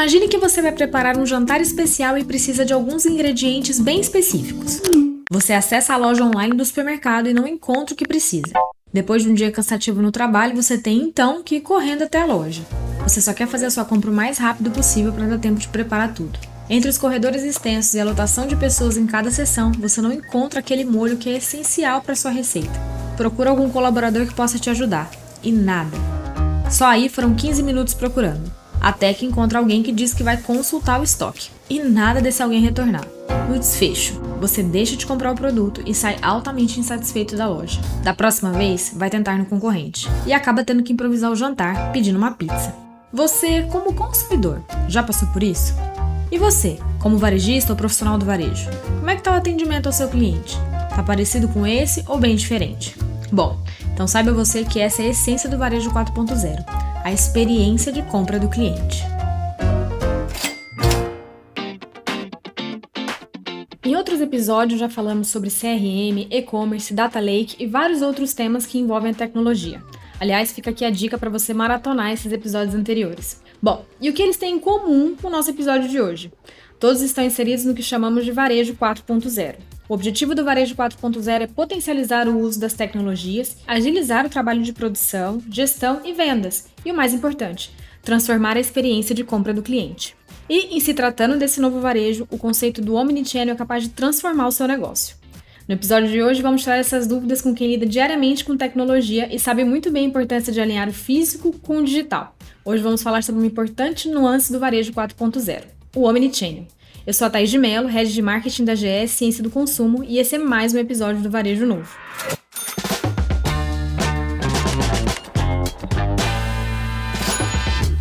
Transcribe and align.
Imagine 0.00 0.28
que 0.28 0.38
você 0.38 0.62
vai 0.62 0.72
preparar 0.72 1.18
um 1.18 1.26
jantar 1.26 1.60
especial 1.60 2.16
e 2.16 2.24
precisa 2.24 2.64
de 2.64 2.72
alguns 2.72 3.04
ingredientes 3.04 3.78
bem 3.78 4.00
específicos. 4.00 4.80
Você 5.30 5.52
acessa 5.52 5.92
a 5.92 5.98
loja 5.98 6.24
online 6.24 6.56
do 6.56 6.64
supermercado 6.64 7.28
e 7.28 7.34
não 7.34 7.46
encontra 7.46 7.92
o 7.92 7.96
que 7.96 8.08
precisa. 8.08 8.50
Depois 8.90 9.22
de 9.22 9.28
um 9.28 9.34
dia 9.34 9.52
cansativo 9.52 10.00
no 10.00 10.10
trabalho, 10.10 10.56
você 10.56 10.78
tem 10.78 11.02
então 11.02 11.42
que 11.42 11.56
ir 11.56 11.60
correndo 11.60 12.04
até 12.04 12.22
a 12.22 12.24
loja. 12.24 12.62
Você 13.02 13.20
só 13.20 13.34
quer 13.34 13.46
fazer 13.46 13.66
a 13.66 13.70
sua 13.70 13.84
compra 13.84 14.10
o 14.10 14.14
mais 14.14 14.38
rápido 14.38 14.70
possível 14.70 15.12
para 15.12 15.26
dar 15.26 15.38
tempo 15.38 15.60
de 15.60 15.68
preparar 15.68 16.14
tudo. 16.14 16.38
Entre 16.70 16.88
os 16.88 16.96
corredores 16.96 17.42
extensos 17.42 17.92
e 17.92 18.00
a 18.00 18.04
lotação 18.04 18.46
de 18.46 18.56
pessoas 18.56 18.96
em 18.96 19.06
cada 19.06 19.30
sessão, 19.30 19.70
você 19.72 20.00
não 20.00 20.10
encontra 20.10 20.60
aquele 20.60 20.86
molho 20.86 21.18
que 21.18 21.28
é 21.28 21.36
essencial 21.36 22.00
para 22.00 22.16
sua 22.16 22.30
receita. 22.30 22.72
Procura 23.18 23.50
algum 23.50 23.68
colaborador 23.68 24.26
que 24.26 24.32
possa 24.32 24.58
te 24.58 24.70
ajudar. 24.70 25.10
E 25.42 25.52
nada. 25.52 25.94
Só 26.70 26.86
aí 26.86 27.10
foram 27.10 27.34
15 27.34 27.62
minutos 27.62 27.92
procurando, 27.92 28.50
até 28.80 29.12
que 29.12 29.26
encontra 29.26 29.58
alguém 29.58 29.82
que 29.82 29.92
diz 29.92 30.14
que 30.14 30.22
vai 30.22 30.36
consultar 30.36 31.00
o 31.00 31.04
estoque. 31.04 31.50
E 31.68 31.80
nada 31.80 32.20
desse 32.20 32.42
alguém 32.42 32.60
retornar. 32.60 33.06
No 33.48 33.58
desfecho, 33.58 34.20
você 34.40 34.62
deixa 34.62 34.96
de 34.96 35.06
comprar 35.06 35.32
o 35.32 35.36
produto 35.36 35.82
e 35.86 35.94
sai 35.94 36.16
altamente 36.22 36.80
insatisfeito 36.80 37.36
da 37.36 37.48
loja. 37.48 37.80
Da 38.02 38.14
próxima 38.14 38.52
vez, 38.52 38.92
vai 38.94 39.10
tentar 39.10 39.36
no 39.36 39.46
concorrente 39.46 40.08
e 40.26 40.32
acaba 40.32 40.64
tendo 40.64 40.82
que 40.82 40.92
improvisar 40.92 41.30
o 41.30 41.36
jantar 41.36 41.92
pedindo 41.92 42.16
uma 42.16 42.32
pizza. 42.32 42.74
Você, 43.12 43.62
como 43.64 43.92
consumidor, 43.92 44.62
já 44.88 45.02
passou 45.02 45.28
por 45.28 45.42
isso? 45.42 45.74
E 46.30 46.38
você, 46.38 46.78
como 47.00 47.18
varejista 47.18 47.72
ou 47.72 47.76
profissional 47.76 48.16
do 48.16 48.24
varejo, 48.24 48.70
como 48.98 49.10
é 49.10 49.14
que 49.14 49.20
está 49.20 49.32
o 49.32 49.36
atendimento 49.36 49.86
ao 49.86 49.92
seu 49.92 50.08
cliente? 50.08 50.56
Tá 50.94 51.02
parecido 51.02 51.48
com 51.48 51.66
esse 51.66 52.04
ou 52.06 52.18
bem 52.18 52.36
diferente? 52.36 52.96
Bom, 53.32 53.58
então 53.92 54.06
saiba 54.06 54.32
você 54.32 54.64
que 54.64 54.78
essa 54.78 55.02
é 55.02 55.06
a 55.06 55.08
essência 55.08 55.48
do 55.48 55.58
varejo 55.58 55.90
4.0, 55.90 56.64
a 57.02 57.12
experiência 57.12 57.90
de 57.90 58.02
compra 58.02 58.38
do 58.38 58.48
cliente. 58.48 59.02
Em 63.82 63.96
outros 63.96 64.20
episódios 64.20 64.78
já 64.78 64.88
falamos 64.88 65.28
sobre 65.28 65.50
CRM, 65.50 66.28
e-commerce, 66.30 66.92
data 66.92 67.18
lake 67.18 67.56
e 67.58 67.66
vários 67.66 68.02
outros 68.02 68.34
temas 68.34 68.66
que 68.66 68.78
envolvem 68.78 69.12
a 69.12 69.14
tecnologia. 69.14 69.82
Aliás, 70.20 70.52
fica 70.52 70.70
aqui 70.70 70.84
a 70.84 70.90
dica 70.90 71.16
para 71.16 71.30
você 71.30 71.54
maratonar 71.54 72.12
esses 72.12 72.30
episódios 72.30 72.74
anteriores. 72.74 73.42
Bom, 73.62 73.84
e 74.00 74.10
o 74.10 74.12
que 74.12 74.22
eles 74.22 74.36
têm 74.36 74.56
em 74.56 74.60
comum 74.60 75.16
com 75.16 75.28
o 75.28 75.30
nosso 75.30 75.50
episódio 75.50 75.88
de 75.88 76.00
hoje? 76.00 76.30
Todos 76.78 77.00
estão 77.00 77.24
inseridos 77.24 77.64
no 77.64 77.74
que 77.74 77.82
chamamos 77.82 78.24
de 78.24 78.32
Varejo 78.32 78.74
4.0. 78.74 79.56
O 79.90 79.94
objetivo 79.94 80.36
do 80.36 80.44
Varejo 80.44 80.76
4.0 80.76 81.40
é 81.40 81.46
potencializar 81.48 82.28
o 82.28 82.38
uso 82.38 82.60
das 82.60 82.74
tecnologias, 82.74 83.56
agilizar 83.66 84.24
o 84.24 84.28
trabalho 84.28 84.62
de 84.62 84.72
produção, 84.72 85.42
gestão 85.50 86.00
e 86.04 86.12
vendas, 86.12 86.68
e 86.86 86.92
o 86.92 86.94
mais 86.94 87.12
importante, 87.12 87.72
transformar 88.00 88.56
a 88.56 88.60
experiência 88.60 89.16
de 89.16 89.24
compra 89.24 89.52
do 89.52 89.64
cliente. 89.64 90.14
E, 90.48 90.76
em 90.76 90.78
se 90.78 90.94
tratando 90.94 91.36
desse 91.36 91.60
novo 91.60 91.80
varejo, 91.80 92.24
o 92.30 92.38
conceito 92.38 92.80
do 92.80 92.94
Omnichannel 92.94 93.56
é 93.56 93.58
capaz 93.58 93.82
de 93.82 93.88
transformar 93.88 94.46
o 94.46 94.52
seu 94.52 94.68
negócio. 94.68 95.16
No 95.66 95.74
episódio 95.74 96.08
de 96.08 96.22
hoje, 96.22 96.40
vamos 96.40 96.62
tirar 96.62 96.76
essas 96.76 97.08
dúvidas 97.08 97.42
com 97.42 97.52
quem 97.52 97.72
lida 97.72 97.84
diariamente 97.84 98.44
com 98.44 98.56
tecnologia 98.56 99.28
e 99.34 99.40
sabe 99.40 99.64
muito 99.64 99.90
bem 99.90 100.04
a 100.04 100.08
importância 100.08 100.52
de 100.52 100.60
alinhar 100.60 100.88
o 100.88 100.92
físico 100.92 101.52
com 101.64 101.78
o 101.78 101.84
digital. 101.84 102.36
Hoje 102.64 102.80
vamos 102.80 103.02
falar 103.02 103.24
sobre 103.24 103.40
uma 103.40 103.48
importante 103.48 104.08
nuance 104.08 104.52
do 104.52 104.60
varejo 104.60 104.92
4.0, 104.92 105.64
o 105.96 106.04
Omnichannel. 106.04 106.68
Eu 107.06 107.14
sou 107.14 107.26
a 107.26 107.30
Thaís 107.30 107.48
de 107.50 107.56
Mello, 107.56 107.88
Head 107.88 108.12
de 108.12 108.20
Marketing 108.20 108.64
da 108.64 108.74
GS 108.74 109.12
Ciência 109.12 109.42
do 109.42 109.50
Consumo, 109.50 110.04
e 110.04 110.18
esse 110.18 110.34
é 110.34 110.38
mais 110.38 110.74
um 110.74 110.78
episódio 110.78 111.22
do 111.22 111.30
Varejo 111.30 111.64
Novo. 111.64 111.88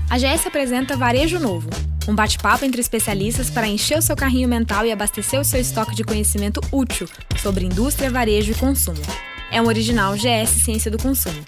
A 0.09 0.17
GS 0.17 0.45
apresenta 0.45 0.97
Varejo 0.97 1.39
Novo, 1.39 1.69
um 2.09 2.13
bate-papo 2.13 2.65
entre 2.65 2.81
especialistas 2.81 3.49
para 3.49 3.67
encher 3.67 3.97
o 3.97 4.01
seu 4.01 4.17
carrinho 4.17 4.49
mental 4.49 4.85
e 4.85 4.91
abastecer 4.91 5.39
o 5.39 5.45
seu 5.45 5.61
estoque 5.61 5.95
de 5.95 6.03
conhecimento 6.03 6.59
útil 6.69 7.07
sobre 7.41 7.65
indústria, 7.65 8.09
varejo 8.09 8.51
e 8.51 8.55
consumo. 8.55 9.01
É 9.49 9.61
um 9.61 9.67
original 9.67 10.13
GS 10.15 10.49
Ciência 10.65 10.91
do 10.91 10.97
Consumo. 10.97 11.41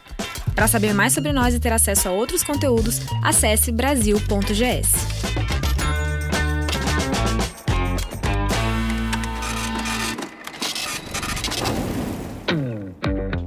Para 0.55 0.67
saber 0.67 0.93
mais 0.93 1.11
sobre 1.11 1.33
nós 1.33 1.53
e 1.53 1.59
ter 1.59 1.73
acesso 1.73 2.07
a 2.07 2.11
outros 2.11 2.43
conteúdos, 2.43 3.01
acesse 3.21 3.71
brasil.gs. 3.71 5.50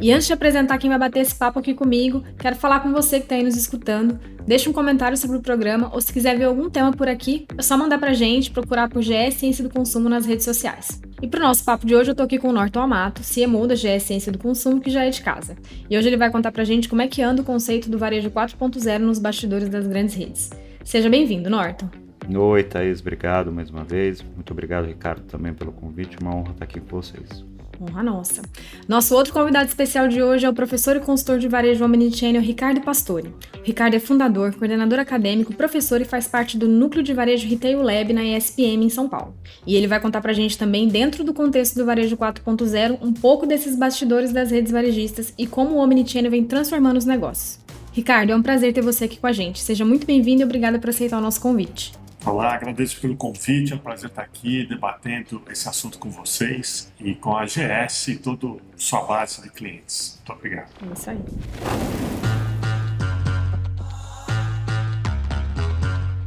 E 0.04 0.12
antes 0.12 0.26
de 0.26 0.34
apresentar 0.34 0.76
quem 0.76 0.90
vai 0.90 0.98
bater 0.98 1.20
esse 1.20 1.34
papo 1.34 1.58
aqui 1.58 1.72
comigo, 1.72 2.22
quero 2.38 2.56
falar 2.56 2.80
com 2.80 2.92
você 2.92 3.16
que 3.16 3.24
está 3.24 3.36
aí 3.36 3.42
nos 3.42 3.56
escutando. 3.56 4.20
Deixe 4.46 4.68
um 4.68 4.72
comentário 4.74 5.16
sobre 5.16 5.38
o 5.38 5.40
programa 5.40 5.88
ou 5.94 5.98
se 5.98 6.12
quiser 6.12 6.36
ver 6.36 6.44
algum 6.44 6.68
tema 6.68 6.92
por 6.92 7.08
aqui, 7.08 7.46
é 7.56 7.62
só 7.62 7.74
mandar 7.74 7.96
pra 7.96 8.12
gente, 8.12 8.50
procurar 8.50 8.90
por 8.90 9.00
GS 9.00 9.32
Ciência 9.36 9.64
do 9.64 9.70
Consumo 9.70 10.06
nas 10.10 10.26
redes 10.26 10.44
sociais. 10.44 11.00
E 11.22 11.26
pro 11.26 11.40
nosso 11.40 11.64
papo 11.64 11.86
de 11.86 11.96
hoje 11.96 12.10
eu 12.10 12.14
tô 12.14 12.22
aqui 12.22 12.38
com 12.38 12.48
o 12.50 12.52
Norton 12.52 12.80
Amato, 12.80 13.22
CMO 13.22 13.66
da 13.66 13.74
GS 13.74 14.02
Ciência 14.02 14.30
do 14.30 14.38
Consumo, 14.38 14.78
que 14.78 14.90
já 14.90 15.06
é 15.06 15.08
de 15.08 15.22
casa. 15.22 15.56
E 15.88 15.96
hoje 15.96 16.06
ele 16.06 16.18
vai 16.18 16.30
contar 16.30 16.52
pra 16.52 16.64
gente 16.64 16.86
como 16.86 17.00
é 17.00 17.08
que 17.08 17.22
anda 17.22 17.40
o 17.40 17.44
conceito 17.44 17.88
do 17.88 17.96
varejo 17.96 18.30
4.0 18.30 18.98
nos 18.98 19.18
bastidores 19.18 19.70
das 19.70 19.86
grandes 19.86 20.14
redes. 20.14 20.50
Seja 20.84 21.08
bem-vindo, 21.08 21.48
Norton. 21.48 21.88
Oi, 22.30 22.62
Thaís, 22.62 23.00
obrigado 23.00 23.50
mais 23.50 23.70
uma 23.70 23.84
vez. 23.84 24.22
Muito 24.22 24.50
obrigado, 24.50 24.84
Ricardo, 24.84 25.22
também 25.22 25.54
pelo 25.54 25.72
convite. 25.72 26.18
Uma 26.20 26.36
honra 26.36 26.50
estar 26.50 26.64
aqui 26.64 26.78
com 26.78 27.00
vocês. 27.00 27.53
Honra 27.80 28.02
nossa. 28.02 28.42
Nosso 28.88 29.14
outro 29.14 29.32
convidado 29.32 29.68
especial 29.68 30.08
de 30.08 30.22
hoje 30.22 30.46
é 30.46 30.48
o 30.48 30.54
professor 30.54 30.96
e 30.96 31.00
consultor 31.00 31.38
de 31.38 31.48
varejo 31.48 31.84
Omnichannel 31.84 32.42
Ricardo 32.42 32.80
Pastore. 32.80 33.28
O 33.28 33.62
Ricardo 33.62 33.94
é 33.94 33.98
fundador, 33.98 34.54
coordenador 34.54 34.98
acadêmico, 34.98 35.54
professor 35.54 36.00
e 36.00 36.04
faz 36.04 36.26
parte 36.26 36.56
do 36.56 36.68
núcleo 36.68 37.02
de 37.02 37.12
varejo 37.12 37.48
Retail 37.48 37.82
Lab 37.82 38.12
na 38.12 38.24
ESPM 38.24 38.84
em 38.84 38.90
São 38.90 39.08
Paulo. 39.08 39.34
E 39.66 39.74
ele 39.74 39.86
vai 39.86 40.00
contar 40.00 40.20
pra 40.20 40.32
gente 40.32 40.58
também, 40.58 40.88
dentro 40.88 41.24
do 41.24 41.34
contexto 41.34 41.76
do 41.76 41.84
varejo 41.86 42.16
4.0, 42.16 42.98
um 43.02 43.12
pouco 43.12 43.46
desses 43.46 43.76
bastidores 43.76 44.32
das 44.32 44.50
redes 44.50 44.72
varejistas 44.72 45.32
e 45.36 45.46
como 45.46 45.76
o 45.76 45.78
Omnichannel 45.78 46.30
vem 46.30 46.44
transformando 46.44 46.98
os 46.98 47.04
negócios. 47.04 47.58
Ricardo, 47.92 48.32
é 48.32 48.36
um 48.36 48.42
prazer 48.42 48.72
ter 48.72 48.82
você 48.82 49.04
aqui 49.04 49.18
com 49.18 49.26
a 49.26 49.32
gente. 49.32 49.60
Seja 49.60 49.84
muito 49.84 50.06
bem-vindo 50.06 50.42
e 50.42 50.44
obrigada 50.44 50.78
por 50.78 50.90
aceitar 50.90 51.18
o 51.18 51.22
nosso 51.22 51.40
convite. 51.40 51.92
Olá, 52.26 52.54
agradeço 52.54 52.98
pelo 53.02 53.14
convite, 53.16 53.74
é 53.74 53.76
um 53.76 53.78
prazer 53.78 54.08
estar 54.08 54.22
aqui 54.22 54.64
debatendo 54.64 55.42
esse 55.50 55.68
assunto 55.68 55.98
com 55.98 56.10
vocês 56.10 56.90
e 56.98 57.14
com 57.14 57.36
a 57.36 57.44
GS 57.44 58.08
e 58.08 58.16
toda 58.16 58.56
sua 58.78 59.02
base 59.02 59.42
de 59.42 59.50
clientes. 59.50 60.18
Muito 60.26 60.38
obrigado. 60.38 60.70
É 60.88 60.92
isso 60.94 61.10
aí. 61.10 61.18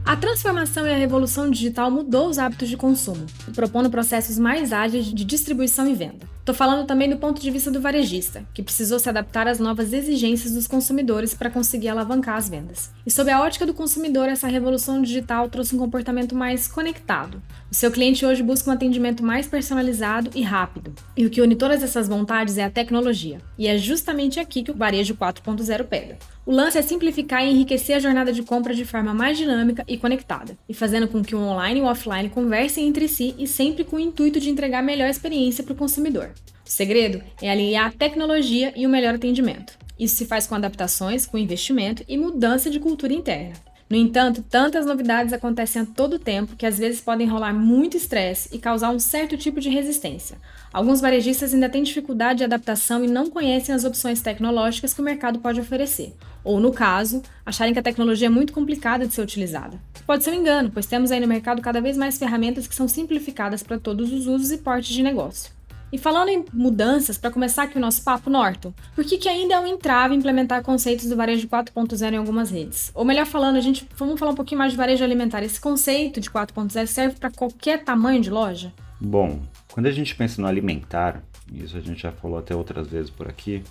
A 0.05 0.15
transformação 0.15 0.85
e 0.87 0.93
a 0.93 0.97
revolução 0.97 1.49
digital 1.49 1.89
mudou 1.89 2.29
os 2.29 2.37
hábitos 2.37 2.69
de 2.69 2.77
consumo, 2.77 3.25
propondo 3.55 3.89
processos 3.89 4.37
mais 4.37 4.71
ágeis 4.71 5.07
de 5.07 5.25
distribuição 5.25 5.87
e 5.87 5.95
venda. 5.95 6.36
Estou 6.47 6.55
falando 6.55 6.87
também 6.87 7.09
do 7.09 7.17
ponto 7.17 7.41
de 7.41 7.51
vista 7.51 7.69
do 7.69 7.81
varejista, 7.81 8.45
que 8.53 8.63
precisou 8.63 8.99
se 8.99 9.09
adaptar 9.09 9.49
às 9.49 9.59
novas 9.59 9.91
exigências 9.91 10.53
dos 10.53 10.65
consumidores 10.65 11.33
para 11.33 11.49
conseguir 11.49 11.89
alavancar 11.89 12.37
as 12.37 12.47
vendas. 12.47 12.89
E 13.05 13.11
sob 13.11 13.29
a 13.29 13.41
ótica 13.41 13.65
do 13.65 13.73
consumidor, 13.73 14.29
essa 14.29 14.47
revolução 14.47 15.01
digital 15.01 15.49
trouxe 15.49 15.75
um 15.75 15.77
comportamento 15.77 16.33
mais 16.33 16.65
conectado. 16.65 17.43
O 17.69 17.75
seu 17.75 17.91
cliente 17.91 18.25
hoje 18.25 18.41
busca 18.41 18.69
um 18.69 18.73
atendimento 18.73 19.21
mais 19.25 19.45
personalizado 19.45 20.31
e 20.33 20.41
rápido. 20.41 20.95
E 21.17 21.25
o 21.25 21.29
que 21.29 21.41
une 21.41 21.53
todas 21.53 21.83
essas 21.83 22.07
vontades 22.07 22.57
é 22.57 22.63
a 22.63 22.69
tecnologia. 22.69 23.41
E 23.57 23.67
é 23.67 23.77
justamente 23.77 24.39
aqui 24.39 24.63
que 24.63 24.71
o 24.71 24.77
varejo 24.77 25.15
4.0 25.15 25.83
pega. 25.83 26.17
O 26.45 26.51
lance 26.53 26.77
é 26.77 26.81
simplificar 26.81 27.43
e 27.43 27.51
enriquecer 27.51 27.97
a 27.97 27.99
jornada 27.99 28.31
de 28.31 28.41
compra 28.41 28.73
de 28.73 28.85
forma 28.85 29.13
mais 29.13 29.37
dinâmica 29.37 29.83
e 29.85 29.97
conectada, 29.97 30.57
e 30.69 30.73
fazendo 30.73 31.05
com 31.05 31.21
que 31.21 31.35
o 31.35 31.39
online 31.39 31.81
e 31.81 31.83
o 31.83 31.85
offline 31.85 32.29
conversem 32.29 32.87
entre 32.87 33.09
si 33.09 33.35
e 33.37 33.45
sempre 33.45 33.83
com 33.83 33.97
o 33.97 33.99
intuito 33.99 34.39
de 34.39 34.49
entregar 34.49 34.81
melhor 34.81 35.09
experiência 35.09 35.61
para 35.61 35.73
o 35.73 35.75
consumidor. 35.75 36.31
O 36.65 36.69
segredo 36.69 37.23
é 37.41 37.49
aliar 37.49 37.87
a 37.87 37.91
tecnologia 37.91 38.73
e 38.75 38.85
o 38.85 38.89
melhor 38.89 39.15
atendimento. 39.15 39.77
Isso 39.97 40.15
se 40.15 40.25
faz 40.25 40.45
com 40.45 40.55
adaptações, 40.55 41.25
com 41.25 41.37
investimento 41.37 42.03
e 42.07 42.17
mudança 42.17 42.69
de 42.69 42.79
cultura 42.79 43.13
interna. 43.13 43.53
No 43.89 43.95
entanto, 43.95 44.43
tantas 44.43 44.85
novidades 44.85 45.31
acontecem 45.31 45.81
a 45.81 45.85
todo 45.85 46.19
tempo 46.19 46.57
que 46.57 46.65
às 46.65 46.77
vezes 46.77 47.00
podem 47.00 47.25
rolar 47.25 47.53
muito 47.53 47.95
estresse 47.95 48.50
e 48.51 48.59
causar 48.59 48.89
um 48.89 49.00
certo 49.00 49.38
tipo 49.38 49.62
de 49.62 49.69
resistência. 49.69 50.38
Alguns 50.73 51.00
varejistas 51.00 51.53
ainda 51.53 51.69
têm 51.69 51.83
dificuldade 51.83 52.39
de 52.39 52.44
adaptação 52.44 53.03
e 53.03 53.07
não 53.07 53.29
conhecem 53.29 53.73
as 53.73 53.85
opções 53.85 54.21
tecnológicas 54.21 54.94
que 54.94 55.00
o 55.00 55.06
mercado 55.06 55.39
pode 55.39 55.62
oferecer, 55.62 56.13
ou, 56.44 56.59
no 56.59 56.73
caso, 56.73 57.21
acharem 57.45 57.71
que 57.71 57.79
a 57.79 57.83
tecnologia 57.83 58.27
é 58.27 58.29
muito 58.29 58.51
complicada 58.51 59.07
de 59.07 59.13
ser 59.13 59.21
utilizada. 59.21 59.79
Pode 60.06 60.25
ser 60.25 60.31
um 60.31 60.35
engano, 60.35 60.69
pois 60.69 60.85
temos 60.85 61.09
aí 61.09 61.21
no 61.21 61.27
mercado 61.27 61.62
cada 61.62 61.79
vez 61.79 61.95
mais 61.95 62.17
ferramentas 62.17 62.67
que 62.67 62.75
são 62.75 62.89
simplificadas 62.89 63.63
para 63.63 63.79
todos 63.79 64.12
os 64.12 64.27
usos 64.27 64.51
e 64.51 64.57
portes 64.57 64.94
de 64.94 65.01
negócio. 65.01 65.56
E 65.92 65.98
falando 65.98 66.30
em 66.30 66.44
mudanças, 66.51 67.18
para 67.18 67.31
começar 67.31 67.63
aqui 67.63 67.78
o 67.78 67.81
nosso 67.81 68.04
papo, 68.04 68.30
Norton, 68.30 68.74
por 68.94 69.06
que, 69.06 69.18
que 69.18 69.30
ainda 69.30 69.54
é 69.54 69.60
um 69.60 69.68
entrave 69.68 70.13
implementar 70.13 70.62
conceitos 70.62 71.07
do 71.07 71.16
varejo 71.16 71.48
4.0 71.48 72.13
em 72.13 72.18
algumas 72.18 72.51
redes? 72.51 72.92
Ou 72.94 73.06
melhor 73.06 73.25
falando, 73.25 73.56
a 73.56 73.62
gente 73.62 73.88
vamos 73.95 74.19
falar 74.19 74.31
um 74.31 74.36
pouquinho 74.36 74.60
mais 74.60 74.72
de 74.72 74.78
varejo 74.78 75.04
alimentar. 75.04 75.44
Esse 75.44 75.62
conceito 75.62 76.19
de 76.19 76.30
4.0 76.30 76.86
serve 76.88 77.16
para 77.18 77.31
qualquer 77.31 77.86
tamanho 77.86 78.22
de 78.22 78.30
loja? 78.30 78.74
Bom, 79.00 79.39
quando 79.72 79.86
a 79.86 79.92
gente 79.92 80.13
pensa 80.13 80.42
no 80.42 80.48
alimentar, 80.48 81.24
isso 81.54 81.78
a 81.78 81.81
gente 81.81 82.01
já 82.01 82.12
falou 82.12 82.38
até 82.38 82.54
outras 82.54 82.88
vezes 82.88 83.10
por 83.10 83.28
aqui, 83.28 83.63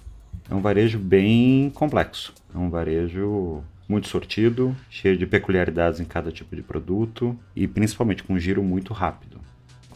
é 0.50 0.54
um 0.54 0.60
varejo 0.60 0.98
bem 0.98 1.70
complexo. 1.74 2.32
É 2.54 2.58
um 2.58 2.70
varejo 2.70 3.62
muito 3.88 4.08
sortido, 4.08 4.74
cheio 4.88 5.16
de 5.16 5.26
peculiaridades 5.26 6.00
em 6.00 6.04
cada 6.04 6.32
tipo 6.32 6.56
de 6.56 6.62
produto 6.62 7.38
e 7.54 7.68
principalmente 7.68 8.22
com 8.22 8.34
um 8.34 8.38
giro 8.38 8.62
muito 8.62 8.92
rápido. 8.92 9.40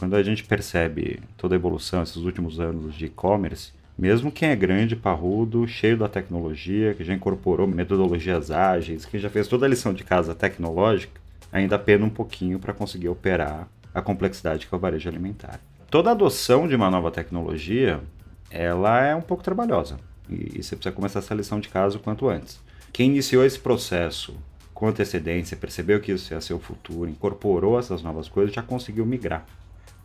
Quando 0.01 0.15
a 0.15 0.23
gente 0.23 0.43
percebe 0.43 1.19
toda 1.37 1.53
a 1.53 1.57
evolução 1.57 2.01
esses 2.01 2.15
últimos 2.15 2.59
anos 2.59 2.95
de 2.95 3.05
e-commerce, 3.05 3.71
mesmo 3.95 4.31
quem 4.31 4.49
é 4.49 4.55
grande, 4.55 4.95
parrudo, 4.95 5.67
cheio 5.67 5.95
da 5.95 6.09
tecnologia, 6.09 6.95
que 6.95 7.03
já 7.03 7.13
incorporou 7.13 7.67
metodologias 7.67 8.49
ágeis, 8.49 9.05
que 9.05 9.19
já 9.19 9.29
fez 9.29 9.47
toda 9.47 9.67
a 9.67 9.69
lição 9.69 9.93
de 9.93 10.03
casa 10.03 10.33
tecnológica, 10.33 11.21
ainda 11.53 11.77
pena 11.77 12.03
um 12.03 12.09
pouquinho 12.09 12.57
para 12.57 12.73
conseguir 12.73 13.09
operar 13.09 13.67
a 13.93 14.01
complexidade 14.01 14.65
que 14.65 14.73
é 14.73 14.75
o 14.75 14.81
varejo 14.81 15.07
alimentar. 15.07 15.59
Toda 15.91 16.09
adoção 16.09 16.67
de 16.67 16.75
uma 16.75 16.89
nova 16.89 17.11
tecnologia, 17.11 18.01
ela 18.49 19.05
é 19.05 19.15
um 19.15 19.21
pouco 19.21 19.43
trabalhosa. 19.43 19.99
E, 20.27 20.63
você 20.63 20.75
precisa 20.75 20.95
começar 20.95 21.19
essa 21.19 21.35
lição 21.35 21.59
de 21.59 21.69
casa 21.69 21.97
o 21.97 21.99
quanto 21.99 22.27
antes. 22.27 22.59
Quem 22.91 23.11
iniciou 23.11 23.45
esse 23.45 23.59
processo 23.59 24.35
com 24.73 24.87
antecedência, 24.87 25.55
percebeu 25.55 25.99
que 25.99 26.11
isso 26.11 26.33
ia 26.33 26.41
ser 26.41 26.55
o 26.55 26.59
futuro, 26.59 27.07
incorporou 27.07 27.77
essas 27.77 28.01
novas 28.01 28.27
coisas, 28.27 28.51
já 28.51 28.63
conseguiu 28.63 29.05
migrar. 29.05 29.45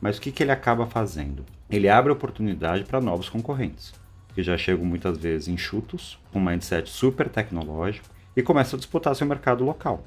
Mas 0.00 0.18
o 0.18 0.20
que, 0.20 0.30
que 0.30 0.42
ele 0.42 0.52
acaba 0.52 0.86
fazendo? 0.86 1.44
Ele 1.70 1.88
abre 1.88 2.12
oportunidade 2.12 2.84
para 2.84 3.00
novos 3.00 3.28
concorrentes, 3.28 3.94
que 4.34 4.42
já 4.42 4.56
chegam 4.56 4.84
muitas 4.84 5.18
vezes 5.18 5.48
enxutos, 5.48 6.18
com 6.32 6.38
um 6.38 6.44
mindset 6.44 6.88
super 6.88 7.28
tecnológico, 7.28 8.08
e 8.36 8.42
começam 8.42 8.76
a 8.76 8.80
disputar 8.80 9.14
seu 9.14 9.26
mercado 9.26 9.64
local. 9.64 10.04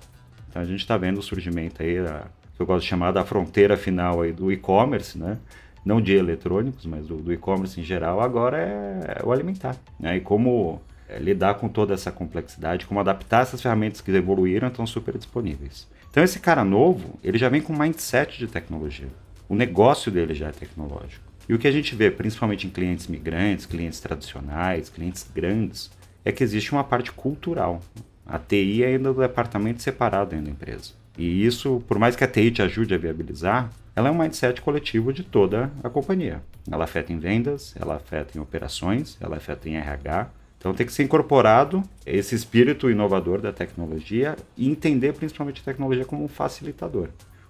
Então 0.49 0.61
a 0.61 0.65
gente 0.65 0.79
está 0.79 0.97
vendo 0.97 1.17
o 1.17 1.23
surgimento 1.23 1.81
aí, 1.81 1.97
a, 1.99 2.25
que 2.55 2.61
eu 2.61 2.65
gosto 2.65 2.83
de 2.83 2.89
chamar 2.89 3.11
da 3.11 3.25
fronteira 3.25 3.75
final 3.75 4.21
aí 4.21 4.31
do 4.31 4.51
e-commerce, 4.51 5.17
né? 5.17 5.37
não 5.83 6.01
de 6.01 6.13
eletrônicos, 6.13 6.85
mas 6.85 7.07
do, 7.07 7.17
do 7.17 7.33
e-commerce 7.33 7.79
em 7.79 7.83
geral, 7.83 8.21
agora 8.21 8.57
é, 8.57 9.21
o 9.23 9.31
alimentar. 9.31 9.75
Né? 9.99 10.17
E 10.17 10.21
como 10.21 10.81
é, 11.07 11.17
lidar 11.19 11.55
com 11.55 11.67
toda 11.67 11.93
essa 11.93 12.11
complexidade, 12.11 12.85
como 12.85 12.99
adaptar 12.99 13.41
essas 13.41 13.61
ferramentas 13.61 14.01
que 14.01 14.11
evoluíram 14.11 14.67
estão 14.67 14.85
super 14.85 15.17
disponíveis. 15.17 15.87
Então 16.09 16.23
esse 16.23 16.39
cara 16.39 16.63
novo, 16.63 17.19
ele 17.23 17.37
já 17.37 17.49
vem 17.49 17.61
com 17.61 17.73
mindset 17.73 18.37
de 18.37 18.47
tecnologia. 18.47 19.07
O 19.49 19.55
negócio 19.55 20.11
dele 20.11 20.35
já 20.35 20.49
é 20.49 20.51
tecnológico. 20.51 21.25
E 21.49 21.55
o 21.55 21.57
que 21.57 21.67
a 21.67 21.71
gente 21.71 21.95
vê, 21.95 22.11
principalmente 22.11 22.67
em 22.67 22.69
clientes 22.69 23.07
migrantes, 23.07 23.65
clientes 23.65 23.99
tradicionais, 23.99 24.89
clientes 24.89 25.27
grandes, 25.33 25.89
é 26.23 26.31
que 26.31 26.43
existe 26.43 26.71
uma 26.71 26.83
parte 26.83 27.11
cultural. 27.11 27.81
A 28.27 28.37
TI 28.37 28.83
é 28.83 28.89
ainda 28.89 29.11
do 29.11 29.19
departamento 29.19 29.81
separado 29.81 30.29
dentro 30.29 30.45
da 30.45 30.51
empresa. 30.51 30.91
E 31.17 31.43
isso, 31.43 31.83
por 31.87 31.97
mais 31.97 32.15
que 32.15 32.23
a 32.23 32.27
TI 32.27 32.51
te 32.51 32.61
ajude 32.61 32.93
a 32.93 32.97
viabilizar, 32.99 33.71
ela 33.95 34.09
é 34.09 34.11
um 34.11 34.19
mindset 34.19 34.61
coletivo 34.61 35.11
de 35.11 35.23
toda 35.23 35.71
a 35.83 35.89
companhia. 35.89 36.43
Ela 36.71 36.83
afeta 36.83 37.11
em 37.11 37.17
vendas, 37.17 37.75
ela 37.75 37.95
afeta 37.95 38.37
em 38.37 38.41
operações, 38.41 39.17
ela 39.19 39.37
afeta 39.37 39.67
em 39.67 39.77
RH, 39.77 40.29
então 40.59 40.75
tem 40.75 40.85
que 40.85 40.93
ser 40.93 41.03
incorporado 41.03 41.81
esse 42.05 42.35
espírito 42.35 42.89
inovador 42.91 43.41
da 43.41 43.51
tecnologia 43.51 44.35
e 44.55 44.69
entender 44.69 45.13
principalmente 45.13 45.61
a 45.61 45.65
tecnologia 45.65 46.05
como 46.05 46.23
um 46.23 46.27
facilitador. 46.27 47.09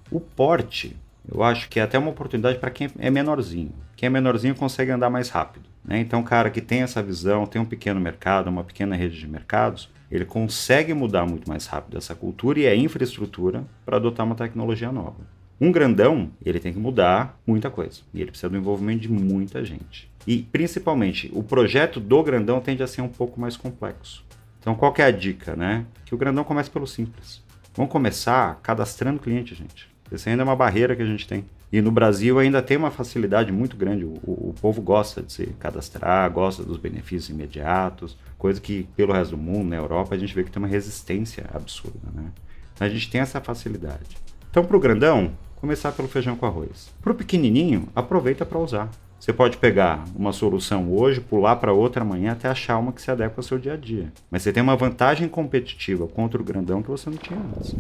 O 0.10 0.22
porte, 0.22 0.96
eu 1.32 1.44
acho 1.44 1.70
que 1.70 1.80
é 1.80 1.84
até 1.84 1.98
uma 1.98 2.10
oportunidade 2.10 2.58
para 2.58 2.72
quem 2.72 2.90
é 2.98 3.10
menorzinho. 3.10 3.74
Quem 3.96 4.08
é 4.08 4.10
menorzinho 4.10 4.56
consegue 4.56 4.92
andar 4.92 5.10
mais 5.10 5.30
rápido. 5.30 5.70
Né? 5.84 6.00
Então, 6.00 6.24
cara 6.24 6.50
que 6.50 6.62
tem 6.62 6.82
essa 6.82 7.04
visão, 7.04 7.46
tem 7.46 7.62
um 7.62 7.66
pequeno 7.66 8.00
mercado, 8.00 8.50
uma 8.50 8.64
pequena 8.64 8.96
rede 8.96 9.20
de 9.20 9.28
mercados, 9.28 9.90
ele 10.12 10.26
consegue 10.26 10.94
mudar 10.94 11.26
muito 11.26 11.48
mais 11.48 11.68
rápido 11.68 11.98
essa 11.98 12.16
cultura 12.16 12.60
e 12.60 12.68
a 12.68 12.76
infraestrutura 12.76 13.64
para 13.86 13.98
adotar 13.98 14.26
uma 14.26 14.36
tecnologia 14.36 14.92
nova. 14.92 15.18
Um 15.62 15.72
grandão, 15.72 16.32
ele 16.44 16.60
tem 16.60 16.72
que 16.72 16.80
mudar 16.80 17.38
muita 17.46 17.70
coisa. 17.70 18.02
E 18.14 18.22
ele 18.22 18.32
precisa 18.32 18.50
do 18.50 18.58
envolvimento 18.58 19.02
de 19.02 19.12
muita 19.12 19.64
gente. 19.64 20.10
E 20.26 20.42
principalmente, 20.42 21.30
o 21.34 21.44
projeto 21.44 22.00
do 22.00 22.24
grandão 22.24 22.62
tende 22.62 22.82
a 22.82 22.88
ser 22.88 23.02
um 23.02 23.10
pouco 23.10 23.40
mais 23.40 23.58
complexo. 23.58 24.24
Então, 24.60 24.74
qual 24.74 24.94
é 24.98 25.04
a 25.04 25.12
dica, 25.12 25.56
né? 25.56 25.86
Que 26.06 26.16
o 26.16 26.18
grandão 26.18 26.44
comece 26.44 26.70
pelo 26.70 26.88
simples. 26.88 27.44
Vamos 27.76 27.92
começar 27.92 28.60
cadastrando 28.62 29.20
cliente, 29.20 29.54
gente. 29.54 29.90
Essa 30.12 30.30
ainda 30.30 30.42
é 30.42 30.46
uma 30.46 30.56
barreira 30.56 30.96
que 30.96 31.02
a 31.02 31.06
gente 31.06 31.28
tem. 31.28 31.46
E 31.72 31.82
no 31.82 31.92
Brasil 31.92 32.40
ainda 32.40 32.62
tem 32.62 32.78
uma 32.78 32.90
facilidade 32.90 33.52
muito 33.52 33.78
grande. 33.78 34.04
O, 34.04 34.14
o, 34.26 34.56
povo 34.60 34.82
gosta 34.82 35.22
de 35.22 35.32
se 35.32 35.46
cadastrar, 35.60 36.30
gosta 36.32 36.64
dos 36.64 36.78
benefícios 36.78 37.30
imediatos, 37.30 38.18
coisa 38.38 38.60
que 38.60 38.88
pelo 38.96 39.14
resto 39.14 39.32
do 39.32 39.38
mundo, 39.38 39.70
na 39.70 39.76
Europa, 39.76 40.16
a 40.16 40.18
gente 40.18 40.34
vê 40.34 40.44
que 40.44 40.52
tem 40.52 40.62
uma 40.62 40.68
resistência 40.68 41.46
absurda, 41.54 42.10
né? 42.14 42.32
Então 42.74 42.88
a 42.88 42.90
gente 42.90 43.10
tem 43.10 43.22
essa 43.22 43.40
facilidade. 43.40 44.18
Então, 44.50 44.66
para 44.66 44.76
o 44.76 44.80
grandão, 44.80 45.32
começar 45.58 45.92
pelo 45.92 46.08
feijão 46.08 46.36
com 46.36 46.46
arroz. 46.46 46.90
Para 47.02 47.12
o 47.12 47.16
pequenininho, 47.16 47.88
aproveita 47.96 48.46
para 48.46 48.58
usar. 48.58 48.90
Você 49.20 49.34
pode 49.34 49.58
pegar 49.58 50.06
uma 50.16 50.32
solução 50.32 50.92
hoje, 50.94 51.20
pular 51.20 51.58
para 51.58 51.74
outra 51.74 52.04
amanhã 52.04 52.32
até 52.32 52.48
achar 52.48 52.78
uma 52.78 52.94
que 52.94 53.02
se 53.02 53.12
adequa 53.12 53.34
ao 53.38 53.44
seu 53.44 53.60
dia 53.60 53.74
a 53.74 53.78
dia. 53.78 54.14
Mas 54.32 54.42
você 54.42 54.54
tem 54.54 54.64
uma 54.64 54.78
vantagem 54.78 55.28
competitiva 55.28 56.08
contra 56.08 56.42
o 56.42 56.44
grandão 56.44 56.82
que 56.82 56.90
você 56.90 57.10
não 57.10 57.18
tinha 57.18 57.38
antes. 57.38 57.76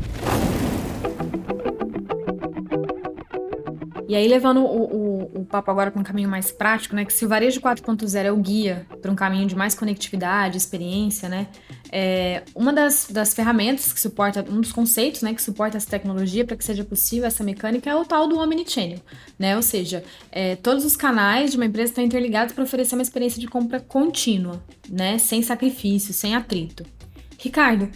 E 4.09 4.15
aí, 4.15 4.27
levando 4.27 4.61
o, 4.61 4.65
o, 4.65 5.31
o, 5.41 5.45
papo 5.45 5.69
agora 5.69 5.91
para 5.91 6.01
um 6.01 6.03
caminho 6.03 6.27
mais 6.27 6.51
prático, 6.51 6.95
né? 6.95 7.05
Que 7.05 7.13
se 7.13 7.23
o 7.23 7.29
varejo 7.29 7.61
4.0 7.61 8.25
é 8.25 8.31
o 8.31 8.37
guia 8.37 8.87
para 8.99 9.11
um 9.11 9.15
caminho 9.15 9.45
de 9.45 9.55
mais 9.55 9.75
conectividade, 9.75 10.57
experiência, 10.57 11.29
né? 11.29 11.45
É, 11.91 12.41
uma 12.55 12.73
das, 12.73 13.07
das 13.11 13.35
ferramentas 13.35 13.93
que 13.93 13.99
suporta, 13.99 14.43
um 14.49 14.61
dos 14.61 14.71
conceitos, 14.71 15.21
né, 15.21 15.31
que 15.31 15.41
suporta 15.43 15.77
essa 15.77 15.87
tecnologia 15.87 16.43
para 16.43 16.57
que 16.57 16.63
seja 16.63 16.83
possível 16.83 17.27
essa 17.27 17.43
mecânica 17.43 17.87
é 17.87 17.95
o 17.95 18.03
tal 18.03 18.27
do 18.27 18.39
omnichannel, 18.39 18.97
né? 19.37 19.55
Ou 19.55 19.61
seja, 19.61 20.03
é, 20.31 20.55
todos 20.55 20.83
os 20.85 20.95
canais 20.95 21.51
de 21.51 21.57
uma 21.57 21.67
empresa 21.67 21.91
estão 21.91 22.03
interligados 22.03 22.55
para 22.55 22.63
oferecer 22.63 22.95
uma 22.95 23.03
experiência 23.03 23.39
de 23.39 23.47
compra 23.47 23.79
contínua, 23.79 24.59
né? 24.89 25.19
Sem 25.19 25.43
sacrifício, 25.43 26.15
sem 26.15 26.35
atrito. 26.35 26.83
Ricardo, 27.37 27.87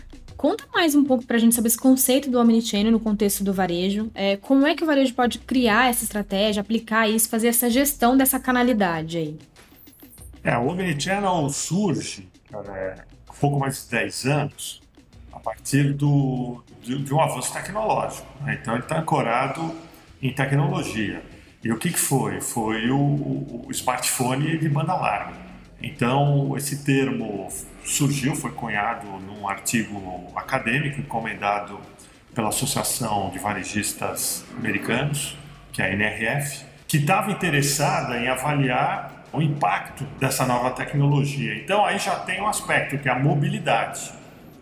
Conta 0.44 0.66
mais 0.74 0.94
um 0.94 1.06
pouco 1.06 1.26
para 1.26 1.38
a 1.38 1.40
gente 1.40 1.56
sobre 1.56 1.70
esse 1.70 1.78
conceito 1.78 2.30
do 2.30 2.38
Omnichannel 2.38 2.92
no 2.92 3.00
contexto 3.00 3.46
do 3.46 3.54
varejo. 3.54 4.12
É, 4.14 4.36
como 4.36 4.68
é 4.68 4.76
que 4.76 4.84
o 4.84 4.86
varejo 4.86 5.14
pode 5.14 5.40
criar 5.40 5.90
essa 5.90 6.04
estratégia, 6.04 6.60
aplicar 6.60 7.08
isso, 7.08 7.30
fazer 7.30 7.48
essa 7.48 7.70
gestão 7.70 8.18
dessa 8.18 8.38
canalidade 8.38 9.18
aí? 9.18 9.40
É, 10.44 10.58
o 10.58 10.68
Omnichannel 10.68 11.48
surge, 11.48 12.28
cara, 12.52 12.78
é, 12.78 13.06
um 13.32 13.40
pouco 13.40 13.58
mais 13.58 13.86
de 13.86 13.92
10 13.92 14.26
anos, 14.26 14.82
a 15.32 15.40
partir 15.40 15.94
do, 15.94 16.62
de, 16.82 17.02
de 17.02 17.14
um 17.14 17.22
avanço 17.22 17.54
tecnológico. 17.54 18.28
Né? 18.44 18.60
Então, 18.62 18.74
ele 18.74 18.84
está 18.84 19.00
ancorado 19.00 19.74
em 20.22 20.34
tecnologia. 20.34 21.24
E 21.64 21.72
o 21.72 21.78
que, 21.78 21.90
que 21.90 22.00
foi? 22.00 22.42
Foi 22.42 22.92
o, 22.92 22.98
o 23.00 23.68
smartphone 23.72 24.58
de 24.58 24.68
banda 24.68 24.94
larga. 24.94 25.38
Então, 25.82 26.54
esse 26.58 26.84
termo 26.84 27.48
surgiu, 27.86 28.36
foi 28.36 28.52
cunhado 28.52 29.08
num 29.08 29.48
artigo 29.48 30.32
acadêmico 30.36 31.00
encomendado 31.00 31.80
pela 32.34 32.50
Associação 32.50 33.30
de 33.32 33.40
Varejistas 33.40 34.46
Americanos, 34.58 35.38
que 35.72 35.82
é 35.82 35.86
a 35.86 35.94
NRF, 35.94 36.66
que 36.88 36.98
estava 36.98 37.32
interessada 37.32 38.18
em 38.18 38.28
avaliar 38.28 39.26
o 39.32 39.42
impacto 39.42 40.04
dessa 40.20 40.46
nova 40.46 40.72
tecnologia. 40.72 41.56
Então 41.56 41.84
aí 41.84 41.98
já 41.98 42.16
tem 42.18 42.42
um 42.42 42.48
aspecto 42.48 42.98
que 42.98 43.10
é 43.10 43.12
a 43.12 43.20
mobilidade. 43.20 44.12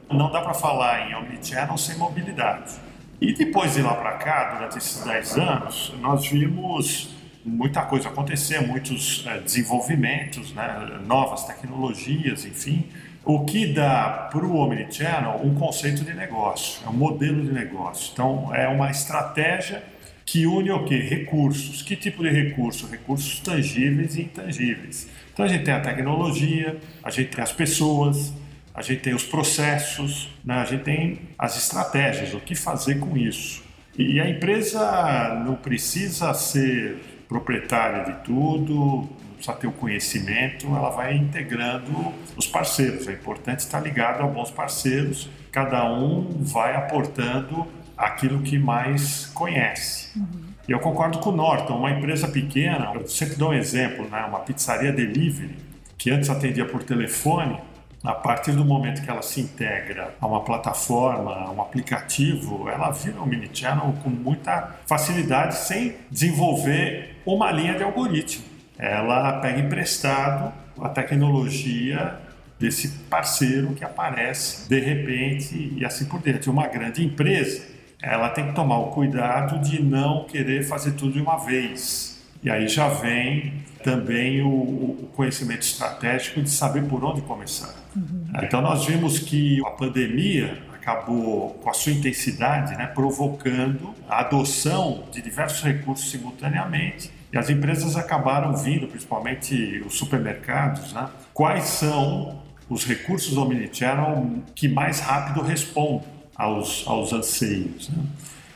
Não 0.09 0.31
dá 0.31 0.41
para 0.41 0.53
falar 0.53 1.09
em 1.09 1.15
omnichannel 1.15 1.77
sem 1.77 1.97
mobilidade. 1.97 2.73
E 3.19 3.33
depois 3.33 3.73
de 3.73 3.81
lá 3.81 3.93
para 3.93 4.13
cá, 4.13 4.55
durante 4.55 4.77
esses 4.77 5.03
10 5.03 5.37
anos, 5.37 5.93
nós 5.99 6.27
vimos 6.27 7.15
muita 7.45 7.81
coisa 7.83 8.09
acontecer, 8.09 8.61
muitos 8.61 9.25
é, 9.27 9.39
desenvolvimentos, 9.39 10.53
né, 10.53 10.99
novas 11.05 11.43
tecnologias, 11.45 12.45
enfim, 12.45 12.87
o 13.23 13.45
que 13.45 13.67
dá 13.67 14.29
para 14.31 14.45
o 14.45 14.55
Omnichannel 14.55 15.41
um 15.43 15.53
conceito 15.53 16.03
de 16.03 16.13
negócio, 16.13 16.81
é 16.85 16.89
um 16.89 16.93
modelo 16.93 17.43
de 17.43 17.51
negócio. 17.51 18.11
Então, 18.13 18.53
é 18.53 18.67
uma 18.67 18.89
estratégia 18.89 19.83
que 20.25 20.45
une 20.45 20.71
o 20.71 20.85
quê? 20.85 20.97
Recursos. 20.97 21.81
Que 21.81 21.95
tipo 21.95 22.23
de 22.23 22.29
recurso? 22.29 22.87
Recursos 22.87 23.39
tangíveis 23.39 24.15
e 24.15 24.21
intangíveis. 24.21 25.07
Então, 25.33 25.45
a 25.45 25.47
gente 25.47 25.63
tem 25.63 25.73
a 25.73 25.81
tecnologia, 25.81 26.77
a 27.03 27.09
gente 27.09 27.35
tem 27.35 27.43
as 27.43 27.51
pessoas, 27.51 28.33
a 28.73 28.81
gente 28.81 29.01
tem 29.01 29.13
os 29.13 29.23
processos, 29.23 30.29
né? 30.43 30.55
a 30.55 30.65
gente 30.65 30.83
tem 30.83 31.19
as 31.37 31.57
estratégias, 31.57 32.33
o 32.33 32.39
que 32.39 32.55
fazer 32.55 32.99
com 32.99 33.17
isso. 33.17 33.63
E 33.97 34.19
a 34.19 34.29
empresa 34.29 35.43
não 35.45 35.55
precisa 35.55 36.33
ser 36.33 36.97
proprietária 37.27 38.05
de 38.05 38.23
tudo, 38.23 39.09
precisa 39.41 39.57
ter 39.57 39.67
o 39.67 39.71
conhecimento, 39.71 40.67
ela 40.67 40.89
vai 40.89 41.15
integrando 41.15 42.13
os 42.37 42.45
parceiros. 42.45 43.07
É 43.07 43.13
importante 43.13 43.59
estar 43.59 43.79
ligado 43.79 44.21
a 44.21 44.27
bons 44.27 44.51
parceiros, 44.51 45.29
cada 45.51 45.83
um 45.91 46.29
vai 46.39 46.75
aportando 46.75 47.67
aquilo 47.97 48.41
que 48.41 48.57
mais 48.57 49.25
conhece. 49.33 50.17
Uhum. 50.17 50.51
Eu 50.67 50.79
concordo 50.79 51.19
com 51.19 51.31
o 51.31 51.35
Norton, 51.35 51.77
uma 51.77 51.91
empresa 51.91 52.27
pequena, 52.27 52.91
eu 52.93 53.07
sempre 53.07 53.35
dou 53.35 53.49
um 53.49 53.53
exemplo, 53.53 54.07
né? 54.09 54.23
uma 54.25 54.39
pizzaria 54.39 54.91
delivery, 54.91 55.57
que 55.97 56.11
antes 56.11 56.29
atendia 56.29 56.65
por 56.65 56.83
telefone, 56.83 57.59
a 58.03 58.13
partir 58.13 58.53
do 58.53 58.65
momento 58.65 59.03
que 59.03 59.09
ela 59.09 59.21
se 59.21 59.41
integra 59.41 60.15
a 60.19 60.25
uma 60.25 60.41
plataforma, 60.41 61.35
a 61.35 61.51
um 61.51 61.61
aplicativo, 61.61 62.67
ela 62.67 62.89
vira 62.89 63.21
um 63.21 63.25
mini 63.25 63.49
channel 63.53 63.93
com 64.03 64.09
muita 64.09 64.79
facilidade 64.87 65.55
sem 65.55 65.95
desenvolver 66.09 67.17
uma 67.23 67.51
linha 67.51 67.75
de 67.75 67.83
algoritmo 67.83 68.50
ela 68.81 69.33
pega 69.33 69.59
emprestado 69.59 70.51
a 70.81 70.89
tecnologia 70.89 72.17
desse 72.59 72.89
parceiro 73.09 73.73
que 73.73 73.83
aparece 73.83 74.67
de 74.67 74.79
repente 74.79 75.73
e 75.77 75.85
assim 75.85 76.05
por 76.05 76.19
diante. 76.19 76.49
Uma 76.49 76.67
grande 76.67 77.05
empresa, 77.05 77.63
ela 78.01 78.29
tem 78.29 78.47
que 78.47 78.53
tomar 78.53 78.79
o 78.79 78.87
cuidado 78.87 79.59
de 79.59 79.81
não 79.81 80.25
querer 80.25 80.63
fazer 80.63 80.93
tudo 80.93 81.13
de 81.13 81.21
uma 81.21 81.37
vez. 81.37 82.19
E 82.43 82.49
aí 82.49 82.67
já 82.67 82.87
vem 82.87 83.53
também 83.83 84.41
o, 84.41 84.49
o 84.49 85.09
conhecimento 85.15 85.61
estratégico 85.61 86.41
de 86.41 86.49
saber 86.49 86.83
por 86.85 87.03
onde 87.03 87.21
começar. 87.21 87.75
Uhum. 87.95 88.25
Então 88.41 88.61
nós 88.61 88.85
vimos 88.85 89.19
que 89.19 89.63
a 89.63 89.71
pandemia 89.71 90.57
acabou, 90.73 91.51
com 91.61 91.69
a 91.69 91.73
sua 91.73 91.91
intensidade, 91.91 92.75
né, 92.75 92.87
provocando 92.87 93.93
a 94.09 94.21
adoção 94.21 95.03
de 95.11 95.21
diversos 95.21 95.61
recursos 95.63 96.09
simultaneamente. 96.09 97.11
E 97.33 97.37
as 97.37 97.49
empresas 97.49 97.95
acabaram 97.95 98.55
vindo, 98.55 98.87
principalmente 98.87 99.81
os 99.85 99.97
supermercados, 99.97 100.93
né, 100.93 101.09
quais 101.33 101.65
são 101.65 102.41
os 102.69 102.85
recursos 102.85 103.37
omnichannel 103.37 104.43
que 104.55 104.67
mais 104.67 104.99
rápido 104.99 105.41
respondem 105.41 106.07
aos, 106.35 106.85
aos 106.87 107.13
anseios. 107.13 107.89
Né? 107.89 108.03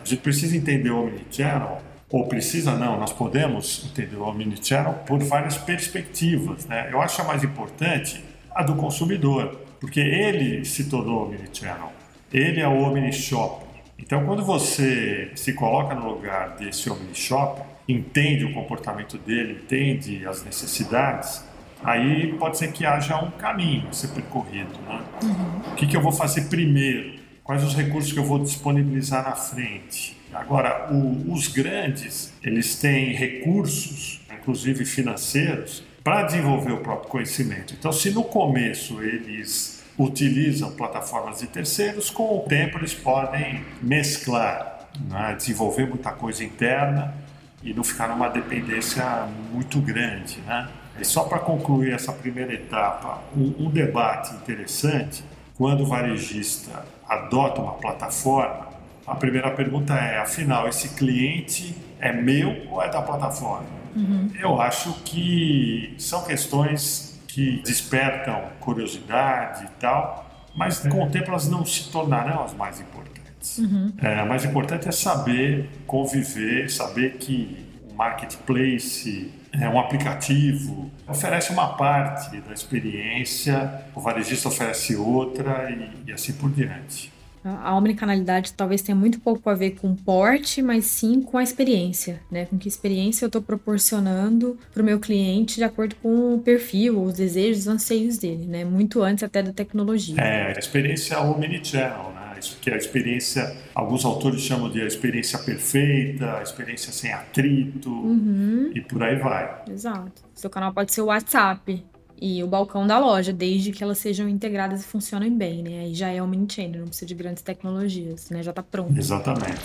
A 0.02 0.06
gente 0.06 0.22
precisa 0.22 0.56
entender 0.56 0.90
o 0.90 1.04
omnichannel, 1.04 1.82
ou 2.10 2.28
precisa 2.28 2.76
não, 2.76 3.00
nós 3.00 3.12
podemos 3.12 3.86
entender 3.92 4.16
o 4.16 4.24
omnichannel 4.24 4.94
por 5.06 5.24
várias 5.24 5.58
perspectivas. 5.58 6.66
Né? 6.66 6.90
Eu 6.92 7.02
acho 7.02 7.22
a 7.22 7.26
mais 7.26 7.44
importante 7.44 8.24
a 8.54 8.64
do 8.64 8.76
consumidor, 8.76 9.60
porque 9.80 10.00
ele 10.00 10.64
se 10.64 10.86
tornou 10.86 11.26
omnichannel. 11.26 11.92
Ele 12.34 12.60
é 12.60 12.68
o 12.68 12.82
Omni 12.82 13.14
Shopper. 13.14 13.68
Então, 13.98 14.26
quando 14.26 14.44
você 14.44 15.32
se 15.36 15.54
coloca 15.54 15.96
no 15.96 16.10
lugar 16.10 16.56
desse 16.58 16.90
Omni 16.90 17.14
Shopper, 17.14 17.64
entende 17.88 18.46
o 18.46 18.54
comportamento 18.54 19.18
dele, 19.18 19.62
entende 19.64 20.26
as 20.28 20.44
necessidades, 20.44 21.44
aí 21.84 22.34
pode 22.34 22.58
ser 22.58 22.72
que 22.72 22.86
haja 22.86 23.18
um 23.22 23.32
caminho 23.32 23.88
a 23.90 23.94
ser 23.94 24.10
percorrido. 24.10 24.74
Né? 24.88 25.02
Uhum. 25.24 25.72
O 25.72 25.76
que, 25.76 25.86
que 25.86 25.96
eu 25.96 26.02
vou 26.02 26.12
fazer 26.12 26.46
primeiro? 26.50 27.20
Quais 27.44 27.64
os 27.64 27.76
recursos 27.76 28.12
que 28.12 28.18
eu 28.18 28.24
vou 28.24 28.40
disponibilizar 28.40 29.24
na 29.24 29.36
frente? 29.36 30.18
Agora, 30.34 30.92
o, 30.92 31.32
os 31.32 31.48
grandes, 31.48 32.34
eles 32.44 32.76
têm 32.80 33.14
recursos, 33.14 34.20
inclusive 34.34 34.84
financeiros, 34.84 35.84
para 36.04 36.24
desenvolver 36.24 36.72
o 36.72 36.78
próprio 36.78 37.10
conhecimento. 37.10 37.76
Então, 37.78 37.92
se 37.92 38.10
no 38.12 38.24
começo 38.24 39.02
eles 39.02 39.84
utilizam 39.98 40.72
plataformas 40.72 41.40
de 41.40 41.48
terceiros, 41.48 42.10
com 42.10 42.38
o 42.38 42.42
tempo 42.42 42.78
eles 42.78 42.94
podem 42.94 43.64
mesclar, 43.82 44.90
né? 45.08 45.36
desenvolver 45.36 45.88
muita 45.88 46.12
coisa 46.12 46.44
interna 46.44 47.25
e 47.64 47.74
não 47.74 47.84
ficar 47.84 48.08
numa 48.10 48.30
dependência 48.30 49.04
muito 49.52 49.80
grande. 49.80 50.40
Né? 50.42 50.70
E 51.00 51.06
só 51.06 51.24
para 51.24 51.40
concluir 51.40 51.94
essa 51.94 52.12
primeira 52.12 52.54
etapa, 52.54 53.22
um, 53.36 53.66
um 53.66 53.70
debate 53.70 54.34
interessante, 54.36 55.24
quando 55.56 55.84
o 55.84 55.86
varejista 55.86 56.86
adota 57.08 57.62
uma 57.62 57.74
plataforma, 57.74 58.68
a 59.08 59.16
primeira 59.16 59.52
pergunta 59.52 59.94
é, 59.94 60.20
afinal, 60.20 60.68
esse 60.68 60.90
cliente 60.90 61.76
é 62.00 62.12
meu 62.12 62.68
ou 62.70 62.82
é 62.82 62.90
da 62.90 63.02
plataforma? 63.02 63.68
Uhum. 63.96 64.30
Eu 64.38 64.60
acho 64.60 64.94
que 65.04 65.94
são 65.98 66.24
questões 66.24 67.20
que 67.28 67.62
despertam 67.64 68.44
curiosidade 68.60 69.66
e 69.66 69.70
tal, 69.80 70.26
mas 70.56 70.80
com 70.80 71.04
o 71.04 71.10
tempo 71.10 71.30
elas 71.30 71.48
não 71.48 71.66
se 71.66 71.92
tornarão 71.92 72.44
as 72.44 72.54
mais 72.54 72.80
importantes. 72.80 73.15
Uhum. 73.60 73.92
É, 74.02 74.20
a 74.20 74.26
mais 74.26 74.44
importante 74.46 74.88
é 74.88 74.92
saber 74.92 75.70
conviver, 75.86 76.70
saber 76.70 77.18
que 77.18 77.66
o 77.90 77.94
marketplace 77.94 79.32
é 79.52 79.70
um 79.70 79.80
aplicativo, 79.80 80.92
oferece 81.08 81.52
uma 81.52 81.76
parte 81.78 82.40
da 82.42 82.54
experiência, 82.54 83.82
o 83.96 84.02
varejista 84.02 84.50
oferece 84.50 84.96
outra 84.96 85.70
e, 85.72 86.10
e 86.10 86.12
assim 86.12 86.34
por 86.34 86.52
diante. 86.52 87.16
A 87.46 87.76
omnicanalidade 87.76 88.54
talvez 88.54 88.82
tenha 88.82 88.96
muito 88.96 89.20
pouco 89.20 89.48
a 89.52 89.54
ver 89.54 89.76
com 89.76 89.96
porte, 89.96 90.64
mas 90.64 90.86
sim 90.86 91.22
com 91.22 91.38
a 91.38 91.44
experiência, 91.44 92.20
né? 92.32 92.46
Com 92.48 92.58
que 92.58 92.68
experiência 92.68 93.24
eu 93.24 93.28
estou 93.28 93.40
proporcionando 93.40 94.58
para 94.74 94.82
o 94.82 94.86
meu 94.86 95.00
cliente 95.00 95.58
de 95.58 95.64
acordo 95.64 95.96
com 95.98 96.34
o 96.34 96.40
perfil, 96.40 97.04
os 97.04 97.14
desejos, 97.14 97.62
os 97.62 97.68
anseios 97.68 98.18
dele, 98.18 98.48
né? 98.48 98.66
Muito 98.66 99.04
antes 99.04 99.24
até 99.24 99.44
da 99.44 99.54
tecnologia. 99.54 100.20
É, 100.20 100.56
a 100.56 100.60
experiência 100.60 101.20
omnichannel, 101.20 102.14
né? 102.15 102.15
Isso 102.15 102.15
que 102.62 102.70
é 102.70 102.74
a 102.74 102.78
experiência, 102.78 103.56
alguns 103.74 104.06
autores 104.06 104.42
chamam 104.42 104.70
de 104.70 104.82
a 104.82 104.86
experiência 104.86 105.40
perfeita, 105.40 106.38
a 106.38 106.44
experiência 106.44 106.92
sem 106.92 107.12
atrito 107.12 107.90
uhum. 107.90 108.72
e 108.74 108.82
por 108.82 109.02
aí 109.04 109.18
vai. 109.18 109.64
Exato. 109.70 110.24
Seu 110.34 110.50
canal 110.50 110.74
pode 110.74 110.94
ser 110.94 111.02
o 111.02 111.06
WhatsApp, 111.06 111.84
e 112.22 112.42
o 112.44 112.48
balcão 112.48 112.88
da 112.88 112.98
loja, 112.98 113.34
desde 113.34 113.72
que 113.72 113.84
elas 113.84 113.98
sejam 113.98 114.28
integradas 114.30 114.82
e 114.82 114.88
funcionem 114.88 115.36
bem, 115.36 115.62
né? 115.62 115.80
Aí 115.82 115.94
já 115.94 116.10
é 116.10 116.22
um 116.22 116.28
mini-chain, 116.28 116.72
não 116.72 116.88
precisa 116.88 117.06
de 117.06 117.14
grandes 117.14 117.44
tecnologias, 117.44 118.30
né? 118.30 118.42
Já 118.42 118.52
está 118.52 118.64
pronto. 118.64 118.98
Exatamente. 118.98 119.62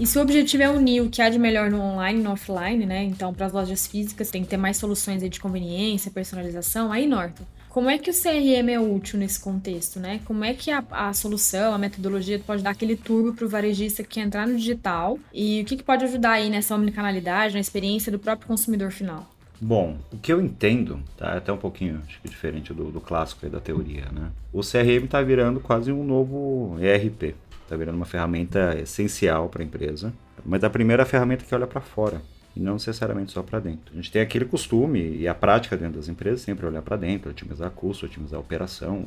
E 0.00 0.06
se 0.06 0.18
o 0.18 0.22
objetivo 0.22 0.62
é 0.62 0.70
unir 0.70 1.02
o 1.02 1.10
que 1.10 1.20
há 1.20 1.28
de 1.28 1.38
melhor 1.38 1.70
no 1.70 1.78
online 1.78 2.20
e 2.20 2.22
no 2.22 2.32
offline, 2.32 2.86
né? 2.86 3.04
Então, 3.04 3.34
para 3.34 3.44
as 3.44 3.52
lojas 3.52 3.86
físicas 3.86 4.30
tem 4.30 4.42
que 4.42 4.48
ter 4.48 4.56
mais 4.56 4.78
soluções 4.78 5.22
de 5.22 5.38
conveniência, 5.38 6.10
personalização, 6.10 6.90
aí 6.90 7.06
Norton. 7.06 7.44
Como 7.68 7.90
é 7.90 7.98
que 7.98 8.08
o 8.08 8.14
CRM 8.14 8.70
é 8.70 8.80
útil 8.80 9.18
nesse 9.18 9.38
contexto, 9.38 10.00
né? 10.00 10.22
Como 10.24 10.42
é 10.42 10.54
que 10.54 10.70
a, 10.70 10.82
a 10.90 11.12
solução, 11.12 11.74
a 11.74 11.78
metodologia 11.78 12.38
pode 12.38 12.62
dar 12.62 12.70
aquele 12.70 12.96
turbo 12.96 13.34
para 13.34 13.44
o 13.44 13.48
varejista 13.48 14.02
que 14.02 14.18
entrar 14.18 14.46
no 14.46 14.56
digital 14.56 15.18
e 15.34 15.60
o 15.60 15.64
que, 15.66 15.76
que 15.76 15.82
pode 15.82 16.02
ajudar 16.02 16.32
aí 16.32 16.48
nessa 16.48 16.74
omnicanalidade, 16.74 17.52
na 17.52 17.60
experiência 17.60 18.10
do 18.10 18.18
próprio 18.18 18.48
consumidor 18.48 18.90
final? 18.92 19.28
Bom, 19.60 19.98
o 20.10 20.16
que 20.16 20.32
eu 20.32 20.40
entendo, 20.40 20.98
tá? 21.18 21.34
É 21.34 21.36
até 21.36 21.52
um 21.52 21.58
pouquinho 21.58 22.00
acho 22.08 22.22
que 22.22 22.28
diferente 22.30 22.72
do, 22.72 22.90
do 22.90 23.02
clássico 23.02 23.44
aí 23.44 23.52
da 23.52 23.60
teoria, 23.60 24.06
né? 24.10 24.30
O 24.50 24.62
CRM 24.62 25.04
está 25.04 25.20
virando 25.20 25.60
quase 25.60 25.92
um 25.92 26.02
novo 26.02 26.78
ERP, 26.80 27.34
está 27.70 27.76
virando 27.76 27.94
uma 27.94 28.04
ferramenta 28.04 28.76
essencial 28.80 29.48
para 29.48 29.62
a 29.62 29.64
empresa, 29.64 30.12
mas 30.44 30.64
a 30.64 30.68
primeira 30.68 31.06
ferramenta 31.06 31.44
que 31.44 31.54
olha 31.54 31.68
para 31.68 31.80
fora 31.80 32.20
e 32.56 32.58
não 32.58 32.72
necessariamente 32.72 33.30
só 33.30 33.44
para 33.44 33.60
dentro. 33.60 33.92
A 33.92 33.96
gente 33.96 34.10
tem 34.10 34.20
aquele 34.20 34.44
costume 34.44 35.16
e 35.16 35.28
a 35.28 35.34
prática 35.34 35.76
dentro 35.76 35.96
das 35.98 36.08
empresas 36.08 36.40
sempre 36.40 36.66
olhar 36.66 36.82
para 36.82 36.96
dentro, 36.96 37.30
otimizar 37.30 37.70
custo, 37.70 38.06
otimizar 38.06 38.38
a 38.38 38.40
operação, 38.40 39.06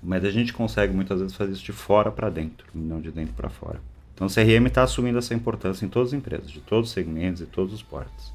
mas 0.00 0.24
a 0.24 0.30
gente 0.30 0.52
consegue 0.52 0.94
muitas 0.94 1.20
vezes 1.20 1.34
fazer 1.34 1.52
isso 1.52 1.64
de 1.64 1.72
fora 1.72 2.12
para 2.12 2.30
dentro, 2.30 2.66
não 2.72 3.00
de 3.00 3.10
dentro 3.10 3.34
para 3.34 3.50
fora. 3.50 3.80
Então 4.14 4.28
o 4.28 4.30
CRM 4.30 4.66
está 4.66 4.84
assumindo 4.84 5.18
essa 5.18 5.34
importância 5.34 5.84
em 5.84 5.88
todas 5.88 6.10
as 6.10 6.14
empresas, 6.14 6.52
de 6.52 6.60
todos 6.60 6.90
os 6.90 6.94
segmentos 6.94 7.42
e 7.42 7.46
todos 7.46 7.74
os 7.74 7.82
portos. 7.82 8.32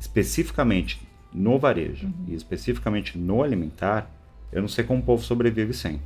Especificamente 0.00 1.00
no 1.32 1.56
varejo 1.56 2.06
uhum. 2.06 2.24
e 2.26 2.34
especificamente 2.34 3.16
no 3.16 3.44
alimentar, 3.44 4.10
eu 4.50 4.60
não 4.60 4.68
sei 4.68 4.82
como 4.82 4.98
o 4.98 5.04
povo 5.04 5.22
sobrevive 5.22 5.72
sem 5.72 6.00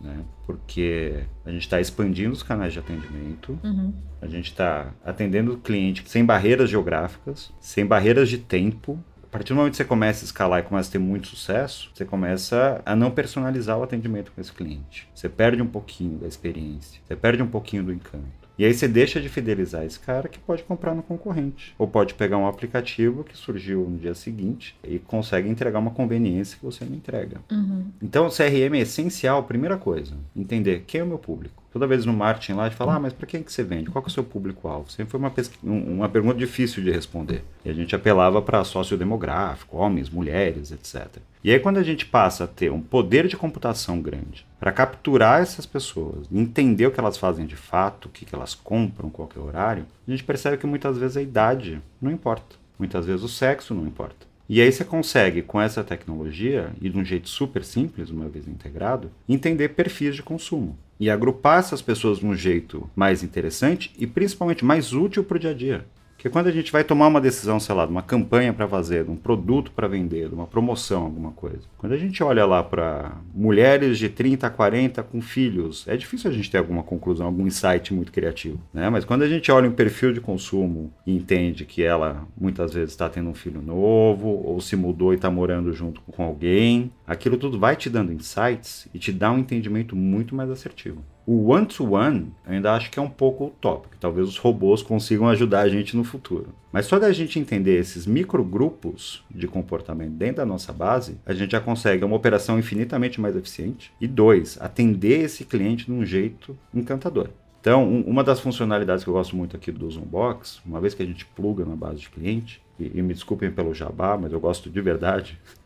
né? 0.00 0.24
Porque 0.46 1.24
a 1.44 1.50
gente 1.50 1.62
está 1.62 1.80
expandindo 1.80 2.32
os 2.32 2.42
canais 2.42 2.72
de 2.72 2.78
atendimento, 2.78 3.58
uhum. 3.62 3.92
a 4.20 4.26
gente 4.26 4.50
está 4.50 4.92
atendendo 5.04 5.54
o 5.54 5.58
cliente 5.58 6.02
sem 6.06 6.24
barreiras 6.24 6.70
geográficas, 6.70 7.52
sem 7.60 7.86
barreiras 7.86 8.28
de 8.28 8.38
tempo. 8.38 8.98
A 9.22 9.26
partir 9.26 9.52
do 9.52 9.56
momento 9.56 9.72
que 9.72 9.78
você 9.78 9.84
começa 9.84 10.24
a 10.24 10.26
escalar 10.26 10.60
e 10.60 10.62
começa 10.62 10.88
a 10.88 10.92
ter 10.92 10.98
muito 10.98 11.26
sucesso, 11.26 11.90
você 11.92 12.04
começa 12.04 12.80
a 12.86 12.94
não 12.94 13.10
personalizar 13.10 13.76
o 13.76 13.82
atendimento 13.82 14.30
com 14.30 14.40
esse 14.40 14.52
cliente. 14.52 15.08
Você 15.12 15.28
perde 15.28 15.60
um 15.60 15.66
pouquinho 15.66 16.18
da 16.18 16.28
experiência, 16.28 17.00
você 17.04 17.16
perde 17.16 17.42
um 17.42 17.48
pouquinho 17.48 17.82
do 17.82 17.92
encanto. 17.92 18.43
E 18.56 18.64
aí 18.64 18.72
você 18.72 18.86
deixa 18.86 19.20
de 19.20 19.28
fidelizar 19.28 19.84
esse 19.84 19.98
cara 19.98 20.28
que 20.28 20.38
pode 20.38 20.62
comprar 20.62 20.94
no 20.94 21.02
concorrente. 21.02 21.74
Ou 21.76 21.88
pode 21.88 22.14
pegar 22.14 22.38
um 22.38 22.46
aplicativo 22.46 23.24
que 23.24 23.36
surgiu 23.36 23.88
no 23.88 23.98
dia 23.98 24.14
seguinte 24.14 24.76
e 24.84 24.98
consegue 24.98 25.48
entregar 25.48 25.80
uma 25.80 25.90
conveniência 25.90 26.56
que 26.56 26.64
você 26.64 26.84
não 26.84 26.94
entrega. 26.94 27.40
Uhum. 27.50 27.86
Então 28.00 28.26
o 28.26 28.30
CRM 28.30 28.76
é 28.76 28.80
essencial, 28.80 29.42
primeira 29.42 29.76
coisa, 29.76 30.14
entender 30.36 30.84
quem 30.86 31.00
é 31.00 31.04
o 31.04 31.06
meu 31.06 31.18
público. 31.18 31.63
Toda 31.74 31.88
vez 31.88 32.06
no 32.06 32.12
marketing 32.12 32.52
lá, 32.52 32.68
de 32.68 32.76
falar, 32.76 32.94
ah, 32.94 33.00
mas 33.00 33.12
para 33.12 33.26
quem 33.26 33.42
que 33.42 33.52
você 33.52 33.64
vende? 33.64 33.90
Qual 33.90 34.00
que 34.00 34.08
é 34.08 34.12
o 34.12 34.14
seu 34.14 34.22
público-alvo? 34.22 34.88
Sempre 34.92 35.10
foi 35.10 35.18
uma, 35.18 35.32
uma 35.64 36.08
pergunta 36.08 36.38
difícil 36.38 36.84
de 36.84 36.92
responder. 36.92 37.42
E 37.64 37.68
a 37.68 37.72
gente 37.72 37.96
apelava 37.96 38.40
para 38.40 38.62
sociodemográfico, 38.62 39.76
homens, 39.76 40.08
mulheres, 40.08 40.70
etc. 40.70 41.16
E 41.42 41.50
aí 41.50 41.58
quando 41.58 41.78
a 41.78 41.82
gente 41.82 42.06
passa 42.06 42.44
a 42.44 42.46
ter 42.46 42.70
um 42.70 42.80
poder 42.80 43.26
de 43.26 43.36
computação 43.36 44.00
grande 44.00 44.46
para 44.60 44.70
capturar 44.70 45.42
essas 45.42 45.66
pessoas, 45.66 46.28
entender 46.30 46.86
o 46.86 46.92
que 46.92 47.00
elas 47.00 47.16
fazem 47.16 47.44
de 47.44 47.56
fato, 47.56 48.06
o 48.06 48.08
que, 48.08 48.24
que 48.24 48.36
elas 48.36 48.54
compram, 48.54 49.10
qual 49.10 49.28
é 49.34 49.40
o 49.40 49.46
horário, 49.46 49.84
a 50.06 50.10
gente 50.12 50.22
percebe 50.22 50.58
que 50.58 50.68
muitas 50.68 50.96
vezes 50.96 51.16
a 51.16 51.22
idade 51.22 51.82
não 52.00 52.12
importa. 52.12 52.54
Muitas 52.78 53.04
vezes 53.04 53.24
o 53.24 53.28
sexo 53.28 53.74
não 53.74 53.84
importa. 53.84 54.28
E 54.48 54.60
aí 54.60 54.70
você 54.70 54.84
consegue, 54.84 55.42
com 55.42 55.60
essa 55.60 55.82
tecnologia, 55.82 56.70
e 56.80 56.88
de 56.88 56.96
um 56.96 57.04
jeito 57.04 57.28
super 57.28 57.64
simples, 57.64 58.10
uma 58.10 58.28
vez 58.28 58.46
integrado, 58.46 59.10
entender 59.28 59.70
perfis 59.70 60.14
de 60.14 60.22
consumo 60.22 60.78
e 60.98 61.10
agrupar 61.10 61.58
essas 61.58 61.82
pessoas 61.82 62.18
de 62.18 62.26
um 62.26 62.34
jeito 62.34 62.88
mais 62.94 63.22
interessante 63.22 63.92
e 63.98 64.06
principalmente 64.06 64.64
mais 64.64 64.92
útil 64.92 65.24
para 65.24 65.36
o 65.36 65.40
dia 65.40 65.50
a 65.50 65.54
dia. 65.54 65.84
Porque 66.24 66.32
quando 66.32 66.46
a 66.46 66.52
gente 66.52 66.72
vai 66.72 66.82
tomar 66.82 67.08
uma 67.08 67.20
decisão, 67.20 67.60
sei 67.60 67.74
lá, 67.74 67.84
de 67.84 67.92
uma 67.92 68.00
campanha 68.00 68.50
para 68.50 68.66
fazer, 68.66 69.04
de 69.04 69.10
um 69.10 69.16
produto 69.16 69.70
para 69.72 69.86
vender, 69.86 70.30
de 70.30 70.34
uma 70.34 70.46
promoção, 70.46 71.02
alguma 71.02 71.32
coisa. 71.32 71.60
Quando 71.76 71.92
a 71.92 71.98
gente 71.98 72.24
olha 72.24 72.46
lá 72.46 72.62
para 72.62 73.18
mulheres 73.34 73.98
de 73.98 74.08
30 74.08 74.46
a 74.46 74.48
40 74.48 75.02
com 75.02 75.20
filhos, 75.20 75.86
é 75.86 75.98
difícil 75.98 76.30
a 76.30 76.32
gente 76.32 76.50
ter 76.50 76.56
alguma 76.56 76.82
conclusão, 76.82 77.26
algum 77.26 77.46
insight 77.46 77.92
muito 77.92 78.10
criativo, 78.10 78.58
né? 78.72 78.88
Mas 78.88 79.04
quando 79.04 79.20
a 79.20 79.28
gente 79.28 79.52
olha 79.52 79.68
um 79.68 79.74
perfil 79.74 80.14
de 80.14 80.20
consumo 80.22 80.90
e 81.06 81.14
entende 81.14 81.66
que 81.66 81.82
ela 81.82 82.26
muitas 82.40 82.72
vezes 82.72 82.92
está 82.92 83.06
tendo 83.06 83.28
um 83.28 83.34
filho 83.34 83.60
novo 83.60 84.26
ou 84.26 84.58
se 84.62 84.76
mudou 84.76 85.12
e 85.12 85.16
está 85.16 85.30
morando 85.30 85.74
junto 85.74 86.00
com 86.00 86.24
alguém, 86.24 86.90
aquilo 87.06 87.36
tudo 87.36 87.58
vai 87.58 87.76
te 87.76 87.90
dando 87.90 88.14
insights 88.14 88.88
e 88.94 88.98
te 88.98 89.12
dá 89.12 89.30
um 89.30 89.40
entendimento 89.40 89.94
muito 89.94 90.34
mais 90.34 90.48
assertivo. 90.48 91.04
O 91.26 91.50
one-to-one 91.50 92.32
ainda 92.46 92.74
acho 92.74 92.90
que 92.90 92.98
é 92.98 93.02
um 93.02 93.08
pouco 93.08 93.46
utópico. 93.46 93.96
Talvez 93.98 94.28
os 94.28 94.36
robôs 94.36 94.82
consigam 94.82 95.26
ajudar 95.28 95.60
a 95.60 95.68
gente 95.68 95.96
no 95.96 96.04
futuro. 96.04 96.48
Mas 96.70 96.86
só 96.86 96.98
da 96.98 97.12
gente 97.12 97.38
entender 97.38 97.78
esses 97.78 98.06
microgrupos 98.06 99.24
de 99.30 99.46
comportamento 99.46 100.12
dentro 100.12 100.36
da 100.36 100.46
nossa 100.46 100.72
base, 100.72 101.16
a 101.24 101.32
gente 101.32 101.52
já 101.52 101.60
consegue 101.60 102.04
uma 102.04 102.16
operação 102.16 102.58
infinitamente 102.58 103.20
mais 103.20 103.36
eficiente. 103.36 103.90
E 103.98 104.06
dois, 104.06 104.58
atender 104.60 105.20
esse 105.20 105.44
cliente 105.44 105.86
de 105.86 105.92
um 105.92 106.04
jeito 106.04 106.58
encantador. 106.74 107.28
Então, 107.60 107.82
um, 107.88 108.02
uma 108.02 108.22
das 108.22 108.40
funcionalidades 108.40 109.02
que 109.02 109.08
eu 109.08 109.14
gosto 109.14 109.34
muito 109.34 109.56
aqui 109.56 109.72
do 109.72 109.90
Zoombox, 109.90 110.60
uma 110.66 110.82
vez 110.82 110.92
que 110.92 111.02
a 111.02 111.06
gente 111.06 111.24
pluga 111.24 111.64
na 111.64 111.74
base 111.74 112.00
de 112.00 112.10
cliente, 112.10 112.60
e, 112.78 112.98
e 112.98 113.02
me 113.02 113.14
desculpem 113.14 113.50
pelo 113.50 113.72
jabá, 113.72 114.18
mas 114.18 114.32
eu 114.32 114.40
gosto 114.40 114.68
de 114.68 114.80
verdade, 114.82 115.40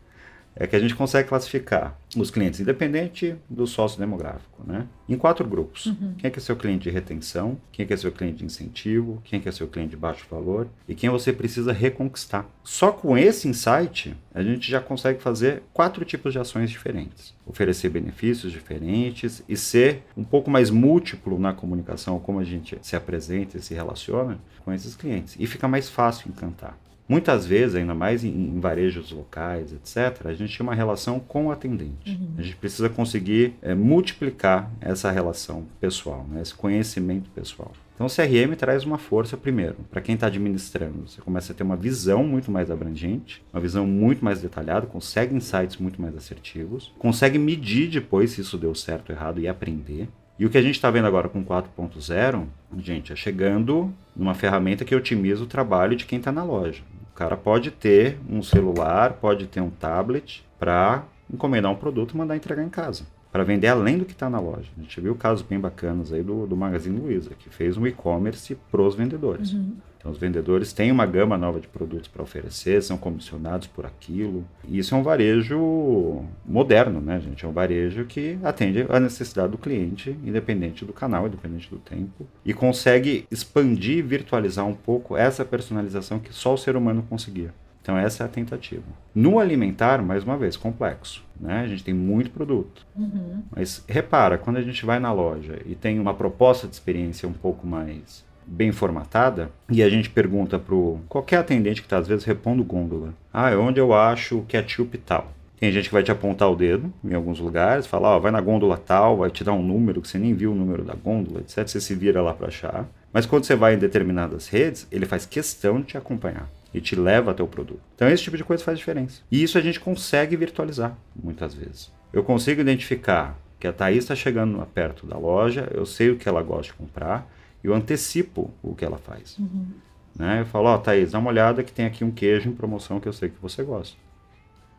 é 0.55 0.67
que 0.67 0.75
a 0.75 0.79
gente 0.79 0.95
consegue 0.95 1.29
classificar 1.29 1.97
os 2.17 2.29
clientes 2.29 2.59
independente 2.59 3.35
do 3.49 3.65
sócio 3.65 3.99
demográfico, 3.99 4.63
né? 4.65 4.87
Em 5.07 5.15
quatro 5.15 5.47
grupos. 5.47 5.87
Uhum. 5.87 6.15
Quem 6.17 6.27
é 6.27 6.31
que 6.31 6.39
é 6.39 6.41
seu 6.41 6.55
cliente 6.55 6.83
de 6.83 6.89
retenção, 6.89 7.57
quem 7.71 7.83
é 7.83 7.87
que 7.87 7.93
é 7.93 7.97
seu 7.97 8.11
cliente 8.11 8.37
de 8.37 8.45
incentivo, 8.45 9.21
quem 9.23 9.39
é 9.39 9.41
que 9.41 9.47
é 9.47 9.51
seu 9.51 9.67
cliente 9.67 9.91
de 9.91 9.97
baixo 9.97 10.25
valor 10.29 10.67
e 10.87 10.95
quem 10.95 11.09
você 11.09 11.31
precisa 11.31 11.71
reconquistar. 11.71 12.45
Só 12.63 12.91
com 12.91 13.17
esse 13.17 13.47
insight, 13.47 14.15
a 14.33 14.43
gente 14.43 14.69
já 14.69 14.81
consegue 14.81 15.21
fazer 15.21 15.63
quatro 15.73 16.03
tipos 16.03 16.33
de 16.33 16.39
ações 16.39 16.69
diferentes. 16.69 17.33
Oferecer 17.45 17.89
benefícios 17.89 18.51
diferentes 18.51 19.43
e 19.47 19.55
ser 19.55 20.03
um 20.15 20.23
pouco 20.23 20.51
mais 20.51 20.69
múltiplo 20.69 21.39
na 21.39 21.53
comunicação, 21.53 22.19
como 22.19 22.39
a 22.39 22.43
gente 22.43 22.77
se 22.81 22.95
apresenta 22.95 23.57
e 23.57 23.61
se 23.61 23.73
relaciona 23.73 24.39
com 24.63 24.73
esses 24.73 24.95
clientes. 24.95 25.35
E 25.39 25.47
fica 25.47 25.67
mais 25.67 25.89
fácil 25.89 26.29
encantar. 26.29 26.77
Muitas 27.09 27.43
vezes, 27.43 27.75
ainda 27.75 27.95
mais 27.95 28.23
em, 28.23 28.29
em, 28.29 28.59
varejos 28.59 29.11
locais, 29.11 29.73
etc., 29.73 30.27
a 30.27 30.33
gente 30.33 30.55
tem 30.55 30.63
uma 30.63 30.75
relação 30.75 31.19
com 31.19 31.47
o 31.47 31.51
atendente. 31.51 32.11
Uhum. 32.11 32.35
A 32.37 32.43
gente 32.43 32.55
precisa 32.55 32.87
conseguir 32.87 33.55
é, 33.63 33.73
multiplicar 33.73 34.71
essa 34.79 35.09
relação 35.09 35.65
pessoal, 35.81 36.23
né, 36.29 36.39
esse 36.39 36.53
conhecimento 36.53 37.27
pessoal. 37.31 37.73
Então 37.95 38.05
o 38.05 38.09
CRM 38.09 38.55
traz 38.55 38.85
uma 38.85 38.99
força 38.99 39.35
primeiro, 39.35 39.77
para 39.89 40.01
quem 40.01 40.13
está 40.13 40.27
administrando. 40.27 41.09
Você 41.09 41.19
começa 41.19 41.51
a 41.51 41.55
ter 41.55 41.63
uma 41.63 41.75
visão 41.75 42.23
muito 42.23 42.51
mais 42.51 42.69
abrangente, 42.69 43.43
uma 43.51 43.59
visão 43.59 43.87
muito 43.87 44.23
mais 44.23 44.39
detalhada, 44.39 44.85
consegue 44.85 45.35
insights 45.35 45.77
muito 45.77 45.99
mais 45.99 46.15
assertivos, 46.15 46.93
consegue 46.99 47.39
medir 47.39 47.89
depois 47.89 48.31
se 48.31 48.41
isso 48.41 48.55
deu 48.55 48.75
certo 48.75 49.09
ou 49.09 49.15
errado 49.15 49.39
e 49.41 49.47
aprender. 49.47 50.07
E 50.37 50.45
o 50.45 50.49
que 50.49 50.57
a 50.57 50.61
gente 50.61 50.75
está 50.75 50.89
vendo 50.89 51.07
agora 51.07 51.27
com 51.27 51.43
4.0, 51.43 52.45
gente, 52.77 53.11
é 53.11 53.15
chegando 53.15 53.91
numa 54.15 54.35
ferramenta 54.35 54.85
que 54.85 54.95
otimiza 54.95 55.43
o 55.43 55.47
trabalho 55.47 55.97
de 55.97 56.05
quem 56.05 56.19
está 56.19 56.31
na 56.31 56.43
loja 56.43 56.81
cara 57.19 57.35
pode 57.35 57.69
ter 57.69 58.17
um 58.29 58.41
celular, 58.41 59.11
pode 59.11 59.45
ter 59.45 59.59
um 59.59 59.69
tablet 59.69 60.41
para 60.57 61.03
encomendar 61.31 61.69
um 61.69 61.75
produto 61.75 62.13
e 62.13 62.17
mandar 62.17 62.37
entregar 62.37 62.63
em 62.63 62.69
casa. 62.69 63.03
Para 63.29 63.43
vender 63.43 63.67
além 63.67 63.97
do 63.97 64.05
que 64.05 64.13
está 64.13 64.29
na 64.29 64.39
loja. 64.39 64.69
A 64.77 64.81
gente 64.81 65.01
viu 65.01 65.13
casos 65.15 65.45
bem 65.45 65.59
bacanas 65.59 66.13
aí 66.13 66.23
do, 66.23 66.47
do 66.47 66.55
Magazine 66.55 66.97
Luiza, 66.97 67.31
que 67.37 67.49
fez 67.49 67.75
um 67.75 67.85
e-commerce 67.85 68.55
para 68.71 68.81
os 68.81 68.95
vendedores. 68.95 69.51
Uhum. 69.51 69.75
Então, 70.09 70.11
os 70.11 70.17
vendedores 70.17 70.73
têm 70.73 70.91
uma 70.91 71.05
gama 71.05 71.37
nova 71.37 71.59
de 71.59 71.67
produtos 71.67 72.07
para 72.07 72.23
oferecer, 72.23 72.81
são 72.81 72.97
comissionados 72.97 73.67
por 73.67 73.85
aquilo. 73.85 74.43
E 74.67 74.79
isso 74.79 74.95
é 74.95 74.97
um 74.97 75.03
varejo 75.03 76.23
moderno, 76.45 76.99
né, 76.99 77.19
gente? 77.19 77.45
É 77.45 77.47
um 77.47 77.51
varejo 77.51 78.05
que 78.05 78.39
atende 78.43 78.85
a 78.89 78.99
necessidade 78.99 79.51
do 79.51 79.57
cliente, 79.57 80.17
independente 80.23 80.83
do 80.83 80.93
canal, 80.93 81.27
independente 81.27 81.69
do 81.69 81.77
tempo, 81.77 82.27
e 82.43 82.53
consegue 82.53 83.25
expandir 83.29 83.99
e 83.99 84.01
virtualizar 84.01 84.65
um 84.65 84.73
pouco 84.73 85.15
essa 85.15 85.45
personalização 85.45 86.19
que 86.19 86.33
só 86.33 86.53
o 86.53 86.57
ser 86.57 86.75
humano 86.75 87.05
conseguia. 87.07 87.53
Então, 87.81 87.97
essa 87.97 88.23
é 88.23 88.25
a 88.25 88.29
tentativa. 88.29 88.83
No 89.15 89.39
alimentar, 89.39 90.01
mais 90.01 90.23
uma 90.23 90.37
vez, 90.37 90.57
complexo. 90.57 91.23
Né? 91.39 91.61
A 91.61 91.67
gente 91.67 91.83
tem 91.83 91.93
muito 91.93 92.29
produto. 92.29 92.85
Uhum. 92.95 93.41
Mas 93.55 93.83
repara, 93.87 94.37
quando 94.37 94.57
a 94.57 94.61
gente 94.61 94.85
vai 94.85 94.99
na 94.99 95.11
loja 95.13 95.59
e 95.65 95.75
tem 95.75 95.99
uma 95.99 96.13
proposta 96.13 96.67
de 96.67 96.73
experiência 96.73 97.27
um 97.27 97.33
pouco 97.33 97.65
mais 97.65 98.23
bem 98.49 98.71
formatada 98.71 99.51
e 99.69 99.83
a 99.83 99.89
gente 99.89 100.09
pergunta 100.09 100.57
para 100.57 100.75
qualquer 101.07 101.37
atendente 101.37 101.81
que 101.81 101.85
está 101.85 101.97
às 101.97 102.07
vezes 102.07 102.25
repondo 102.25 102.63
gôndola, 102.63 103.13
ah, 103.31 103.51
é 103.51 103.55
onde 103.55 103.79
eu 103.79 103.93
acho 103.93 104.39
o 104.39 104.45
ketchup 104.45 104.97
tal. 104.97 105.31
Tem 105.59 105.71
gente 105.73 105.89
que 105.89 105.93
vai 105.93 106.01
te 106.01 106.11
apontar 106.11 106.49
o 106.49 106.55
dedo 106.55 106.91
em 107.03 107.13
alguns 107.13 107.37
lugares, 107.37 107.85
falar, 107.85 108.15
ó, 108.15 108.19
vai 108.19 108.31
na 108.31 108.39
gôndola 108.39 108.77
tal, 108.77 109.17
vai 109.17 109.29
te 109.29 109.43
dar 109.43 109.51
um 109.51 109.61
número 109.61 110.01
que 110.01 110.07
você 110.07 110.17
nem 110.17 110.33
viu 110.33 110.53
o 110.53 110.55
número 110.55 110.83
da 110.83 110.93
gôndola, 110.93 111.41
etc. 111.41 111.67
Você 111.67 111.81
se 111.81 111.93
vira 111.93 112.21
lá 112.21 112.33
para 112.33 112.47
achar. 112.47 112.87
Mas 113.11 113.25
quando 113.25 113.43
você 113.43 113.55
vai 113.55 113.73
em 113.73 113.77
determinadas 113.77 114.47
redes, 114.47 114.87
ele 114.89 115.05
faz 115.05 115.25
questão 115.25 115.81
de 115.81 115.87
te 115.87 115.97
acompanhar 115.97 116.49
e 116.73 116.79
te 116.79 116.95
leva 116.95 117.31
até 117.31 117.43
o 117.43 117.47
produto. 117.47 117.81
Então 117.95 118.07
esse 118.07 118.23
tipo 118.23 118.37
de 118.37 118.43
coisa 118.43 118.63
faz 118.63 118.77
diferença. 118.77 119.21
E 119.29 119.43
isso 119.43 119.57
a 119.57 119.61
gente 119.61 119.81
consegue 119.81 120.37
virtualizar 120.37 120.95
muitas 121.13 121.53
vezes. 121.53 121.91
Eu 122.13 122.23
consigo 122.23 122.61
identificar 122.61 123.37
que 123.59 123.67
a 123.67 123.73
Thaís 123.73 124.05
está 124.05 124.15
chegando 124.15 124.65
perto 124.73 125.05
da 125.05 125.17
loja, 125.17 125.67
eu 125.73 125.85
sei 125.85 126.09
o 126.11 126.15
que 126.15 126.29
ela 126.29 126.41
gosta 126.41 126.71
de 126.71 126.73
comprar, 126.73 127.29
eu 127.63 127.73
antecipo 127.73 128.51
o 128.61 128.73
que 128.73 128.85
ela 128.85 128.97
faz. 128.97 129.37
Uhum. 129.37 129.67
Né? 130.15 130.41
Eu 130.41 130.45
falo, 130.45 130.67
ó, 130.67 130.75
oh, 130.75 130.79
Thaís, 130.79 131.11
dá 131.11 131.19
uma 131.19 131.29
olhada 131.29 131.63
que 131.63 131.71
tem 131.71 131.85
aqui 131.85 132.03
um 132.03 132.11
queijo 132.11 132.49
em 132.49 132.53
promoção 132.53 132.99
que 132.99 133.07
eu 133.07 133.13
sei 133.13 133.29
que 133.29 133.41
você 133.41 133.63
gosta. 133.63 133.97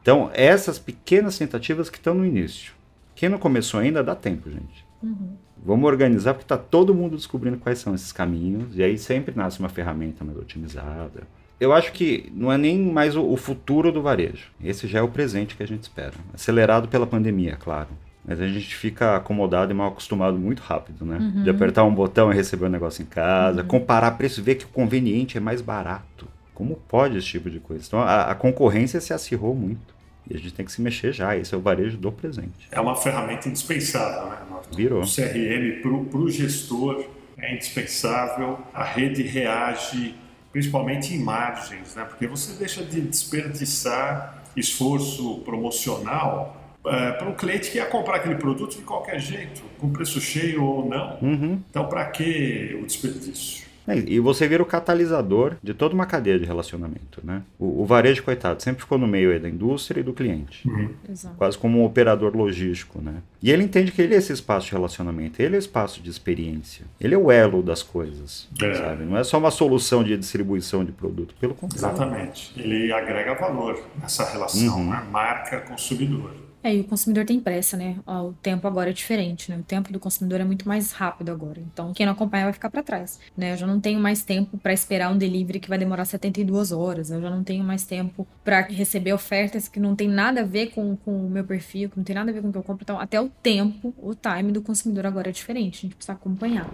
Então, 0.03 0.31
essas 0.33 0.79
pequenas 0.79 1.37
tentativas 1.37 1.91
que 1.91 1.99
estão 1.99 2.15
no 2.15 2.25
início. 2.25 2.73
Quem 3.15 3.29
não 3.29 3.39
começou 3.39 3.81
ainda, 3.81 4.03
dá 4.03 4.15
tempo, 4.15 4.51
gente. 4.51 4.85
Uhum. 5.03 5.37
Vamos 5.63 5.87
organizar, 5.87 6.33
porque 6.33 6.45
está 6.45 6.57
todo 6.57 6.95
mundo 6.95 7.17
descobrindo 7.17 7.59
quais 7.59 7.79
são 7.79 7.95
esses 7.95 8.13
caminhos, 8.13 8.77
e 8.77 8.83
aí 8.83 8.97
sempre 8.97 9.35
nasce 9.37 9.61
uma 9.61 9.69
ferramenta 9.69 10.25
mais 10.25 10.39
otimizada. 10.39 11.27
Eu 11.61 11.75
acho 11.75 11.93
que 11.93 12.33
não 12.35 12.51
é 12.51 12.57
nem 12.57 12.79
mais 12.79 13.15
o, 13.15 13.23
o 13.23 13.37
futuro 13.37 13.93
do 13.93 14.01
varejo. 14.01 14.51
Esse 14.65 14.87
já 14.87 15.01
é 15.01 15.03
o 15.03 15.09
presente 15.09 15.55
que 15.55 15.63
a 15.63 15.67
gente 15.67 15.83
espera. 15.83 16.15
Acelerado 16.33 16.89
pela 16.89 17.07
pandemia, 17.07 17.57
claro. 17.57 17.89
Mas 18.31 18.41
a 18.41 18.47
gente 18.47 18.77
fica 18.77 19.17
acomodado 19.17 19.73
e 19.73 19.75
mal 19.75 19.89
acostumado 19.89 20.39
muito 20.39 20.63
rápido, 20.63 21.05
né? 21.05 21.19
Uhum. 21.19 21.43
De 21.43 21.51
apertar 21.51 21.83
um 21.83 21.93
botão 21.93 22.33
e 22.33 22.35
receber 22.37 22.67
o 22.67 22.69
um 22.69 22.71
negócio 22.71 23.03
em 23.03 23.07
casa, 23.07 23.63
uhum. 23.63 23.67
comparar 23.67 24.13
preço 24.13 24.39
e 24.39 24.45
ver 24.45 24.55
que 24.55 24.65
o 24.65 24.69
conveniente 24.69 25.37
é 25.37 25.41
mais 25.41 25.61
barato. 25.61 26.29
Como 26.55 26.77
pode 26.77 27.19
esse 27.19 27.27
tipo 27.27 27.51
de 27.51 27.59
coisa? 27.59 27.85
Então 27.85 27.99
a, 27.99 28.31
a, 28.31 28.35
concorrência 28.37 29.01
se 29.01 29.13
acirrou 29.13 29.53
muito. 29.53 29.93
E 30.31 30.35
a 30.37 30.39
gente 30.39 30.55
tem 30.55 30.65
que 30.65 30.71
se 30.71 30.81
mexer 30.81 31.13
já. 31.13 31.37
Esse 31.37 31.57
é 31.57 31.59
o 31.59 31.61
varejo 31.61 31.97
do 31.97 32.13
presente. 32.13 32.69
É 32.71 32.81
uma 32.81 32.95
ferramenta 32.95 33.49
indispensável, 33.49 34.31
né? 34.31 34.37
Virou. 34.77 35.03
O 35.03 35.05
CRM 35.05 35.83
para 35.83 36.21
o 36.21 36.31
gestor 36.31 37.05
é 37.37 37.53
indispensável. 37.53 38.61
A 38.73 38.85
rede 38.85 39.25
reage 39.25 40.15
principalmente 40.53 41.15
em 41.15 41.19
margens, 41.19 41.97
né? 41.97 42.05
Porque 42.05 42.29
você 42.29 42.53
deixa 42.53 42.85
de 42.85 43.01
desperdiçar 43.01 44.41
esforço 44.57 45.41
promocional 45.45 46.60
é, 46.87 47.13
para 47.13 47.29
um 47.29 47.35
cliente 47.35 47.71
que 47.71 47.79
ia 47.79 47.87
comprar 47.87 48.17
aquele 48.17 48.37
produto 48.37 48.77
de 48.77 48.83
qualquer 48.83 49.21
jeito, 49.21 49.63
com 49.79 49.91
preço 49.91 50.21
cheio 50.21 50.65
ou 50.65 50.89
não. 50.89 51.19
Uhum. 51.21 51.61
Então, 51.69 51.87
para 51.87 52.05
que 52.07 52.79
o 52.81 52.87
desperdício? 52.87 53.71
É, 53.89 53.97
e 53.97 54.21
você 54.21 54.47
vira 54.47 54.63
o 54.63 54.67
catalisador 54.67 55.57
de 55.63 55.75
toda 55.75 55.95
uma 55.95 56.07
cadeia 56.07 56.39
de 56.39 56.45
relacionamento, 56.45 57.21
né? 57.25 57.43
O, 57.59 57.83
o 57.83 57.87
varejo, 57.87 58.23
coitado, 58.23 58.63
sempre 58.63 58.83
ficou 58.83 58.99
no 58.99 59.07
meio 59.07 59.39
da 59.41 59.49
indústria 59.49 60.01
e 60.01 60.03
do 60.03 60.13
cliente. 60.13 60.69
Uhum. 60.69 60.95
Quase 61.37 61.59
como 61.59 61.81
um 61.81 61.85
operador 61.85 62.37
logístico, 62.37 63.01
né? 63.01 63.15
E 63.43 63.51
ele 63.51 63.65
entende 63.65 63.91
que 63.91 64.01
ele 64.01 64.15
é 64.15 64.19
esse 64.19 64.33
espaço 64.33 64.67
de 64.67 64.73
relacionamento, 64.73 65.43
ele 65.43 65.57
é 65.57 65.59
o 65.59 65.61
espaço 65.61 66.01
de 66.03 66.11
experiência. 66.11 66.85
Ele 67.01 67.15
é 67.15 67.19
o 67.19 67.33
elo 67.33 67.63
das 67.63 67.83
coisas, 67.83 68.49
é. 68.63 68.75
sabe? 68.75 69.05
Não 69.05 69.17
é 69.17 69.25
só 69.25 69.39
uma 69.39 69.51
solução 69.51 70.05
de 70.05 70.17
distribuição 70.17 70.85
de 70.85 70.93
produto, 70.93 71.35
pelo 71.41 71.55
contrário. 71.55 71.97
Exatamente. 71.97 72.53
Ele 72.57 72.93
agrega 72.93 73.35
valor 73.35 73.83
nessa 74.01 74.31
relação, 74.31 74.79
uhum. 74.79 74.91
né? 74.91 75.05
Marca-consumidor. 75.11 76.50
É, 76.63 76.75
e 76.75 76.81
o 76.81 76.85
consumidor 76.85 77.25
tem 77.25 77.41
pressa, 77.41 77.77
né? 77.77 77.97
O 78.07 78.33
tempo 78.33 78.67
agora 78.67 78.91
é 78.91 78.93
diferente, 78.93 79.51
né? 79.51 79.59
O 79.59 79.63
tempo 79.63 79.93
do 79.93 79.99
consumidor 79.99 80.41
é 80.41 80.45
muito 80.45 80.69
mais 80.69 80.93
rápido 80.93 81.31
agora. 81.31 81.59
Então, 81.59 81.93
quem 81.95 82.05
não 82.05 82.13
acompanha 82.13 82.45
vai 82.45 82.53
ficar 82.53 82.71
para 82.71 82.83
trás, 82.83 83.19
né? 83.37 83.53
Eu 83.53 83.57
já 83.57 83.67
não 83.67 83.81
tenho 83.81 83.99
mais 83.99 84.23
tempo 84.23 84.59
para 84.59 84.73
esperar 84.73 85.11
um 85.11 85.17
delivery 85.17 85.59
que 85.59 85.69
vai 85.69 85.79
demorar 85.79 86.05
72 86.05 86.71
horas. 86.71 87.11
Eu 87.11 87.21
já 87.21 87.31
não 87.31 87.43
tenho 87.43 87.65
mais 87.65 87.85
tempo 87.85 88.27
para 88.45 88.61
receber 88.61 89.13
ofertas 89.13 89.69
que 89.69 89.81
não 89.81 89.97
tem 89.97 90.09
nada 90.09 90.43
a 90.43 90.45
ver 90.45 90.69
com, 90.69 90.97
com 90.97 91.27
o 91.27 91.31
meu 91.31 91.45
perfil, 91.45 91.89
que 91.89 91.97
não 91.97 92.05
tem 92.05 92.15
nada 92.15 92.31
a 92.31 92.35
ver 92.35 92.43
com 92.43 92.49
o 92.49 92.53
que 92.53 92.59
eu 92.59 92.63
compro. 92.63 92.83
Então, 92.83 93.01
até 93.01 93.21
o 93.21 93.29
tempo, 93.29 93.95
o 93.97 94.15
time 94.15 94.53
do 94.53 94.61
consumidor 94.61 95.07
agora 95.07 95.31
é 95.31 95.33
diferente. 95.33 95.79
A 95.79 95.83
gente 95.83 95.95
precisa 95.97 96.13
acompanhar. 96.13 96.69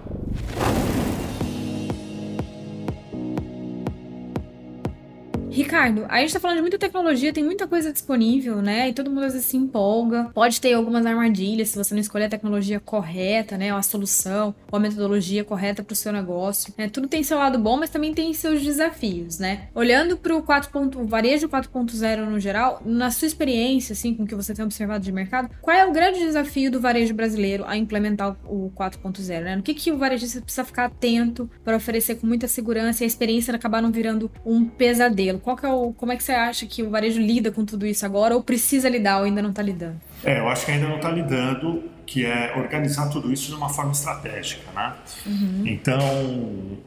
Ricardo, 5.57 6.05
a 6.11 6.21
gente 6.21 6.35
tá 6.35 6.39
falando 6.39 6.57
de 6.57 6.61
muita 6.61 6.79
tecnologia, 6.79 7.33
tem 7.33 7.43
muita 7.43 7.67
coisa 7.67 7.91
disponível, 7.91 8.61
né? 8.61 8.91
E 8.91 8.93
todo 8.93 9.09
mundo 9.09 9.25
às 9.25 9.33
vezes 9.33 9.49
se 9.49 9.57
empolga. 9.57 10.31
Pode 10.35 10.61
ter 10.61 10.75
algumas 10.75 11.07
armadilhas 11.07 11.71
se 11.71 11.79
você 11.79 11.95
não 11.95 12.01
escolher 12.03 12.27
a 12.27 12.29
tecnologia 12.29 12.79
correta, 12.79 13.57
né? 13.57 13.73
Ou 13.73 13.79
a 13.79 13.83
solução, 13.83 14.55
ou 14.71 14.77
a 14.77 14.81
metodologia 14.81 15.43
correta 15.45 15.83
para 15.83 15.95
o 15.95 15.97
seu 15.97 16.13
negócio. 16.13 16.75
Né? 16.77 16.91
Tudo 16.91 17.09
tem 17.09 17.23
seu 17.23 17.39
lado 17.39 17.59
bom, 17.59 17.79
mas 17.79 17.89
também 17.89 18.13
tem 18.13 18.35
seus 18.35 18.63
desafios, 18.63 19.39
né? 19.39 19.69
Olhando 19.75 20.19
para 20.19 20.37
o 20.37 20.43
4. 20.43 21.01
o 21.01 21.07
varejo 21.07 21.49
4.0 21.49 22.27
no 22.27 22.39
geral, 22.39 22.83
na 22.85 23.11
sua 23.11 23.25
experiência, 23.25 23.95
assim, 23.95 24.13
com 24.13 24.25
o 24.25 24.27
que 24.27 24.35
você 24.35 24.53
tem 24.53 24.63
observado 24.63 25.03
de 25.03 25.11
mercado, 25.11 25.49
qual 25.63 25.75
é 25.75 25.87
o 25.87 25.93
grande 25.93 26.19
desafio 26.19 26.71
do 26.71 26.83
varejo 26.83 27.15
brasileiro 27.15 27.65
a 27.67 27.79
implementar 27.79 28.37
o 28.45 28.71
4.0, 28.77 29.43
né? 29.43 29.63
Que, 29.65 29.73
que 29.73 29.91
o 29.91 29.97
varejista 29.97 30.39
precisa 30.43 30.67
ficar 30.67 30.85
atento 30.85 31.49
para 31.65 31.79
oferecer 31.79 32.17
com 32.17 32.27
muita 32.27 32.47
segurança 32.47 33.03
e 33.03 33.05
a 33.05 33.07
experiência 33.07 33.55
acabar 33.57 33.81
não 33.81 33.91
virando 33.91 34.31
um 34.45 34.67
pesadelo? 34.67 35.46
Qual 35.47 35.57
é 35.63 35.69
o, 35.69 35.93
como 35.93 36.11
é 36.11 36.17
que 36.17 36.25
você 36.25 36.33
acha 36.33 36.67
que 36.67 36.83
o 36.83 36.91
varejo 36.91 37.21
lida 37.21 37.53
com 37.53 37.65
tudo 37.65 37.87
isso 37.87 38.05
agora 38.05 38.35
ou 38.35 38.43
precisa 38.43 38.89
lidar 38.89 39.19
ou 39.19 39.27
ainda 39.27 39.41
não 39.41 39.51
está 39.51 39.63
lidando? 39.63 40.01
É, 40.25 40.41
eu 40.41 40.49
acho 40.49 40.67
que 40.67 40.73
ainda 40.73 40.89
não 40.89 40.97
está 40.97 41.09
lidando, 41.09 41.85
que 42.05 42.27
é 42.27 42.53
organizar 42.57 43.09
tudo 43.11 43.33
isso 43.33 43.51
de 43.51 43.55
uma 43.55 43.69
forma 43.69 43.93
estratégica, 43.93 44.65
né? 44.75 44.93
Uhum. 45.25 45.63
Então, 45.65 46.01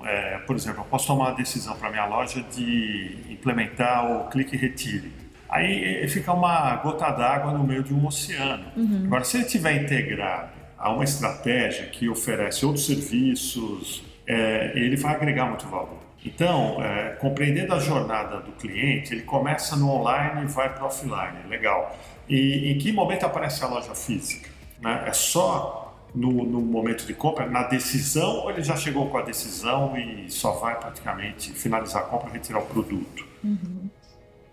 é, 0.03 0.39
por 0.39 0.57
exemplo, 0.57 0.81
eu 0.81 0.85
posso 0.87 1.07
tomar 1.07 1.29
a 1.29 1.31
decisão 1.35 1.73
para 1.77 1.89
minha 1.89 2.05
loja 2.05 2.43
de 2.53 3.15
implementar 3.29 4.11
o 4.11 4.29
clique 4.29 4.57
retire. 4.57 5.09
Aí 5.47 6.05
fica 6.09 6.33
uma 6.33 6.75
gota 6.75 7.11
d'água 7.11 7.53
no 7.53 7.63
meio 7.63 7.81
de 7.81 7.93
um 7.93 8.05
oceano. 8.05 8.65
Uhum. 8.75 9.03
Agora, 9.05 9.23
se 9.23 9.37
ele 9.37 9.45
tiver 9.45 9.81
integrado 9.81 10.49
a 10.77 10.91
uma 10.91 11.05
estratégia 11.05 11.85
que 11.85 12.09
oferece 12.09 12.65
outros 12.65 12.85
serviços, 12.85 14.03
é, 14.27 14.73
ele 14.75 14.97
vai 14.97 15.15
agregar 15.15 15.45
muito 15.45 15.65
valor. 15.65 15.98
Então, 16.23 16.83
é, 16.83 17.15
compreendendo 17.19 17.73
a 17.73 17.79
jornada 17.79 18.39
do 18.41 18.51
cliente, 18.53 19.13
ele 19.13 19.23
começa 19.23 19.75
no 19.75 19.89
online 19.89 20.43
e 20.43 20.47
vai 20.47 20.73
para 20.73 20.83
o 20.83 20.87
offline, 20.87 21.47
legal. 21.47 21.97
E 22.27 22.71
em 22.71 22.77
que 22.77 22.91
momento 22.91 23.25
aparece 23.25 23.63
a 23.63 23.67
loja 23.67 23.95
física? 23.95 24.49
Né? 24.81 25.05
É 25.07 25.13
só 25.13 25.95
no, 26.13 26.43
no, 26.43 26.61
momento 26.61 27.05
de 27.05 27.13
compra, 27.13 27.45
na 27.45 27.63
decisão, 27.63 28.39
ou 28.39 28.51
ele 28.51 28.63
já 28.63 28.75
chegou 28.75 29.09
com 29.09 29.17
a 29.17 29.21
decisão 29.21 29.97
e 29.97 30.29
só 30.29 30.51
vai 30.51 30.77
praticamente 30.77 31.51
finalizar 31.51 32.03
a 32.03 32.05
compra 32.05 32.29
e 32.29 32.33
retirar 32.33 32.59
o 32.59 32.65
produto? 32.65 33.25
Uhum. 33.43 33.89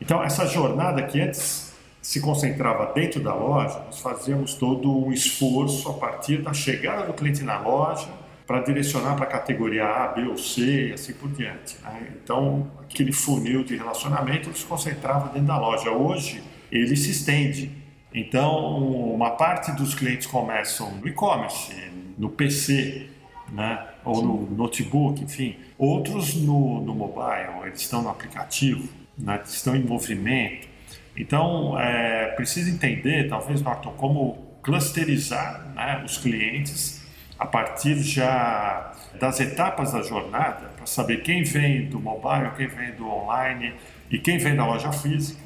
Então, 0.01 0.23
essa 0.23 0.47
jornada 0.47 1.03
que 1.03 1.21
antes 1.21 1.75
se 2.01 2.21
concentrava 2.21 2.93
dentro 2.93 3.21
da 3.21 3.35
loja, 3.35 3.81
nós 3.87 3.99
fazíamos 3.99 4.55
todo 4.55 5.05
um 5.05 5.13
esforço 5.13 5.89
a 5.89 5.95
partir 5.95 6.43
da 6.43 6.53
chegada 6.53 7.05
do 7.05 7.13
cliente 7.13 7.43
na 7.43 7.59
loja 7.59 8.09
para 8.47 8.61
direcionar 8.61 9.17
para 9.17 9.25
a 9.25 9.29
categoria 9.29 9.85
A, 9.85 10.09
B 10.09 10.23
ou 10.23 10.39
C 10.39 10.89
e 10.89 10.93
assim 10.93 11.13
por 11.13 11.29
diante. 11.31 11.77
Né? 11.83 12.13
Então, 12.23 12.71
aquele 12.81 13.13
funil 13.13 13.65
de 13.65 13.77
relacionamento 13.77 14.57
se 14.57 14.65
concentrava 14.65 15.29
dentro 15.31 15.49
da 15.49 15.59
loja. 15.59 15.91
Hoje, 15.91 16.43
ele 16.71 16.97
se 16.97 17.11
estende. 17.11 17.71
Então, 18.15 18.79
uma 19.15 19.31
parte 19.31 19.73
dos 19.73 19.95
clientes 19.95 20.27
começam 20.27 20.93
no 20.93 21.09
e-commerce, 21.09 21.75
no 22.17 22.31
PC, 22.31 23.09
né? 23.53 23.85
ou 24.05 24.23
no 24.23 24.51
notebook, 24.57 25.23
enfim. 25.23 25.57
Outros 25.77 26.35
no, 26.37 26.81
no 26.81 26.95
mobile, 26.95 27.67
eles 27.67 27.81
estão 27.81 28.01
no 28.01 28.09
aplicativo, 28.09 28.89
né? 29.19 29.41
estão 29.45 29.75
em 29.75 29.83
movimento. 29.83 30.69
Então, 31.17 31.79
é, 31.81 32.27
precisa 32.37 32.71
entender, 32.71 33.29
talvez, 33.29 33.61
Norton, 33.61 33.93
como 33.97 34.47
clusterizar 34.63 35.73
né, 35.75 36.03
os 36.05 36.19
clientes 36.19 36.96
a 37.39 37.47
partir 37.47 37.97
já 37.99 38.93
das 39.19 39.41
etapas 39.41 39.93
da 39.93 40.03
jornada, 40.03 40.69
para 40.77 40.87
saber 40.87 41.23
quem 41.23 41.43
vem 41.43 41.87
do 41.87 41.99
mobile, 41.99 42.51
quem 42.57 42.67
vem 42.67 42.93
do 42.93 43.09
online 43.09 43.75
e 44.11 44.19
quem 44.19 44.39
vem 44.39 44.55
da 44.55 44.67
loja 44.67 44.93
física, 44.93 45.41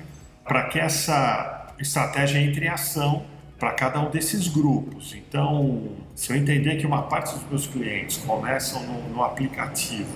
para 0.45 0.65
que 0.65 0.79
essa 0.79 1.75
estratégia 1.79 2.39
entre 2.39 2.67
em 2.67 2.69
ação 2.69 3.25
para 3.59 3.73
cada 3.73 4.01
um 4.01 4.11
desses 4.11 4.49
grupos. 4.49 5.15
Então, 5.15 5.97
se 6.15 6.33
eu 6.33 6.37
entender 6.37 6.77
que 6.77 6.87
uma 6.87 7.03
parte 7.03 7.35
dos 7.35 7.49
meus 7.49 7.67
clientes 7.67 8.17
começam 8.19 8.83
no, 8.85 9.09
no 9.11 9.23
aplicativo, 9.23 10.11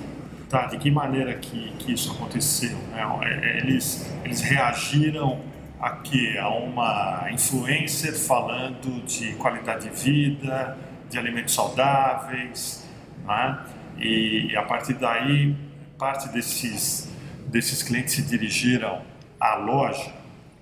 tá? 0.49 0.67
de 0.67 0.79
que 0.79 0.91
maneira 0.91 1.35
que, 1.35 1.73
que 1.79 1.93
isso 1.93 2.13
aconteceu? 2.13 2.77
Né? 2.91 3.03
É, 3.23 3.59
eles, 3.59 4.11
eles 4.25 4.41
reagiram 4.41 5.41
a 5.79 5.91
que 5.91 6.39
a 6.39 6.49
uma 6.49 7.29
influencer 7.31 8.15
falando 8.15 9.05
de 9.05 9.35
qualidade 9.35 9.91
de 9.91 9.95
vida, 9.95 10.79
de 11.11 11.19
alimentos 11.19 11.55
saudáveis, 11.55 12.89
né? 13.25 13.65
e 13.99 14.57
a 14.57 14.63
partir 14.63 14.95
daí 14.95 15.57
parte 15.99 16.29
desses 16.29 17.13
desses 17.47 17.83
clientes 17.83 18.15
se 18.15 18.23
dirigiram 18.23 19.03
à 19.39 19.55
loja, 19.55 20.13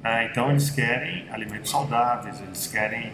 né? 0.03 0.29
então 0.31 0.51
eles 0.51 0.69
querem 0.71 1.27
alimentos 1.31 1.71
saudáveis, 1.71 2.41
eles 2.41 2.67
querem 2.67 3.13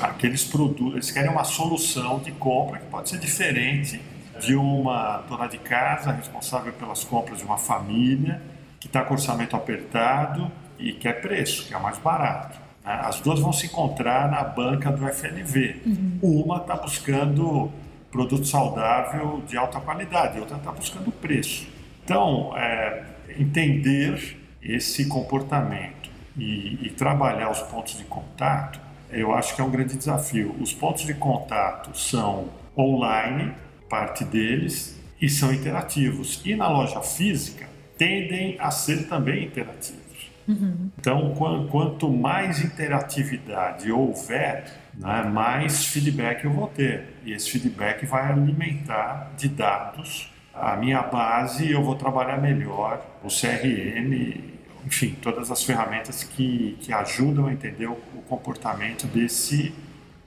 aqueles 0.00 0.44
produtos, 0.44 0.94
eles 0.94 1.10
querem 1.10 1.30
uma 1.30 1.44
solução 1.44 2.20
de 2.20 2.30
compra 2.32 2.78
que 2.78 2.86
pode 2.86 3.08
ser 3.08 3.18
diferente 3.18 4.00
de 4.40 4.54
uma 4.54 5.18
dona 5.28 5.48
de 5.48 5.58
casa 5.58 6.12
responsável 6.12 6.72
pelas 6.74 7.02
compras 7.02 7.38
de 7.38 7.44
uma 7.44 7.58
família 7.58 8.40
que 8.78 8.86
está 8.86 9.02
com 9.02 9.14
orçamento 9.14 9.56
apertado 9.56 10.50
e 10.78 10.92
quer 10.92 11.20
preço, 11.20 11.66
que 11.66 11.74
é 11.74 11.78
mais 11.78 11.98
barato. 11.98 12.67
As 12.88 13.20
duas 13.20 13.40
vão 13.40 13.52
se 13.52 13.66
encontrar 13.66 14.30
na 14.30 14.42
banca 14.42 14.90
do 14.90 15.06
FNV. 15.06 15.82
Uhum. 15.84 16.18
Uma 16.22 16.56
está 16.58 16.74
buscando 16.76 17.70
produto 18.10 18.46
saudável 18.46 19.42
de 19.46 19.56
alta 19.56 19.78
qualidade, 19.80 20.38
a 20.38 20.40
outra 20.40 20.56
está 20.56 20.72
buscando 20.72 21.12
preço. 21.12 21.66
Então, 22.04 22.56
é, 22.56 23.04
entender 23.38 24.38
esse 24.62 25.06
comportamento 25.06 26.10
e, 26.36 26.86
e 26.86 26.90
trabalhar 26.90 27.50
os 27.50 27.60
pontos 27.60 27.98
de 27.98 28.04
contato, 28.04 28.80
eu 29.10 29.34
acho 29.34 29.54
que 29.54 29.60
é 29.60 29.64
um 29.64 29.70
grande 29.70 29.96
desafio. 29.96 30.54
Os 30.58 30.72
pontos 30.72 31.04
de 31.04 31.12
contato 31.14 31.96
são 31.96 32.48
online, 32.76 33.52
parte 33.88 34.24
deles, 34.24 34.98
e 35.20 35.28
são 35.28 35.52
interativos. 35.52 36.40
E 36.44 36.54
na 36.54 36.68
loja 36.68 37.00
física, 37.02 37.66
tendem 37.98 38.56
a 38.58 38.70
ser 38.70 39.08
também 39.08 39.44
interativos. 39.44 40.07
Uhum. 40.48 40.90
Então, 40.98 41.34
quanto 41.70 42.10
mais 42.10 42.64
interatividade 42.64 43.92
houver, 43.92 44.64
né, 44.94 45.22
mais 45.24 45.84
feedback 45.84 46.44
eu 46.44 46.50
vou 46.50 46.66
ter. 46.68 47.18
E 47.24 47.32
esse 47.32 47.50
feedback 47.50 48.06
vai 48.06 48.32
alimentar 48.32 49.30
de 49.36 49.48
dados 49.48 50.32
a 50.54 50.74
minha 50.76 51.02
base 51.02 51.66
e 51.66 51.72
eu 51.72 51.82
vou 51.82 51.94
trabalhar 51.94 52.40
melhor 52.40 53.00
o 53.22 53.28
CRM, 53.28 54.42
enfim, 54.84 55.16
todas 55.22 55.50
as 55.50 55.62
ferramentas 55.62 56.24
que, 56.24 56.76
que 56.80 56.92
ajudam 56.92 57.46
a 57.46 57.52
entender 57.52 57.86
o, 57.86 57.98
o 58.14 58.22
comportamento 58.22 59.06
desse 59.06 59.74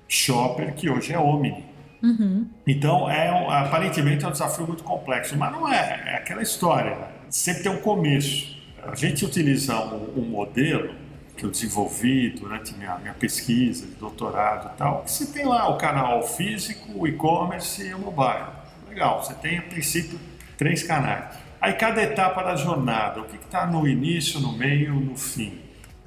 shopper 0.08 0.74
que 0.74 0.90
hoje 0.90 1.14
é 1.14 1.20
Omni. 1.20 1.66
Uhum. 2.04 2.48
Então, 2.66 3.10
é 3.10 3.30
aparentemente 3.50 4.24
é 4.24 4.28
um 4.28 4.32
desafio 4.32 4.68
muito 4.68 4.84
complexo, 4.84 5.36
mas 5.38 5.52
não 5.52 5.68
é. 5.72 6.04
É 6.06 6.16
aquela 6.16 6.42
história. 6.42 6.98
Sempre 7.30 7.64
tem 7.64 7.72
um 7.72 7.82
começo. 7.82 8.61
A 8.86 8.96
gente 8.96 9.24
utiliza 9.24 9.80
um, 9.80 10.20
um 10.20 10.26
modelo 10.26 10.94
que 11.38 11.46
eu 11.46 11.52
desenvolvi 11.52 12.30
durante 12.32 12.74
minha, 12.76 12.98
minha 12.98 13.14
pesquisa 13.14 13.86
de 13.86 13.94
doutorado 13.94 14.72
e 14.74 14.78
tal, 14.78 15.04
você 15.08 15.26
tem 15.26 15.46
lá 15.46 15.70
o 15.70 15.78
canal 15.78 16.22
físico, 16.22 16.92
o 16.96 17.08
e-commerce 17.08 17.82
e 17.84 17.94
o 17.94 18.00
mobile. 18.00 18.46
Legal, 18.88 19.24
você 19.24 19.34
tem, 19.36 19.58
a 19.58 19.62
princípio, 19.62 20.20
três 20.58 20.84
canais. 20.84 21.36
Aí 21.60 21.74
cada 21.74 22.02
etapa 22.02 22.44
da 22.44 22.56
jornada, 22.56 23.22
o 23.22 23.26
que 23.26 23.38
está 23.38 23.66
no 23.66 23.88
início, 23.88 24.40
no 24.40 24.52
meio, 24.52 24.96
no 24.96 25.16
fim. 25.16 25.60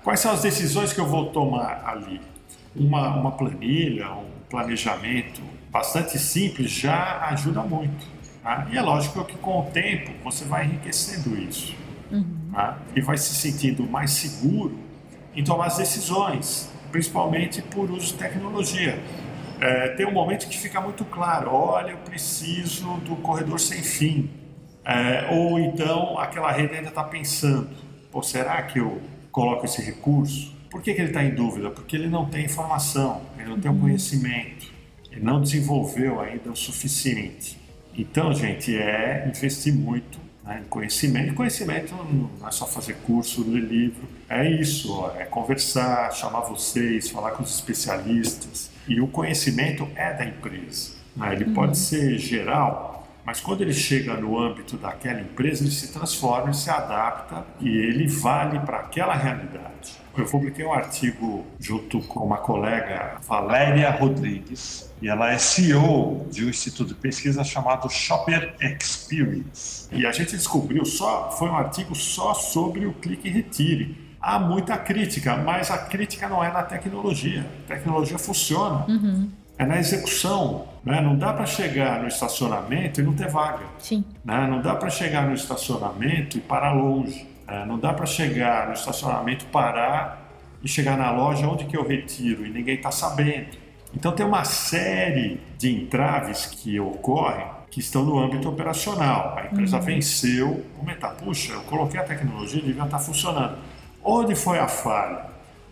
Quais 0.02 0.20
são 0.20 0.32
as 0.32 0.42
decisões 0.42 0.92
que 0.92 1.00
eu 1.00 1.06
vou 1.06 1.26
tomar 1.30 1.82
ali? 1.86 2.20
Uma, 2.74 3.14
uma 3.16 3.32
planilha, 3.32 4.10
um 4.12 4.28
planejamento 4.50 5.40
bastante 5.70 6.18
simples 6.18 6.70
já 6.70 7.28
ajuda 7.28 7.62
muito. 7.62 8.06
Tá? 8.42 8.66
E 8.70 8.76
é 8.76 8.82
lógico 8.82 9.24
que 9.24 9.36
com 9.38 9.60
o 9.60 9.70
tempo 9.70 10.12
você 10.22 10.44
vai 10.44 10.66
enriquecendo 10.66 11.36
isso 11.36 11.74
uhum. 12.14 12.24
Tá? 12.54 12.78
e 12.94 13.00
vai 13.00 13.18
se 13.18 13.34
sentindo 13.34 13.82
mais 13.84 14.12
seguro 14.12 14.78
em 15.34 15.42
tomar 15.42 15.66
as 15.66 15.76
decisões, 15.76 16.70
principalmente 16.90 17.60
por 17.60 17.90
uso 17.90 18.06
de 18.06 18.14
tecnologia. 18.14 18.98
É, 19.60 19.88
tem 19.88 20.06
um 20.06 20.12
momento 20.12 20.48
que 20.48 20.56
fica 20.56 20.80
muito 20.80 21.04
claro: 21.04 21.50
olha, 21.52 21.90
eu 21.90 21.98
preciso 21.98 22.94
do 22.98 23.16
corredor 23.16 23.58
sem 23.60 23.82
fim. 23.82 24.30
É, 24.84 25.28
ou 25.30 25.58
então 25.58 26.18
aquela 26.18 26.52
rede 26.52 26.74
ainda 26.74 26.88
está 26.88 27.02
pensando: 27.02 27.70
Pô, 28.10 28.22
será 28.22 28.62
que 28.62 28.78
eu 28.78 29.00
coloco 29.32 29.64
esse 29.64 29.82
recurso? 29.82 30.54
Por 30.70 30.82
que, 30.82 30.92
que 30.92 31.00
ele 31.00 31.08
está 31.08 31.22
em 31.22 31.34
dúvida? 31.34 31.70
Porque 31.70 31.96
ele 31.96 32.08
não 32.08 32.26
tem 32.26 32.44
informação, 32.44 33.22
ele 33.38 33.48
não 33.48 33.60
tem 33.60 33.70
o 33.70 33.74
uhum. 33.74 33.80
conhecimento, 33.80 34.72
ele 35.10 35.22
não 35.22 35.40
desenvolveu 35.40 36.20
ainda 36.20 36.50
o 36.50 36.56
suficiente. 36.56 37.58
Então, 37.96 38.32
gente, 38.34 38.76
é 38.76 39.24
investir 39.28 39.72
muito 39.72 40.18
né, 40.44 40.62
conhecimento. 40.68 41.34
Conhecimento 41.34 41.94
não 42.40 42.46
é 42.46 42.50
só 42.50 42.66
fazer 42.66 42.94
curso, 43.04 43.42
ler 43.48 43.62
livro, 43.62 44.06
é 44.28 44.48
isso, 44.48 44.92
ó, 44.92 45.12
é 45.16 45.24
conversar, 45.24 46.12
chamar 46.12 46.40
vocês, 46.40 47.10
falar 47.10 47.32
com 47.32 47.42
os 47.42 47.54
especialistas. 47.54 48.70
E 48.86 49.00
o 49.00 49.06
conhecimento 49.06 49.88
é 49.96 50.12
da 50.12 50.26
empresa. 50.26 50.92
Né? 51.16 51.32
Ele 51.32 51.44
uhum. 51.46 51.54
pode 51.54 51.78
ser 51.78 52.18
geral, 52.18 52.93
mas 53.24 53.40
quando 53.40 53.62
ele 53.62 53.72
chega 53.72 54.14
no 54.14 54.38
âmbito 54.38 54.76
daquela 54.76 55.20
empresa, 55.20 55.62
ele 55.62 55.70
se 55.70 55.92
transforma, 55.92 56.48
ele 56.48 56.54
se 56.54 56.70
adapta 56.70 57.44
e 57.60 57.68
ele 57.68 58.06
vale 58.06 58.58
para 58.60 58.78
aquela 58.78 59.14
realidade. 59.14 60.04
Eu 60.16 60.26
publiquei 60.26 60.64
um 60.64 60.72
artigo 60.72 61.44
junto 61.58 61.98
com 62.00 62.20
uma 62.20 62.36
colega, 62.36 63.16
Valéria 63.26 63.90
Rodrigues, 63.90 64.92
e 65.02 65.08
ela 65.08 65.32
é 65.32 65.38
CEO 65.38 66.26
de 66.30 66.44
um 66.44 66.48
instituto 66.48 66.88
de 66.88 66.94
pesquisa 66.94 67.42
chamado 67.42 67.90
Shopper 67.90 68.54
Experience. 68.60 69.88
E 69.90 70.06
a 70.06 70.12
gente 70.12 70.36
descobriu 70.36 70.84
só, 70.84 71.32
foi 71.32 71.48
um 71.48 71.56
artigo 71.56 71.96
só 71.96 72.32
sobre 72.32 72.86
o 72.86 72.92
clique 72.92 73.26
e 73.26 73.30
retire. 73.30 74.04
Há 74.20 74.38
muita 74.38 74.76
crítica, 74.78 75.36
mas 75.36 75.70
a 75.70 75.78
crítica 75.78 76.28
não 76.28 76.42
é 76.42 76.52
na 76.52 76.62
tecnologia. 76.62 77.44
A 77.64 77.74
tecnologia 77.74 78.18
funciona. 78.18 78.86
Uhum. 78.88 79.28
É 79.58 79.66
na 79.66 79.78
execução. 79.78 80.68
Né? 80.84 81.00
Não 81.00 81.16
dá 81.16 81.32
para 81.32 81.46
chegar 81.46 82.00
no 82.02 82.08
estacionamento 82.08 83.00
e 83.00 83.04
não 83.04 83.14
ter 83.14 83.28
vaga. 83.28 83.64
Sim. 83.78 84.04
Né? 84.24 84.46
Não 84.46 84.60
dá 84.60 84.74
para 84.74 84.90
chegar 84.90 85.26
no 85.26 85.34
estacionamento 85.34 86.36
e 86.36 86.40
parar 86.40 86.72
longe. 86.72 87.26
Né? 87.46 87.64
Não 87.66 87.78
dá 87.78 87.92
para 87.92 88.06
chegar 88.06 88.66
no 88.68 88.74
estacionamento, 88.74 89.46
parar 89.46 90.28
e 90.62 90.68
chegar 90.68 90.96
na 90.96 91.10
loja 91.10 91.46
onde 91.46 91.64
que 91.64 91.76
eu 91.76 91.86
retiro 91.86 92.44
e 92.46 92.50
ninguém 92.50 92.74
está 92.76 92.90
sabendo. 92.90 93.56
Então 93.94 94.12
tem 94.12 94.26
uma 94.26 94.44
série 94.44 95.40
de 95.56 95.72
entraves 95.74 96.46
que 96.46 96.78
ocorrem 96.80 97.46
que 97.70 97.80
estão 97.80 98.04
no 98.04 98.18
âmbito 98.18 98.48
operacional. 98.48 99.36
A 99.38 99.46
empresa 99.46 99.78
Uhum. 99.78 99.82
venceu, 99.82 100.64
comentar, 100.78 101.12
puxa, 101.14 101.52
eu 101.52 101.60
coloquei 101.62 101.98
a 101.98 102.04
tecnologia, 102.04 102.62
devia 102.62 102.84
estar 102.84 102.98
funcionando. 102.98 103.56
Onde 104.02 104.34
foi 104.34 104.58
a 104.58 104.68
falha? 104.68 105.26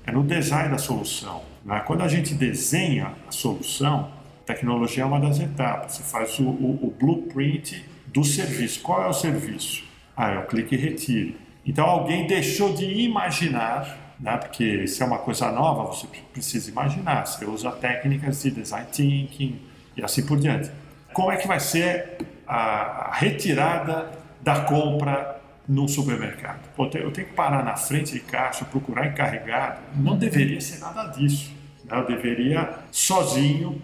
É 0.06 0.10
no 0.10 0.22
design 0.24 0.68
da 0.70 0.78
solução. 0.78 1.42
né? 1.64 1.80
Quando 1.86 2.02
a 2.02 2.08
gente 2.08 2.34
desenha 2.34 3.12
a 3.28 3.30
solução, 3.32 4.08
tecnologia 4.44 5.02
é 5.02 5.06
uma 5.06 5.20
das 5.20 5.38
etapas. 5.40 5.92
Você 5.92 6.02
faz 6.02 6.38
o, 6.38 6.44
o- 6.44 6.86
o 6.86 6.90
blueprint 6.98 7.84
do 8.06 8.24
serviço. 8.24 8.80
Qual 8.82 9.02
é 9.02 9.06
o 9.08 9.12
serviço? 9.12 9.84
Ah, 10.16 10.30
é 10.30 10.38
o 10.38 10.46
clique 10.46 10.74
e 10.74 10.78
retire. 10.78 11.36
Então 11.64 11.86
alguém 11.86 12.26
deixou 12.26 12.74
de 12.74 12.84
imaginar, 12.84 14.14
né? 14.20 14.36
porque 14.36 14.86
se 14.86 15.02
é 15.02 15.06
uma 15.06 15.18
coisa 15.18 15.50
nova, 15.52 15.84
você 15.84 16.06
precisa 16.32 16.70
imaginar. 16.70 17.26
Você 17.26 17.44
usa 17.44 17.70
técnicas 17.72 18.42
de 18.42 18.50
design 18.50 18.86
thinking 18.92 19.60
e 19.96 20.02
assim 20.04 20.26
por 20.26 20.38
diante. 20.38 20.70
Como 21.12 21.30
é 21.30 21.36
que 21.36 21.46
vai 21.46 21.60
ser 21.60 22.18
a, 22.46 23.10
retirada 23.14 24.10
da 24.40 24.60
compra 24.60 25.40
num 25.68 25.86
supermercado? 25.86 26.60
Pô, 26.74 26.84
eu 26.94 27.10
tenho 27.12 27.28
que 27.28 27.34
parar 27.34 27.64
na 27.64 27.76
frente 27.76 28.12
de 28.12 28.20
caixa, 28.20 28.64
procurar 28.64 29.06
encarregado. 29.06 29.80
Não 29.96 30.16
deveria 30.16 30.60
ser 30.60 30.78
nada 30.80 31.04
disso. 31.12 31.52
né? 31.84 31.96
Eu 31.98 32.06
deveria, 32.06 32.70
sozinho, 32.90 33.80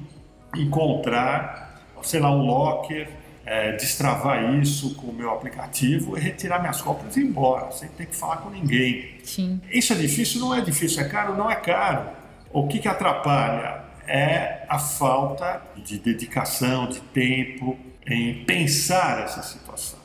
encontrar, 0.55 1.83
sei 2.03 2.21
lá, 2.21 2.31
um 2.31 2.45
locker, 2.45 3.09
é, 3.45 3.73
destravar 3.73 4.55
isso 4.55 4.95
com 4.97 5.07
o 5.07 5.13
meu 5.13 5.31
aplicativo 5.31 6.17
e 6.17 6.21
retirar 6.21 6.59
minhas 6.61 6.81
compras 6.83 7.17
e 7.17 7.21
ir 7.21 7.25
embora, 7.25 7.71
sem 7.73 7.89
ter 7.89 8.07
que 8.07 8.15
falar 8.15 8.39
com 8.39 8.51
ninguém. 8.51 9.15
Sim. 9.25 9.61
Isso 9.71 9.93
é 9.93 9.97
difícil? 9.97 10.41
Não 10.41 10.55
é 10.55 10.61
difícil. 10.61 11.03
É 11.03 11.09
caro? 11.09 11.35
Não 11.35 11.51
é 11.51 11.57
caro. 11.57 12.11
O 12.53 12.67
que, 12.67 12.79
que 12.79 12.89
atrapalha 12.89 13.85
é 14.07 14.65
a 14.69 14.79
falta 14.79 15.63
de 15.77 15.99
dedicação, 15.99 16.89
de 16.89 17.01
tempo 17.01 17.79
em 18.07 18.45
pensar 18.45 19.23
essa 19.23 19.43
situação. 19.43 19.99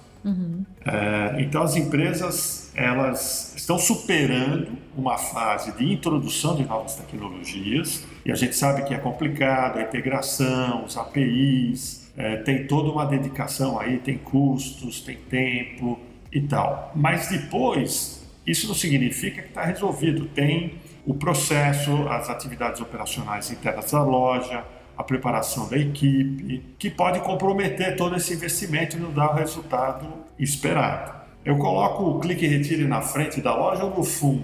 É, 0.86 1.42
então 1.42 1.64
as 1.64 1.76
empresas 1.76 2.72
elas 2.76 3.53
estão 3.64 3.80
superando 3.80 4.78
uma 4.94 5.18
fase 5.18 5.72
de 5.78 5.90
introdução 5.90 6.54
de 6.54 6.66
novas 6.66 6.96
tecnologias 6.96 8.04
e 8.26 8.32
a 8.32 8.36
gente 8.36 8.58
sabe 8.58 8.84
que 8.84 8.94
é 8.94 8.98
complicado 8.98 9.80
a 9.80 9.84
integração, 9.84 10.84
os 10.84 10.98
APIs, 10.98 12.12
é, 12.18 12.36
tem 12.38 12.68
toda 12.68 12.90
uma 12.90 13.06
dedicação 13.06 13.80
aí, 13.80 14.00
tem 14.00 14.18
custos, 14.18 15.00
tem 15.00 15.16
tempo 15.16 15.98
e 16.30 16.42
tal. 16.42 16.92
Mas 16.94 17.30
depois 17.30 18.28
isso 18.46 18.68
não 18.68 18.76
significa 18.76 19.42
que 19.42 19.48
está 19.48 19.64
resolvido. 19.64 20.26
Tem 20.26 20.74
o 21.06 21.14
processo, 21.14 22.10
as 22.10 22.30
atividades 22.30 22.82
operacionais 22.82 23.50
internas 23.50 23.90
da 23.90 24.04
loja, 24.04 24.62
a 24.98 25.04
preparação 25.06 25.70
da 25.70 25.78
equipe, 25.78 26.62
que 26.78 26.90
pode 26.90 27.22
comprometer 27.22 27.96
todo 27.96 28.18
esse 28.18 28.34
investimento 28.34 28.98
e 28.98 29.00
não 29.00 29.12
dar 29.14 29.32
o 29.32 29.36
resultado 29.36 30.06
esperado. 30.38 31.23
Eu 31.46 31.58
coloco 31.58 32.04
o 32.04 32.20
clique 32.20 32.46
e 32.46 32.48
retire 32.48 32.86
na 32.86 33.02
frente 33.02 33.42
da 33.42 33.56
loja 33.56 33.84
ou 33.84 33.96
no 33.96 34.04
fundo? 34.04 34.44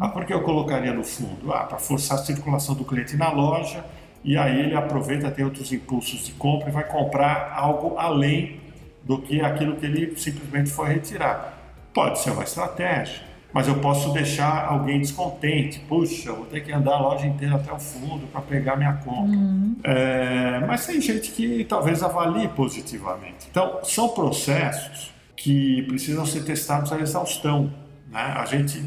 Ah, 0.00 0.08
por 0.08 0.24
que 0.24 0.32
eu 0.32 0.42
colocaria 0.42 0.92
no 0.92 1.02
fundo? 1.02 1.52
Ah, 1.52 1.64
para 1.64 1.78
forçar 1.78 2.18
a 2.18 2.22
circulação 2.22 2.74
do 2.74 2.84
cliente 2.84 3.16
na 3.16 3.30
loja 3.30 3.84
e 4.26 4.36
aí 4.36 4.60
ele 4.60 4.74
aproveita, 4.74 5.30
tem 5.30 5.44
outros 5.44 5.72
impulsos 5.72 6.26
de 6.26 6.32
compra 6.32 6.68
e 6.68 6.72
vai 6.72 6.84
comprar 6.84 7.52
algo 7.56 7.96
além 7.96 8.60
do 9.04 9.18
que 9.18 9.40
aquilo 9.40 9.76
que 9.76 9.86
ele 9.86 10.16
simplesmente 10.16 10.68
foi 10.68 10.88
retirar. 10.88 11.56
Pode 11.94 12.18
ser 12.18 12.30
uma 12.30 12.42
estratégia, 12.42 13.22
mas 13.52 13.68
eu 13.68 13.76
posso 13.76 14.12
deixar 14.12 14.66
alguém 14.66 15.00
descontente. 15.00 15.78
Puxa, 15.78 16.32
vou 16.32 16.44
ter 16.44 16.60
que 16.60 16.72
andar 16.72 16.94
a 16.94 17.00
loja 17.00 17.26
inteira 17.26 17.54
até 17.54 17.72
o 17.72 17.78
fundo 17.78 18.26
para 18.26 18.40
pegar 18.40 18.76
minha 18.76 18.94
compra. 18.94 19.38
É, 19.84 20.58
mas 20.66 20.84
tem 20.84 21.00
gente 21.00 21.30
que 21.30 21.64
talvez 21.64 22.02
avalie 22.02 22.48
positivamente. 22.48 23.46
Então, 23.48 23.78
são 23.84 24.08
processos 24.08 25.14
que 25.36 25.82
precisam 25.82 26.24
ser 26.24 26.44
testados 26.44 26.92
à 26.92 27.00
exaustão. 27.00 27.72
Né? 28.10 28.20
A 28.20 28.44
gente 28.44 28.82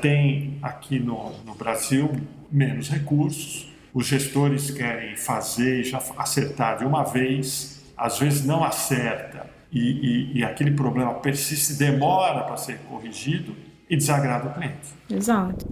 tem 0.00 0.58
aqui 0.62 0.98
no, 0.98 1.32
no 1.44 1.54
Brasil 1.54 2.10
menos 2.50 2.88
recursos, 2.88 3.72
os 3.92 4.06
gestores 4.06 4.70
querem 4.70 5.16
fazer 5.16 5.80
e 5.80 5.84
já 5.84 6.02
acertar 6.16 6.78
de 6.78 6.84
uma 6.84 7.04
vez, 7.04 7.82
às 7.96 8.18
vezes 8.18 8.44
não 8.44 8.62
acerta 8.64 9.48
e, 9.72 9.80
e, 9.80 10.38
e 10.38 10.44
aquele 10.44 10.72
problema 10.72 11.14
persiste, 11.14 11.74
demora 11.74 12.42
para 12.44 12.56
ser 12.56 12.78
corrigido 12.88 13.56
e 13.88 13.96
desagrada 13.96 14.48
o 14.48 14.54
cliente. 14.54 14.94
Exato. 15.10 15.66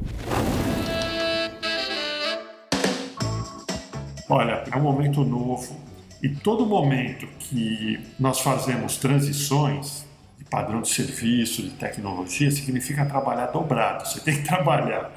Olha, 4.28 4.64
é 4.72 4.76
um 4.76 4.82
momento 4.82 5.24
novo 5.24 5.76
e 6.22 6.28
todo 6.28 6.64
momento 6.64 7.26
que 7.38 8.00
nós 8.18 8.40
fazemos 8.40 8.96
transições 8.96 10.06
padrão 10.52 10.82
de 10.82 10.90
serviço, 10.90 11.62
de 11.62 11.70
tecnologia, 11.70 12.50
significa 12.50 13.06
trabalhar 13.06 13.46
dobrado. 13.46 14.06
Você 14.06 14.20
tem 14.20 14.36
que 14.36 14.42
trabalhar 14.44 15.10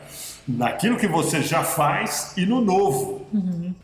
naquilo 0.47 0.95
que 0.95 1.07
você 1.07 1.41
já 1.41 1.61
faz 1.61 2.33
e 2.37 2.45
no 2.45 2.61
novo. 2.61 3.27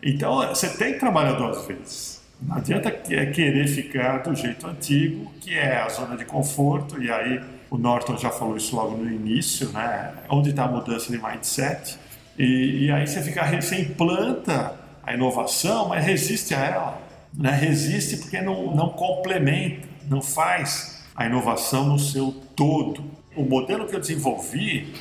Então, 0.01 0.47
você 0.47 0.69
tem 0.69 0.93
que 0.93 0.99
trabalhar 0.99 1.33
duas 1.33 1.65
vezes. 1.65 2.21
Não 2.41 2.55
adianta 2.55 2.89
querer 2.89 3.67
ficar 3.67 4.19
do 4.19 4.33
jeito 4.33 4.65
antigo, 4.65 5.31
que 5.41 5.53
é 5.53 5.81
a 5.81 5.89
zona 5.89 6.15
de 6.15 6.23
conforto, 6.23 7.03
e 7.03 7.11
aí 7.11 7.41
o 7.69 7.77
Norton 7.77 8.17
já 8.17 8.29
falou 8.29 8.55
isso 8.55 8.73
logo 8.75 8.95
no 8.95 9.11
início, 9.11 9.69
né? 9.69 10.13
Onde 10.29 10.51
está 10.51 10.63
a 10.63 10.67
mudança 10.67 11.11
de 11.11 11.21
mindset. 11.21 11.99
E, 12.39 12.85
e 12.85 12.91
aí 12.91 13.05
você 13.05 13.21
fica, 13.21 13.61
você 13.61 13.81
implanta 13.81 14.73
a 15.03 15.13
inovação, 15.13 15.89
mas 15.89 16.05
resiste 16.05 16.55
a 16.55 16.59
ela. 16.59 17.01
Né? 17.33 17.51
Resiste 17.51 18.17
porque 18.17 18.41
não, 18.41 18.73
não 18.73 18.89
complementa, 18.89 19.87
não 20.09 20.21
faz 20.21 20.90
a 21.15 21.25
inovação 21.25 21.87
no 21.87 21.99
seu 21.99 22.31
todo. 22.55 23.03
O 23.35 23.43
modelo 23.43 23.87
que 23.87 23.95
eu 23.95 23.99
desenvolvi 23.99 24.93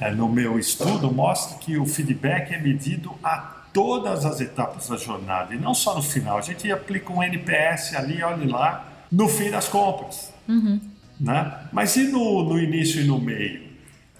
é, 0.00 0.10
no 0.10 0.28
meu 0.28 0.58
estudo 0.58 1.12
mostra 1.12 1.58
que 1.58 1.76
o 1.76 1.86
feedback 1.86 2.52
é 2.52 2.58
medido 2.58 3.12
a 3.22 3.56
todas 3.72 4.24
as 4.24 4.40
etapas 4.40 4.88
da 4.88 4.96
jornada 4.96 5.54
e 5.54 5.58
não 5.58 5.74
só 5.74 5.94
no 5.94 6.02
final. 6.02 6.38
A 6.38 6.40
gente 6.40 6.70
aplica 6.70 7.12
um 7.12 7.22
NPS 7.22 7.94
ali, 7.94 8.22
olhe 8.22 8.46
lá, 8.46 9.04
no 9.10 9.28
fim 9.28 9.50
das 9.50 9.68
compras. 9.68 10.32
Uhum. 10.48 10.80
Né? 11.20 11.68
Mas 11.72 11.96
e 11.96 12.04
no, 12.04 12.42
no 12.42 12.58
início 12.58 13.00
e 13.02 13.04
no 13.04 13.20
meio? 13.20 13.66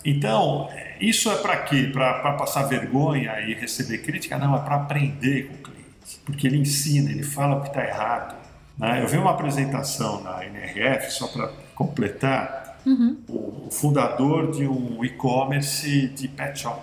Então, 0.05 0.69
isso 1.01 1.31
é 1.31 1.37
para 1.37 1.57
quê? 1.59 1.91
Para 1.93 2.35
passar 2.35 2.63
vergonha 2.65 3.41
e 3.41 3.55
receber 3.55 3.99
crítica? 3.99 4.39
Não, 4.39 4.55
é 4.55 4.61
para 4.61 4.77
aprender 4.77 5.47
com 5.47 5.55
o 5.55 5.59
cliente. 5.59 6.21
Porque 6.25 6.47
ele 6.47 6.59
ensina, 6.59 7.11
ele 7.11 7.23
fala 7.23 7.57
o 7.57 7.63
que 7.63 7.69
está 7.69 7.85
errado. 7.85 8.37
Né? 8.79 9.03
Eu 9.03 9.09
vi 9.09 9.17
uma 9.17 9.31
apresentação 9.31 10.23
na 10.23 10.45
NRF, 10.45 11.11
só 11.13 11.27
para 11.29 11.49
completar, 11.75 12.65
Uhum. 12.87 13.17
o 13.29 13.69
fundador 13.71 14.53
de 14.53 14.65
um 14.69 15.05
e-commerce 15.05 16.07
de 16.09 16.29
pet 16.29 16.61
shop. 16.61 16.81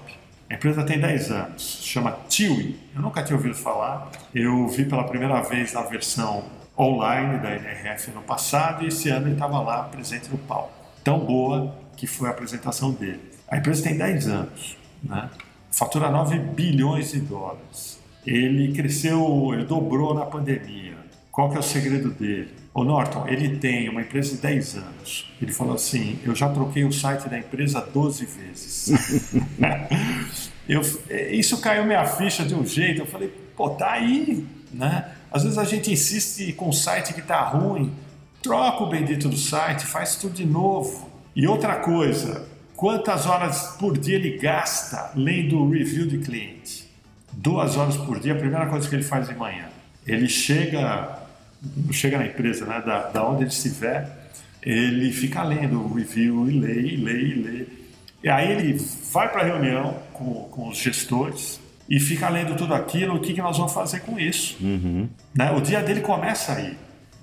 A 0.50 0.56
empresa 0.56 0.84
tem 0.84 1.00
10 1.00 1.32
anos, 1.32 1.80
chama 1.82 2.18
Tiwi. 2.28 2.78
Eu 2.94 3.02
nunca 3.02 3.24
tinha 3.24 3.38
ouvido 3.38 3.56
falar. 3.56 4.12
Eu 4.36 4.68
vi 4.68 4.84
pela 4.84 5.06
primeira 5.06 5.42
vez 5.42 5.72
na 5.72 5.82
versão 5.84 6.44
online 6.78 7.40
da 7.40 7.56
NRF 7.56 8.12
no 8.12 8.22
passado 8.22 8.84
e 8.84 8.88
esse 8.90 9.08
ano 9.10 9.28
ele 9.28 9.34
estava 9.36 9.62
lá 9.62 9.84
presente 9.84 10.30
no 10.30 10.38
palco. 10.40 10.74
Tão 11.04 11.20
boa 11.20 11.74
que 11.96 12.06
foi 12.06 12.28
a 12.28 12.32
apresentação 12.32 12.92
dele. 12.92 13.22
A 13.48 13.58
empresa 13.58 13.82
tem 13.84 13.98
10 13.98 14.28
anos, 14.28 14.78
né? 15.02 15.30
fatura 15.72 16.10
9 16.12 16.38
bilhões 16.38 17.12
de 17.12 17.22
dólares. 17.22 17.98
Ele 18.28 18.74
cresceu, 18.74 19.52
ele 19.54 19.64
dobrou 19.66 20.14
na 20.14 20.26
pandemia. 20.26 20.93
Qual 21.34 21.50
que 21.50 21.58
é 21.58 21.60
o 21.60 21.64
segredo 21.64 22.12
dele? 22.12 22.52
O 22.76 22.84
Norton, 22.84 23.28
ele 23.28 23.58
tem 23.58 23.90
uma 23.90 24.02
empresa 24.02 24.36
de 24.36 24.42
10 24.44 24.76
anos. 24.76 25.34
Ele 25.42 25.52
falou 25.52 25.74
assim: 25.74 26.20
Eu 26.24 26.36
já 26.36 26.48
troquei 26.48 26.84
o 26.84 26.92
site 26.94 27.28
da 27.28 27.40
empresa 27.40 27.82
12 27.82 28.28
vezes. 28.28 28.92
eu, 30.70 30.82
isso 31.32 31.60
caiu 31.60 31.86
minha 31.86 32.06
ficha 32.06 32.46
de 32.46 32.54
um 32.54 32.64
jeito. 32.64 33.02
Eu 33.02 33.08
falei: 33.08 33.34
Pô, 33.58 33.72
tá 33.72 33.94
aí, 33.94 34.46
né? 34.72 35.10
Às 35.32 35.42
vezes 35.42 35.58
a 35.58 35.64
gente 35.64 35.92
insiste 35.92 36.54
com 36.54 36.70
um 36.70 36.72
site 36.72 37.16
que 37.16 37.20
está 37.20 37.42
ruim, 37.50 37.92
troca 38.44 38.84
o 38.84 38.90
bendito 38.90 39.28
do 39.28 39.38
site, 39.38 39.88
faz 39.88 40.16
tudo 40.16 40.36
de 40.36 40.46
novo. 40.46 41.10
E 41.36 41.48
outra 41.48 41.78
coisa, 41.78 42.48
quantas 42.76 43.26
horas 43.26 43.76
por 43.80 43.98
dia 43.98 44.18
ele 44.18 44.38
gasta 44.38 45.12
lendo 45.16 45.58
o 45.58 45.72
review 45.72 46.06
de 46.06 46.20
cliente? 46.20 46.88
Duas 47.32 47.76
horas 47.76 47.98
por 47.98 48.20
dia, 48.20 48.34
a 48.34 48.38
primeira 48.38 48.68
coisa 48.68 48.88
que 48.88 48.94
ele 48.94 49.04
faz 49.04 49.28
de 49.28 49.34
manhã. 49.34 49.66
Ele 50.06 50.28
chega, 50.28 51.23
chega 51.92 52.18
na 52.18 52.26
empresa, 52.26 52.66
né, 52.66 52.82
da, 52.86 53.10
da 53.10 53.28
onde 53.28 53.44
ele 53.44 53.50
estiver, 53.50 54.10
ele 54.62 55.12
fica 55.12 55.44
lendo 55.44 55.82
o 55.82 55.94
review 55.94 56.50
e 56.50 56.60
lê, 56.60 56.82
e 56.82 56.98
lê, 56.98 57.22
e 57.22 57.34
lê. 57.36 57.66
E 58.24 58.30
aí 58.30 58.52
ele 58.52 58.82
vai 59.12 59.30
para 59.30 59.42
a 59.42 59.46
reunião 59.46 60.00
com, 60.14 60.34
com 60.50 60.70
os 60.70 60.78
gestores 60.78 61.60
e 61.90 62.00
fica 62.00 62.30
lendo 62.30 62.56
tudo 62.56 62.74
aquilo, 62.74 63.16
o 63.16 63.20
que, 63.20 63.34
que 63.34 63.42
nós 63.42 63.58
vamos 63.58 63.74
fazer 63.74 64.00
com 64.02 64.18
isso. 64.18 64.58
Uhum. 64.62 65.10
Né? 65.36 65.52
O 65.52 65.60
dia 65.60 65.82
dele 65.82 66.02
começa 66.02 66.54
aí. 66.54 66.78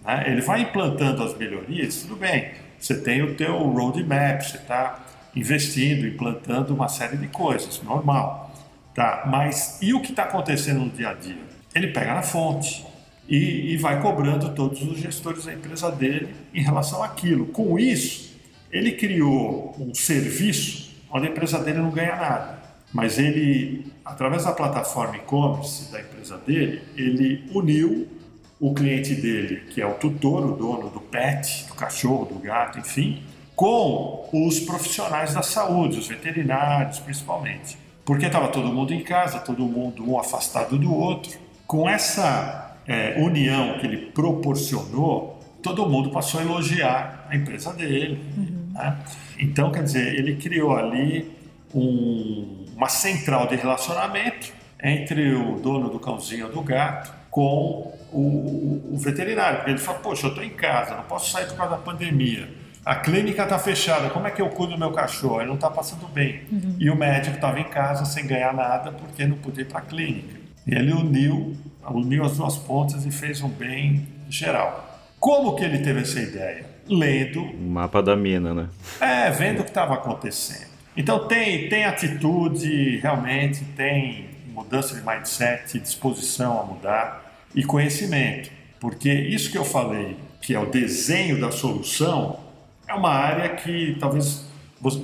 Né? 0.05 0.25
Ele 0.27 0.43
vai 0.43 0.63
implantando 0.63 1.23
as 1.23 1.37
melhorias, 1.37 2.03
tudo 2.03 2.17
bem. 2.17 2.51
Você 2.79 3.01
tem 3.01 3.23
o 3.23 3.35
teu 3.35 3.57
roadmap, 3.57 4.43
você 4.43 4.57
está 4.57 5.01
investindo, 5.35 6.07
implantando 6.07 6.75
uma 6.75 6.89
série 6.89 7.17
de 7.17 7.29
coisas, 7.29 7.81
normal. 7.83 8.55
Tá? 8.95 9.25
Mas 9.27 9.79
e 9.81 9.95
o 9.95 10.01
que 10.01 10.11
está 10.11 10.25
acontecendo 10.25 10.81
no 10.81 10.91
dia 10.91 11.11
a 11.11 11.15
dia? 11.15 11.39
Ele 11.75 11.89
pega 11.89 12.15
na 12.15 12.23
fonte 12.23 12.85
e, 13.29 13.73
e 13.73 13.77
vai 13.77 14.01
cobrando 14.01 14.51
todos 14.55 14.83
os 14.83 14.99
gestores 14.99 15.45
da 15.45 15.55
empresa 15.55 15.91
dele 15.91 16.35
em 16.53 16.63
relação 16.63 17.03
àquilo. 17.03 17.47
Com 17.47 17.79
isso, 17.79 18.37
ele 18.71 18.93
criou 18.93 19.75
um 19.79 19.95
serviço 19.95 20.91
onde 21.11 21.27
a 21.27 21.31
empresa 21.31 21.59
dele 21.59 21.79
não 21.79 21.91
ganha 21.91 22.17
nada. 22.17 22.61
Mas 22.93 23.19
ele, 23.19 23.93
através 24.05 24.45
da 24.45 24.53
plataforma 24.53 25.17
e-commerce 25.17 25.91
da 25.93 26.01
empresa 26.01 26.37
dele, 26.39 26.83
ele 26.97 27.45
uniu 27.55 28.09
o 28.59 28.75
cliente 28.75 29.15
dele, 29.15 29.63
que 29.71 29.81
é 29.81 29.87
o 29.87 29.95
tutor, 29.95 30.45
o 30.45 30.57
dono 30.57 30.91
do 30.91 31.01
pet, 31.01 31.67
do 31.67 31.75
cachorro, 31.75 32.27
do 32.27 32.39
gato, 32.39 32.79
enfim, 32.79 33.23
com 33.57 34.29
os 34.33 34.61
profissionais 34.61 35.35
da 35.35 35.43
saúde, 35.43 35.99
os 35.99 36.09
veterinários 36.09 36.99
principalmente. 36.99 37.79
Porque 38.05 38.27
estava 38.27 38.49
todo 38.49 38.73
mundo 38.73 38.93
em 38.93 39.03
casa, 39.03 39.39
todo 39.39 39.63
mundo 39.65 40.03
um 40.09 40.19
afastado 40.19 40.77
do 40.77 40.93
outro. 40.93 41.39
Com 41.67 41.89
essa 41.89 42.70
é, 42.87 43.15
união 43.19 43.79
que 43.79 43.87
ele 43.87 43.97
proporcionou, 43.97 45.41
todo 45.63 45.89
mundo 45.89 46.11
passou 46.11 46.41
a 46.41 46.43
elogiar 46.43 47.27
a 47.29 47.37
empresa 47.37 47.73
dele. 47.73 48.21
Uhum. 48.37 48.73
Né? 48.73 48.99
Então, 49.39 49.71
quer 49.71 49.83
dizer, 49.83 50.15
ele 50.15 50.37
criou 50.37 50.77
ali 50.77 51.31
um, 51.75 52.67
uma 52.77 52.89
central 52.89 53.47
de 53.47 53.57
relacionamento 53.57 54.53
entre 54.83 55.35
o 55.35 55.57
dono 55.57 55.91
do 55.91 55.99
cãozinho 55.99 56.49
do 56.49 56.63
gato 56.63 57.13
com 57.31 57.95
o, 58.13 58.95
o 58.95 58.99
veterinário. 58.99 59.59
Porque 59.59 59.71
ele 59.71 59.79
fala, 59.79 59.99
poxa, 59.99 60.27
eu 60.27 60.31
estou 60.31 60.45
em 60.45 60.51
casa, 60.51 60.97
não 60.97 61.05
posso 61.05 61.31
sair 61.31 61.47
por 61.47 61.57
causa 61.57 61.77
da 61.77 61.83
pandemia. 61.83 62.49
A 62.85 62.95
clínica 62.95 63.43
está 63.43 63.59
fechada, 63.59 64.09
como 64.09 64.27
é 64.27 64.31
que 64.31 64.41
eu 64.41 64.49
cuido 64.49 64.73
do 64.73 64.79
meu 64.79 64.91
cachorro? 64.91 65.41
Ele 65.41 65.49
não 65.49 65.55
está 65.55 65.71
passando 65.71 66.09
bem. 66.09 66.43
Uhum. 66.51 66.77
E 66.79 66.91
o 66.91 66.97
médico 66.97 67.37
estava 67.37 67.61
em 67.61 67.65
casa 67.65 68.05
sem 68.07 68.27
ganhar 68.27 68.55
nada 68.55 68.91
porque 68.91 69.27
não 69.27 69.37
podia 69.37 69.63
ir 69.63 69.67
para 69.67 69.81
a 69.81 69.83
clínica. 69.83 70.41
E 70.67 70.75
ele 70.75 70.93
uniu, 70.93 71.55
uniu 71.89 72.25
as 72.25 72.37
duas 72.37 72.57
pontas 72.57 73.07
e 73.07 73.11
fez 73.11 73.41
um 73.43 73.49
bem 73.49 74.07
geral. 74.29 74.99
Como 75.19 75.55
que 75.55 75.65
ele 75.65 75.79
teve 75.79 76.01
essa 76.01 76.21
ideia? 76.21 76.65
Lendo. 76.89 77.45
Mapa 77.59 78.03
da 78.03 78.17
mina, 78.17 78.55
né? 78.55 78.69
É, 79.01 79.31
vendo 79.31 79.61
o 79.61 79.65
que 79.65 79.71
estava 79.71 79.95
acontecendo. 79.95 80.71
Então 80.97 81.29
tem, 81.29 81.69
tem 81.69 81.85
atitude, 81.85 82.99
realmente, 82.99 83.65
tem 83.77 84.27
mudança 84.53 84.95
de 84.95 85.07
mindset, 85.07 85.79
disposição 85.79 86.61
a 86.61 86.65
mudar 86.65 87.43
e 87.55 87.65
conhecimento. 87.65 88.51
Porque 88.81 89.13
isso 89.13 89.51
que 89.51 89.59
eu 89.59 89.65
falei, 89.65 90.17
que 90.41 90.55
é 90.55 90.59
o 90.59 90.67
desenho 90.67 91.41
da 91.41 91.51
solução, 91.51 92.41
é 92.89 92.95
uma 92.95 93.11
área 93.11 93.51
que 93.51 93.97
talvez 94.01 94.45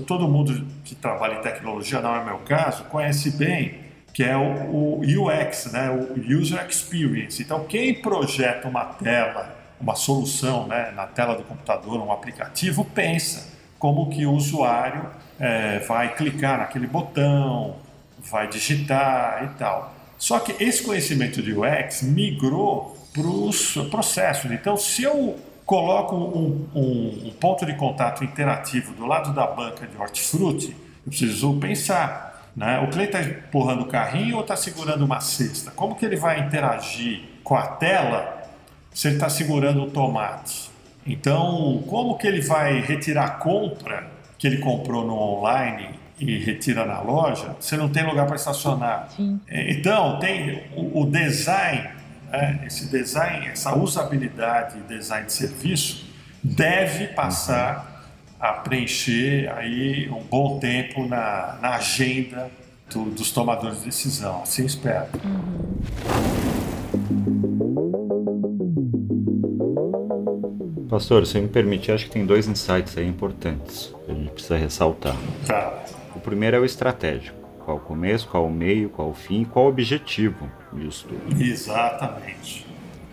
todo 0.07 0.27
mundo 0.27 0.67
que 0.85 0.95
trabalha 0.95 1.35
em 1.35 1.43
tecnologia, 1.43 2.01
não 2.01 2.17
é 2.17 2.25
meu 2.25 2.39
caso, 2.39 2.85
conhece 2.85 3.31
bem, 3.33 3.86
que 4.17 4.25
é 4.25 4.35
o, 4.35 5.03
UX, 5.03 5.71
né? 5.73 5.91
o 5.91 6.19
User 6.39 6.67
Experience. 6.67 7.43
Então, 7.43 7.65
quem 7.65 8.01
projeta 8.01 8.67
uma 8.67 8.83
tela, 8.83 9.55
uma 9.79 9.95
solução 9.95 10.67
né, 10.67 10.91
na 10.97 11.07
tela 11.07 11.35
do 11.35 11.43
computador, 11.43 12.01
um 12.01 12.11
aplicativo, 12.11 12.83
pensa 12.83 13.53
como 13.79 14.09
que 14.09 14.25
o 14.25 14.33
usuário 14.33 15.11
é, 15.39 15.81
vai 15.81 16.15
clicar 16.15 16.61
naquele 16.61 16.87
botão, 16.87 17.77
vai 18.19 18.49
digitar 18.49 19.45
e 19.45 19.59
tal. 19.59 19.95
Só 20.17 20.39
que 20.39 20.65
esse 20.65 20.83
conhecimento 20.83 21.43
de 21.43 21.53
UX 21.53 22.01
migrou 22.01 22.97
para 23.13 23.27
os 23.27 23.75
processos. 23.91 24.51
Então, 24.51 24.79
se 24.79 25.03
eu 25.03 25.37
coloco 25.67 26.17
um, 26.17 26.67
um, 26.75 27.27
um, 27.27 27.31
ponto 27.39 27.67
de 27.67 27.75
contato 27.75 28.25
interativo 28.25 28.95
do 28.95 29.05
lado 29.05 29.35
da 29.35 29.47
banca 29.47 29.87
de 29.87 29.95
hortifruti, 29.95 30.71
eu 31.05 31.11
preciso 31.11 31.53
pensar. 31.61 32.36
Né? 32.57 32.81
O 32.81 32.89
cliente 32.89 33.17
está 33.17 33.23
empurrando 33.23 33.83
o 33.83 33.87
carrinho 33.87 34.37
ou 34.37 34.43
está 34.43 34.57
segurando 34.57 35.05
uma 35.05 35.21
cesta? 35.21 35.71
Como 35.71 35.95
que 35.95 36.07
ele 36.07 36.17
vai 36.17 36.41
interagir 36.41 37.23
com 37.45 37.55
a 37.55 37.67
tela 37.67 38.43
se 38.93 39.09
ele 39.09 39.17
está 39.17 39.29
segurando 39.29 39.83
o 39.83 39.91
tomate? 39.91 40.71
Então, 41.07 41.85
como 41.87 42.17
que 42.17 42.27
ele 42.27 42.41
vai 42.41 42.81
retirar 42.81 43.25
a 43.25 43.31
compra 43.31 44.11
que 44.39 44.47
ele 44.47 44.59
comprou 44.59 45.07
no 45.07 45.15
online 45.15 45.91
e 46.19 46.39
retira 46.39 46.85
na 46.85 47.01
loja, 47.01 47.55
você 47.61 47.77
não 47.77 47.89
tem 47.89 48.05
lugar 48.05 48.27
para 48.27 48.37
estacionar. 48.37 49.09
Sim. 49.15 49.39
É, 49.47 49.71
então, 49.71 50.19
tem 50.19 50.65
o, 50.75 51.03
o 51.03 51.11
design, 51.11 51.91
né, 52.31 52.61
esse 52.67 52.91
design, 52.91 53.47
essa 53.49 53.77
usabilidade 53.77 54.79
e 54.79 54.81
design 54.95 55.27
de 55.27 55.33
serviço 55.33 56.07
deve 56.43 57.09
passar 57.09 57.96
a 58.39 58.53
preencher 58.53 59.51
aí 59.55 60.09
um 60.11 60.23
bom 60.23 60.59
tempo 60.59 61.07
na, 61.07 61.59
na 61.61 61.77
agenda 61.77 62.51
do, 62.93 63.05
dos 63.07 63.31
tomadores 63.31 63.81
de 63.81 63.87
decisão. 63.87 64.43
Assim 64.43 64.65
espero. 64.65 65.07
Uhum. 65.25 65.67
Pastor, 70.89 71.27
se 71.27 71.41
me 71.41 71.49
permitir, 71.49 71.93
acho 71.93 72.07
que 72.07 72.13
tem 72.13 72.25
dois 72.25 72.47
insights 72.47 72.97
aí 72.97 73.07
importantes 73.07 73.93
que 74.05 74.11
a 74.11 74.15
gente 74.15 74.31
precisa 74.31 74.57
ressaltar. 74.57 75.17
Tá. 75.45 75.85
O 76.15 76.21
primeiro 76.21 76.57
é 76.57 76.61
o 76.61 76.65
estratégico. 76.65 77.37
Qual 77.65 77.77
o 77.77 77.81
começo, 77.81 78.29
qual 78.29 78.47
o 78.47 78.51
meio, 78.51 78.89
qual 78.89 79.11
o 79.11 79.15
fim, 79.15 79.45
qual 79.45 79.67
o 79.67 79.69
objetivo 79.69 80.49
disso 80.73 81.09
tudo. 81.09 81.43
Exatamente. 81.43 82.65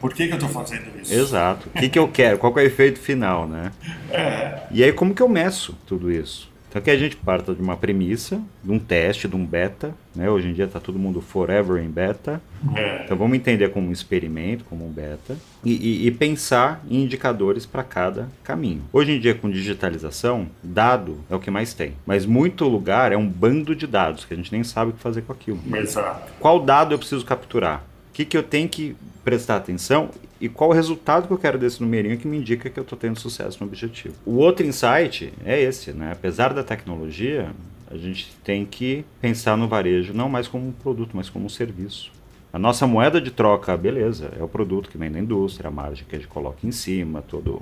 Por 0.04 0.14
que, 0.14 0.28
que 0.28 0.34
eu 0.34 0.38
estou 0.38 0.50
fazendo 0.50 1.00
isso? 1.02 1.14
Exato. 1.14 1.70
O 1.74 1.80
que, 1.80 1.88
que 1.88 1.98
eu 1.98 2.10
quero? 2.10 2.38
Qual 2.38 2.54
que 2.54 2.60
é 2.60 2.64
o 2.64 2.66
efeito 2.66 3.00
final, 3.00 3.48
né? 3.48 3.72
É. 4.12 4.64
E 4.70 4.84
aí, 4.84 4.92
como 4.92 5.16
que 5.16 5.22
eu 5.22 5.30
meço 5.30 5.78
tudo 5.88 6.12
isso? 6.12 6.52
Então 6.70 6.82
que 6.82 6.92
a 6.92 6.98
gente 6.98 7.16
parta 7.16 7.54
de 7.54 7.62
uma 7.62 7.78
premissa, 7.78 8.42
de 8.62 8.70
um 8.70 8.80
teste, 8.80 9.30
de 9.30 9.36
um 9.38 9.46
beta, 9.46 9.96
né? 10.14 10.30
Hoje 10.30 10.50
em 10.50 10.54
dia 10.54 10.66
está 10.66 10.78
todo 10.78 11.00
mundo 11.00 11.22
forever 11.22 11.82
em 11.82 11.88
beta. 11.88 12.42
É. 12.76 13.04
Então 13.06 13.16
vamos 13.16 13.38
entender 13.38 13.70
como 13.70 13.88
um 13.88 13.94
experimento, 13.94 14.66
como 14.66 14.86
um 14.86 14.92
beta, 14.92 15.38
e, 15.64 15.72
e, 15.72 16.08
e 16.08 16.12
pensar 16.12 16.84
em 16.90 17.04
indicadores 17.04 17.66
para 17.66 17.82
cada 17.82 18.28
caminho. 18.44 18.82
Hoje 18.92 19.14
em 19.14 19.20
dia, 19.22 19.34
com 19.34 19.50
digitalização, 19.50 20.48
dado 20.62 21.24
é 21.30 21.36
o 21.36 21.40
que 21.40 21.50
mais 21.50 21.74
tem. 21.74 21.94
Mas 22.06 22.26
muito 22.26 22.66
lugar 22.66 23.14
é 23.14 23.18
um 23.18 23.26
bando 23.26 23.74
de 23.74 23.88
dados 23.88 24.26
que 24.26 24.34
a 24.34 24.38
gente 24.38 24.52
nem 24.52 24.66
sabe 24.66 24.92
o 24.92 24.94
que 24.96 25.00
fazer 25.00 25.22
com 25.22 25.32
aquilo. 25.32 25.62
Exato. 25.74 26.34
Qual 26.42 26.60
dado 26.60 26.94
eu 26.94 27.00
preciso 27.00 27.24
capturar? 27.24 27.86
Que, 28.14 28.24
que 28.24 28.38
eu 28.38 28.44
tenho 28.44 28.70
que 28.70 28.96
prestar 29.24 29.58
atenção 29.58 30.12
e 30.40 30.48
qual 30.48 30.70
o 30.70 30.74
resultado 30.74 31.28
que 31.28 31.34
eu 31.34 31.38
quero 31.38 31.58
desse 31.58 31.82
numerinho 31.82 32.18
que 32.18 32.28
me 32.28 32.38
indica 32.38 32.70
que 32.70 32.80
eu 32.80 32.84
estou 32.84 32.98
tendo 32.98 33.20
sucesso 33.20 33.58
no 33.62 33.68
objetivo. 33.68 34.14
O 34.26 34.36
outro 34.36 34.66
insight 34.66 35.34
é 35.44 35.60
esse, 35.60 35.92
né? 35.92 36.12
Apesar 36.12 36.54
da 36.54 36.64
tecnologia, 36.64 37.52
a 37.90 37.98
gente 37.98 38.36
tem 38.44 38.66
que 38.66 39.06
pensar 39.22 39.58
no 39.58 39.68
varejo 39.68 40.14
não 40.14 40.28
mais 40.28 40.48
como 40.48 40.68
um 40.68 40.72
produto, 40.72 41.12
mas 41.16 41.30
como 41.30 41.46
um 41.46 41.50
serviço. 41.50 42.12
A 42.52 42.60
nossa 42.60 42.86
moeda 42.86 43.20
de 43.20 43.32
troca, 43.32 43.76
beleza, 43.76 44.32
é 44.40 44.44
o 44.44 44.48
produto 44.48 44.90
que 44.90 44.98
vem 44.98 45.12
da 45.12 45.20
indústria, 45.20 45.70
a 45.70 45.72
margem 45.72 46.06
que 46.08 46.16
a 46.16 46.20
gente 46.20 46.28
coloca 46.28 46.60
em 46.64 46.72
cima, 46.72 47.22
todo 47.22 47.62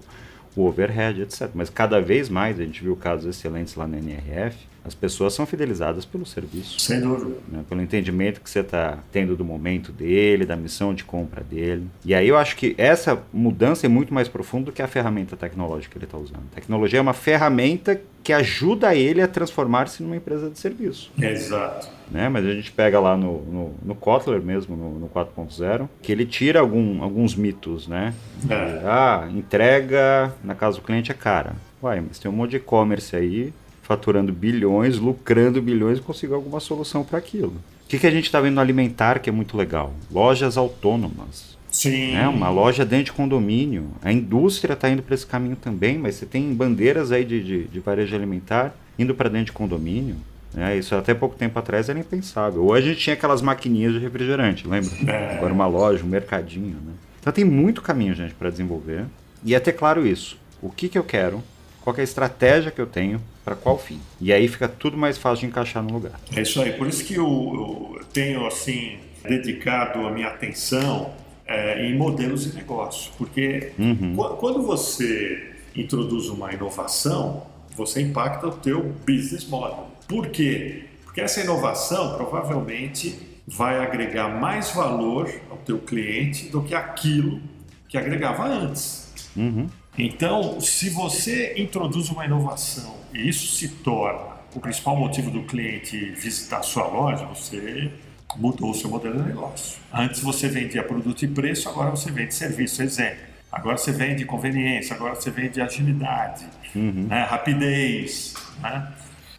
o 0.56 0.66
overhead, 0.66 1.22
etc. 1.22 1.50
Mas 1.54 1.70
cada 1.70 2.02
vez 2.02 2.30
mais, 2.30 2.60
a 2.60 2.64
gente 2.64 2.84
viu 2.84 2.96
casos 2.96 3.26
excelentes 3.26 3.76
lá 3.76 3.88
na 3.88 3.98
NRF, 3.98 4.58
as 4.84 4.96
pessoas 4.96 5.34
são 5.34 5.46
fidelizadas 5.46 6.06
pelo 6.06 6.26
serviço. 6.26 6.80
Sem 6.80 7.00
dúvida. 7.00 7.36
Né? 7.48 7.64
Pelo 7.70 7.82
entendimento 7.82 8.42
que 8.42 8.50
você 8.50 8.62
está 8.62 9.00
tendo 9.12 9.36
do 9.36 9.46
momento 9.46 9.92
dele, 9.92 10.46
da 10.46 10.56
missão 10.56 10.94
de 10.94 11.04
compra 11.04 11.44
dele. 11.44 11.88
E 12.04 12.16
aí 12.16 12.28
eu 12.28 12.38
acho 12.38 12.56
que 12.56 12.74
essa 12.78 13.22
mudança 13.32 13.86
é 13.86 13.90
muito 13.90 14.14
mais 14.14 14.28
profunda 14.28 14.66
do 14.66 14.72
que 14.72 14.82
a 14.82 14.88
ferramenta 14.88 15.38
tecnológica 15.38 15.92
que 15.92 15.98
ele 15.98 16.06
está 16.06 16.18
usando. 16.18 16.44
A 16.52 16.56
tecnologia 16.56 17.00
é 17.00 17.02
uma 17.02 17.14
ferramenta 17.14 18.02
que 18.24 18.34
ajuda 18.34 18.96
ele 18.96 19.22
a 19.22 19.28
transformar-se 19.28 20.02
numa 20.04 20.16
empresa 20.16 20.50
de 20.50 20.58
serviço. 20.58 21.12
Exato. 21.20 21.90
Né? 22.10 22.30
Mas 22.30 22.46
a 22.46 22.54
gente 22.54 22.72
pega 22.72 23.00
lá 23.00 23.16
no, 23.16 23.42
no, 23.44 23.76
no 23.84 23.96
Kotler 23.96 24.42
mesmo, 24.42 24.76
no, 24.76 25.00
no 25.00 25.10
4.0, 25.10 25.88
que 26.02 26.12
ele 26.12 26.26
tira 26.26 26.60
algum, 26.60 27.02
alguns 27.04 27.36
mitos, 27.36 27.88
né? 27.88 28.14
É. 28.50 28.82
ah, 28.86 29.28
entrega 29.32 30.34
na 30.44 30.54
casa 30.54 30.78
do 30.78 30.84
cliente 30.84 31.12
é 31.12 31.14
cara. 31.14 31.54
Uai, 31.82 32.04
mas 32.06 32.20
tem 32.20 32.30
um 32.30 32.34
monte 32.34 32.52
de 32.52 32.58
e-commerce 32.58 33.16
aí 33.16 33.52
faturando 33.92 34.32
bilhões, 34.32 34.98
lucrando 34.98 35.62
bilhões 35.62 36.00
e 36.00 36.02
conseguir 36.02 36.34
alguma 36.34 36.62
solução 36.62 37.04
para 37.04 37.18
aquilo. 37.18 37.56
O 37.86 37.90
que, 37.90 38.00
que 38.00 38.08
a 38.08 38.12
gente 38.12 38.24
está 38.24 38.40
vendo 38.40 38.56
no 38.56 38.62
alimentar 38.62 39.20
que 39.20 39.30
é 39.30 39.34
muito 39.34 39.58
legal? 39.58 39.94
Lojas 40.10 40.56
autônomas. 40.56 41.58
Sim. 41.70 42.14
Né? 42.14 42.26
Uma 42.26 42.50
loja 42.50 42.86
dentro 42.86 43.06
de 43.06 43.12
condomínio. 43.12 43.88
A 44.02 44.14
indústria 44.14 44.74
está 44.74 44.90
indo 44.90 45.04
para 45.04 45.14
esse 45.14 45.26
caminho 45.26 45.58
também, 45.58 45.98
mas 45.98 46.16
você 46.16 46.26
tem 46.26 46.54
bandeiras 46.54 47.12
aí 47.12 47.26
de, 47.26 47.44
de, 47.44 47.64
de 47.66 47.80
varejo 47.82 48.16
alimentar 48.16 48.74
indo 48.98 49.14
para 49.14 49.28
dentro 49.28 49.48
de 49.48 49.52
condomínio. 49.52 50.16
Né? 50.54 50.78
Isso 50.78 50.96
até 50.96 51.14
pouco 51.14 51.36
tempo 51.36 51.60
atrás 51.60 51.90
era 51.90 52.00
impensável. 52.00 52.64
Ou 52.64 52.74
a 52.74 52.80
gente 52.80 52.98
tinha 52.98 53.14
aquelas 53.14 53.42
maquininhas 53.42 53.92
de 53.92 54.00
refrigerante, 54.00 54.66
lembra? 54.66 54.90
É. 55.12 55.36
Agora 55.36 55.54
uma 55.54 55.68
loja, 55.68 56.02
um 56.02 56.08
mercadinho. 56.08 56.78
Né? 56.86 56.94
Então 57.20 57.34
tem 57.34 57.44
muito 57.44 57.82
caminho, 57.82 58.16
gente, 58.16 58.34
para 58.36 58.50
desenvolver. 58.50 59.04
E 59.44 59.54
é 59.54 59.60
ter 59.60 59.74
claro 59.74 60.08
isso. 60.08 60.38
O 60.62 60.70
que, 60.70 60.88
que 60.88 60.98
eu 60.98 61.04
quero, 61.04 61.44
qual 61.82 61.94
que 61.94 62.02
é 62.02 62.04
a 62.04 62.06
estratégia 62.06 62.72
que 62.72 62.80
eu 62.80 62.88
tenho 62.88 63.22
para 63.44 63.56
qual 63.56 63.78
fim. 63.78 64.00
E 64.20 64.32
aí 64.32 64.48
fica 64.48 64.68
tudo 64.68 64.98
mais 64.98 65.18
fácil 65.18 65.42
de 65.42 65.46
encaixar 65.48 65.84
no 65.84 65.92
lugar. 65.92 66.20
É 66.36 66.42
isso 66.42 66.62
aí. 66.62 66.74
Por 66.74 66.88
isso 66.88 67.04
que 67.04 67.16
eu, 67.16 67.96
eu 67.98 68.06
tenho 68.14 68.46
assim 68.46 69.00
dedicado 69.24 70.06
a 70.06 70.12
minha 70.12 70.28
atenção 70.28 71.14
é, 71.46 71.86
em 71.86 71.98
modelos 71.98 72.44
de 72.44 72.56
negócio, 72.56 73.12
porque 73.18 73.74
uhum. 73.78 74.16
quando 74.40 74.62
você 74.64 75.52
introduz 75.76 76.30
uma 76.30 76.54
inovação, 76.54 77.46
você 77.76 78.02
impacta 78.02 78.48
o 78.48 78.52
teu 78.52 78.94
business 79.06 79.46
model. 79.46 79.88
Por 80.08 80.28
quê? 80.30 80.86
Porque 81.04 81.22
essa 81.22 81.42
inovação 81.42 82.16
provavelmente 82.16 83.18
vai 83.48 83.84
agregar 83.84 84.30
mais 84.30 84.72
valor 84.72 85.30
ao 85.50 85.58
teu 85.58 85.80
cliente 85.80 86.48
do 86.50 86.62
que 86.62 86.74
aquilo 86.74 87.42
que 87.88 87.98
agregava 87.98 88.46
antes. 88.46 89.12
Uhum. 89.36 89.68
Então, 89.98 90.60
se 90.62 90.90
você 90.90 91.54
introduz 91.58 92.10
uma 92.10 92.26
inovação 92.26 92.96
e 93.14 93.28
isso 93.28 93.56
se 93.56 93.68
torna 93.68 94.32
o 94.56 94.60
principal 94.60 94.96
motivo 94.96 95.30
do 95.32 95.44
cliente 95.44 95.98
visitar 96.12 96.60
a 96.60 96.64
sua 96.64 96.88
loja, 96.88 97.26
você 97.26 97.92
mudou 98.36 98.72
o 98.72 98.74
seu 98.74 98.90
modelo 98.90 99.22
de 99.22 99.28
negócio. 99.30 99.80
Antes 99.94 100.22
você 100.22 100.48
vendia 100.48 100.84
produto 100.84 101.24
e 101.24 101.28
preço, 101.28 101.70
agora 101.70 101.92
você 101.92 102.12
vende 102.12 102.34
serviço, 102.34 102.82
exemplo. 102.82 103.32
Agora 103.52 103.78
você 103.78 103.92
vende 103.92 104.24
conveniência, 104.24 104.96
agora 104.96 105.14
você 105.14 105.30
vende 105.30 105.60
agilidade, 105.60 106.46
uhum. 106.74 107.08
né, 107.10 107.24
rapidez. 107.24 108.34
Né? 108.62 108.92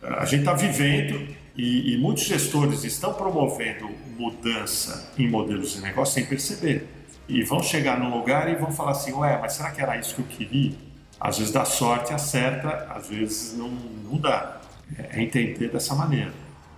A 0.03 0.27
gente 0.27 0.41
está 0.41 0.53
vivendo 0.53 1.35
e, 1.57 1.95
e, 1.95 1.99
muitos 1.99 2.25
gestores 2.25 2.85
estão 2.85 3.15
promovendo 3.15 3.91
mudança 4.19 5.13
em 5.19 5.29
modelos 5.29 5.73
de 5.73 5.81
negócio 5.81 6.15
sem 6.15 6.27
perceber. 6.27 6.87
E 7.29 7.43
vão 7.43 7.63
chegar 7.63 7.99
num 7.99 8.15
lugar 8.17 8.51
e 8.51 8.55
vão 8.55 8.71
falar 8.71 8.93
assim: 8.93 9.13
Ué, 9.13 9.39
mas 9.41 9.55
será 9.55 9.71
que 9.71 9.81
era 9.81 9.97
isso 9.97 10.15
que 10.15 10.21
eu 10.21 10.27
queria? 10.27 10.73
Às 11.21 11.39
vezes 11.39 11.53
dá 11.53 11.65
sorte, 11.65 12.13
acerta, 12.13 12.89
às 12.91 13.09
vezes 13.09 13.57
não, 13.57 13.69
não 13.69 14.19
dá. 14.19 14.61
É 14.99 15.23
entender 15.23 15.69
dessa 15.69 15.95
maneira. 15.95 16.33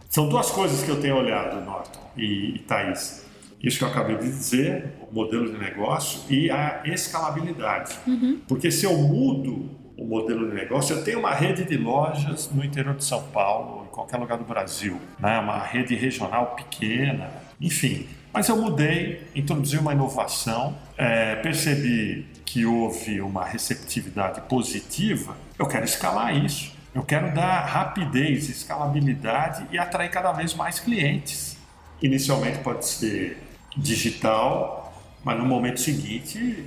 São 0.08 0.28
duas 0.28 0.50
coisas 0.50 0.82
que 0.82 0.88
eu 0.90 1.00
tenho 1.00 1.16
olhado, 1.16 1.60
Norton 1.64 2.00
e, 2.16 2.56
e 2.56 2.58
Thaís. 2.60 3.24
Isso 3.60 3.78
que 3.78 3.84
eu 3.84 3.88
acabei 3.88 4.16
de 4.18 4.24
dizer, 4.24 4.92
o 5.10 5.14
modelo 5.14 5.50
de 5.50 5.58
negócio 5.58 6.20
e 6.28 6.50
a 6.50 6.82
escalabilidade. 6.84 7.98
Uhum. 8.06 8.38
Porque 8.46 8.70
se 8.70 8.84
eu 8.84 8.96
mudo 8.96 9.70
o 9.96 10.04
modelo 10.04 10.48
de 10.48 10.54
negócio, 10.54 10.96
eu 10.96 11.02
tenho 11.02 11.18
uma 11.18 11.32
rede 11.32 11.64
de 11.64 11.76
lojas 11.76 12.50
no 12.52 12.64
interior 12.64 12.94
de 12.94 13.04
São 13.04 13.22
Paulo, 13.28 13.86
em 13.86 13.94
qualquer 13.94 14.18
lugar 14.18 14.36
do 14.36 14.44
Brasil, 14.44 15.00
né? 15.18 15.38
uma 15.38 15.58
rede 15.58 15.94
regional 15.94 16.54
pequena, 16.54 17.30
enfim. 17.60 18.06
Mas 18.34 18.48
eu 18.48 18.56
mudei, 18.56 19.28
introduzi 19.32 19.78
uma 19.78 19.92
inovação, 19.92 20.76
é, 20.98 21.36
percebi 21.36 22.26
que 22.44 22.66
houve 22.66 23.20
uma 23.20 23.44
receptividade 23.44 24.40
positiva, 24.48 25.36
eu 25.56 25.68
quero 25.68 25.84
escalar 25.84 26.36
isso. 26.36 26.74
Eu 26.92 27.04
quero 27.04 27.32
dar 27.32 27.60
rapidez, 27.64 28.48
escalabilidade 28.48 29.66
e 29.70 29.78
atrair 29.78 30.10
cada 30.10 30.32
vez 30.32 30.52
mais 30.52 30.80
clientes. 30.80 31.56
Inicialmente 32.02 32.58
pode 32.58 32.86
ser 32.86 33.40
digital, 33.76 34.92
mas 35.24 35.38
no 35.38 35.44
momento 35.44 35.80
seguinte 35.80 36.64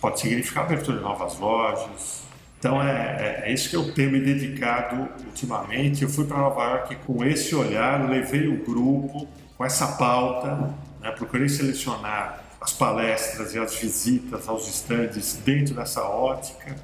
pode 0.00 0.20
significar 0.20 0.64
abertura 0.64 0.98
de 0.98 1.02
novas 1.02 1.36
lojas. 1.38 2.22
Então 2.60 2.80
é, 2.80 3.42
é, 3.44 3.50
é 3.50 3.52
isso 3.52 3.70
que 3.70 3.76
eu 3.76 3.92
tenho 3.92 4.12
me 4.12 4.20
dedicado 4.20 5.08
ultimamente. 5.26 6.02
Eu 6.02 6.08
fui 6.08 6.26
para 6.26 6.38
Nova 6.38 6.62
York 6.62 6.96
com 7.06 7.24
esse 7.24 7.54
olhar, 7.56 8.08
levei 8.08 8.46
o 8.46 8.64
grupo 8.64 9.28
com 9.56 9.64
essa 9.64 9.96
pauta, 9.96 10.74
né? 11.00 11.10
procurei 11.12 11.48
selecionar 11.48 12.44
as 12.60 12.72
palestras 12.72 13.54
e 13.54 13.58
as 13.58 13.74
visitas 13.76 14.48
aos 14.48 14.68
estandes 14.68 15.36
dentro 15.44 15.74
dessa 15.74 16.02
ótica 16.02 16.76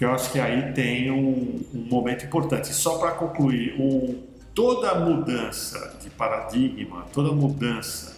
que 0.00 0.04
eu 0.06 0.14
acho 0.14 0.32
que 0.32 0.40
aí 0.40 0.72
tem 0.72 1.10
um, 1.10 1.60
um 1.74 1.86
momento 1.90 2.24
importante. 2.24 2.72
Só 2.72 2.96
para 2.96 3.10
concluir, 3.10 3.78
o, 3.78 4.18
toda 4.54 4.94
mudança 4.94 5.94
de 6.02 6.08
paradigma, 6.08 7.04
toda 7.12 7.32
mudança 7.32 8.16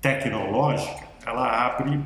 tecnológica, 0.00 1.04
ela 1.24 1.66
abre 1.66 2.00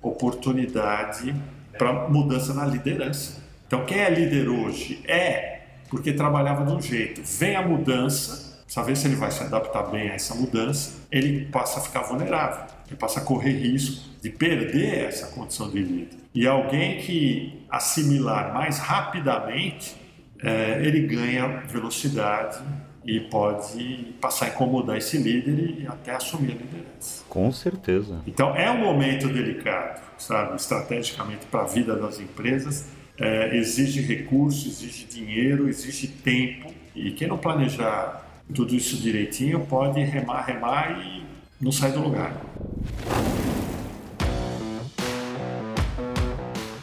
oportunidade 0.00 1.34
para 1.76 2.08
mudança 2.08 2.54
na 2.54 2.64
liderança. 2.64 3.42
Então, 3.66 3.84
quem 3.84 3.98
é 3.98 4.10
líder 4.10 4.48
hoje 4.48 5.02
é 5.08 5.62
porque 5.90 6.12
trabalhava 6.12 6.64
de 6.64 6.72
um 6.72 6.80
jeito. 6.80 7.20
Vem 7.24 7.56
a 7.56 7.62
mudança, 7.62 8.47
ver 8.84 8.96
se 8.96 9.06
ele 9.06 9.16
vai 9.16 9.30
se 9.30 9.42
adaptar 9.42 9.84
bem 9.84 10.10
a 10.10 10.14
essa 10.14 10.34
mudança, 10.34 11.06
ele 11.10 11.46
passa 11.46 11.80
a 11.80 11.82
ficar 11.82 12.02
vulnerável, 12.02 12.66
ele 12.86 12.96
passa 12.96 13.20
a 13.20 13.24
correr 13.24 13.52
risco 13.52 14.08
de 14.20 14.30
perder 14.30 15.06
essa 15.06 15.28
condição 15.28 15.70
de 15.70 15.78
líder. 15.78 16.18
E 16.34 16.46
alguém 16.46 16.98
que 16.98 17.66
assimilar 17.70 18.52
mais 18.52 18.78
rapidamente, 18.78 19.96
é, 20.42 20.80
ele 20.84 21.06
ganha 21.06 21.62
velocidade 21.66 22.58
e 23.04 23.20
pode 23.20 24.14
passar 24.20 24.46
a 24.46 24.48
incomodar 24.50 24.98
esse 24.98 25.16
líder 25.16 25.80
e 25.80 25.86
até 25.86 26.14
assumir 26.14 26.52
a 26.52 26.54
liderança. 26.54 27.24
Com 27.28 27.50
certeza. 27.50 28.20
Então 28.26 28.54
é 28.54 28.70
um 28.70 28.78
momento 28.78 29.28
delicado, 29.28 30.02
sabe, 30.18 30.56
estrategicamente 30.56 31.46
para 31.46 31.62
a 31.62 31.66
vida 31.66 31.96
das 31.96 32.20
empresas. 32.20 32.86
É, 33.18 33.56
exige 33.56 34.00
recursos, 34.02 34.66
exige 34.66 35.06
dinheiro, 35.06 35.68
exige 35.68 36.06
tempo. 36.06 36.72
E 36.94 37.10
quem 37.12 37.26
não 37.26 37.38
planejar 37.38 38.27
tudo 38.54 38.74
isso 38.74 38.96
direitinho 38.96 39.60
pode 39.66 40.00
remar, 40.00 40.42
remar 40.42 41.00
e 41.04 41.24
não 41.60 41.72
sair 41.72 41.92
do 41.92 42.00
lugar. 42.00 42.40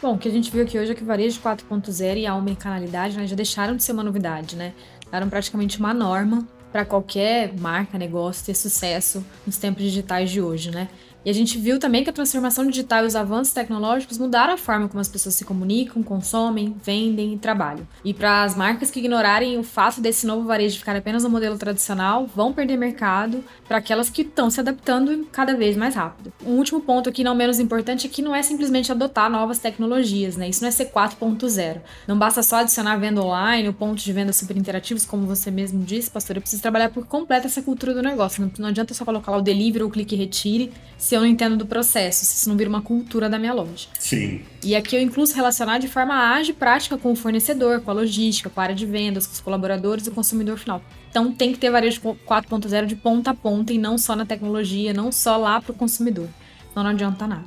Bom, 0.00 0.14
o 0.14 0.18
que 0.18 0.28
a 0.28 0.30
gente 0.30 0.50
viu 0.52 0.62
aqui 0.62 0.78
hoje 0.78 0.92
é 0.92 0.94
que 0.94 1.02
o 1.02 1.06
varejo 1.06 1.40
4.0 1.40 2.18
e 2.18 2.26
a 2.26 2.34
omnicanalidade 2.34 3.16
né, 3.16 3.26
já 3.26 3.34
deixaram 3.34 3.74
de 3.74 3.82
ser 3.82 3.92
uma 3.92 4.04
novidade, 4.04 4.54
né? 4.54 4.72
Eram 5.10 5.28
praticamente 5.28 5.80
uma 5.80 5.92
norma 5.92 6.46
para 6.70 6.84
qualquer 6.84 7.52
marca, 7.58 7.98
negócio 7.98 8.44
ter 8.44 8.54
sucesso 8.54 9.24
nos 9.44 9.56
tempos 9.56 9.82
digitais 9.82 10.30
de 10.30 10.40
hoje, 10.40 10.70
né? 10.70 10.88
E 11.26 11.30
a 11.30 11.32
gente 11.32 11.58
viu 11.58 11.80
também 11.80 12.04
que 12.04 12.10
a 12.10 12.12
transformação 12.12 12.64
digital 12.68 13.02
e 13.02 13.06
os 13.08 13.16
avanços 13.16 13.52
tecnológicos 13.52 14.16
mudaram 14.16 14.54
a 14.54 14.56
forma 14.56 14.86
como 14.86 15.00
as 15.00 15.08
pessoas 15.08 15.34
se 15.34 15.44
comunicam, 15.44 16.00
consomem, 16.00 16.76
vendem 16.80 17.34
e 17.34 17.36
trabalham. 17.36 17.84
E 18.04 18.14
para 18.14 18.44
as 18.44 18.54
marcas 18.54 18.92
que 18.92 19.00
ignorarem 19.00 19.58
o 19.58 19.64
fato 19.64 20.00
desse 20.00 20.24
novo 20.24 20.46
varejo 20.46 20.78
ficar 20.78 20.94
apenas 20.94 21.24
no 21.24 21.28
modelo 21.30 21.58
tradicional, 21.58 22.28
vão 22.28 22.52
perder 22.52 22.76
mercado 22.76 23.42
para 23.66 23.78
aquelas 23.78 24.08
que 24.08 24.22
estão 24.22 24.48
se 24.48 24.60
adaptando 24.60 25.26
cada 25.32 25.56
vez 25.56 25.76
mais 25.76 25.96
rápido. 25.96 26.32
Um 26.46 26.58
último 26.58 26.80
ponto 26.80 27.08
aqui, 27.08 27.24
não 27.24 27.34
menos 27.34 27.58
importante, 27.58 28.06
é 28.06 28.08
que 28.08 28.22
não 28.22 28.32
é 28.32 28.40
simplesmente 28.40 28.92
adotar 28.92 29.28
novas 29.28 29.58
tecnologias, 29.58 30.36
né? 30.36 30.48
Isso 30.48 30.62
não 30.62 30.68
é 30.68 30.70
ser 30.70 30.92
4.0. 30.92 31.80
Não 32.06 32.16
basta 32.16 32.40
só 32.40 32.58
adicionar 32.58 32.98
venda 32.98 33.20
online, 33.20 33.68
o 33.68 33.72
ponto 33.72 34.00
de 34.00 34.12
venda 34.12 34.32
super 34.32 34.56
interativos, 34.56 35.04
como 35.04 35.26
você 35.26 35.50
mesmo 35.50 35.82
disse, 35.82 36.08
pastor. 36.08 36.36
Eu 36.36 36.42
preciso 36.42 36.62
trabalhar 36.62 36.90
por 36.90 37.04
completo 37.04 37.48
essa 37.48 37.60
cultura 37.60 37.92
do 37.92 38.00
negócio. 38.00 38.40
Não, 38.40 38.52
não 38.60 38.68
adianta 38.68 38.94
só 38.94 39.04
colocar 39.04 39.32
lá 39.32 39.38
o 39.38 39.42
delivery 39.42 39.82
ou 39.82 39.88
o 39.88 39.92
clique 39.92 40.14
e 40.14 40.18
retire 40.18 40.72
se 40.96 41.15
eu 41.16 41.20
não 41.20 41.28
entendo 41.28 41.56
do 41.56 41.66
processo, 41.66 42.24
se 42.24 42.36
isso 42.36 42.48
não 42.48 42.56
vira 42.56 42.68
uma 42.68 42.82
cultura 42.82 43.28
da 43.28 43.38
minha 43.38 43.52
loja. 43.52 43.88
Sim. 43.98 44.40
E 44.62 44.74
aqui 44.74 44.96
eu 44.96 45.00
incluo 45.00 45.26
se 45.26 45.34
relacionar 45.34 45.78
de 45.78 45.88
forma 45.88 46.14
ágil 46.14 46.54
e 46.54 46.56
prática 46.56 46.98
com 46.98 47.12
o 47.12 47.16
fornecedor, 47.16 47.80
com 47.80 47.90
a 47.90 47.94
logística, 47.94 48.50
com 48.50 48.60
a 48.60 48.64
área 48.64 48.74
de 48.74 48.86
vendas, 48.86 49.26
com 49.26 49.32
os 49.32 49.40
colaboradores 49.40 50.06
e 50.06 50.10
o 50.10 50.12
consumidor 50.12 50.58
final. 50.58 50.82
Então 51.10 51.32
tem 51.32 51.52
que 51.52 51.58
ter 51.58 51.70
varejo 51.70 52.00
4.0 52.00 52.86
de 52.86 52.96
ponta 52.96 53.30
a 53.30 53.34
ponta 53.34 53.72
e 53.72 53.78
não 53.78 53.96
só 53.96 54.14
na 54.14 54.26
tecnologia, 54.26 54.92
não 54.92 55.10
só 55.10 55.36
lá 55.36 55.60
para 55.60 55.72
o 55.72 55.74
consumidor. 55.74 56.28
Então 56.70 56.82
não 56.82 56.90
adianta 56.90 57.26
nada. 57.26 57.46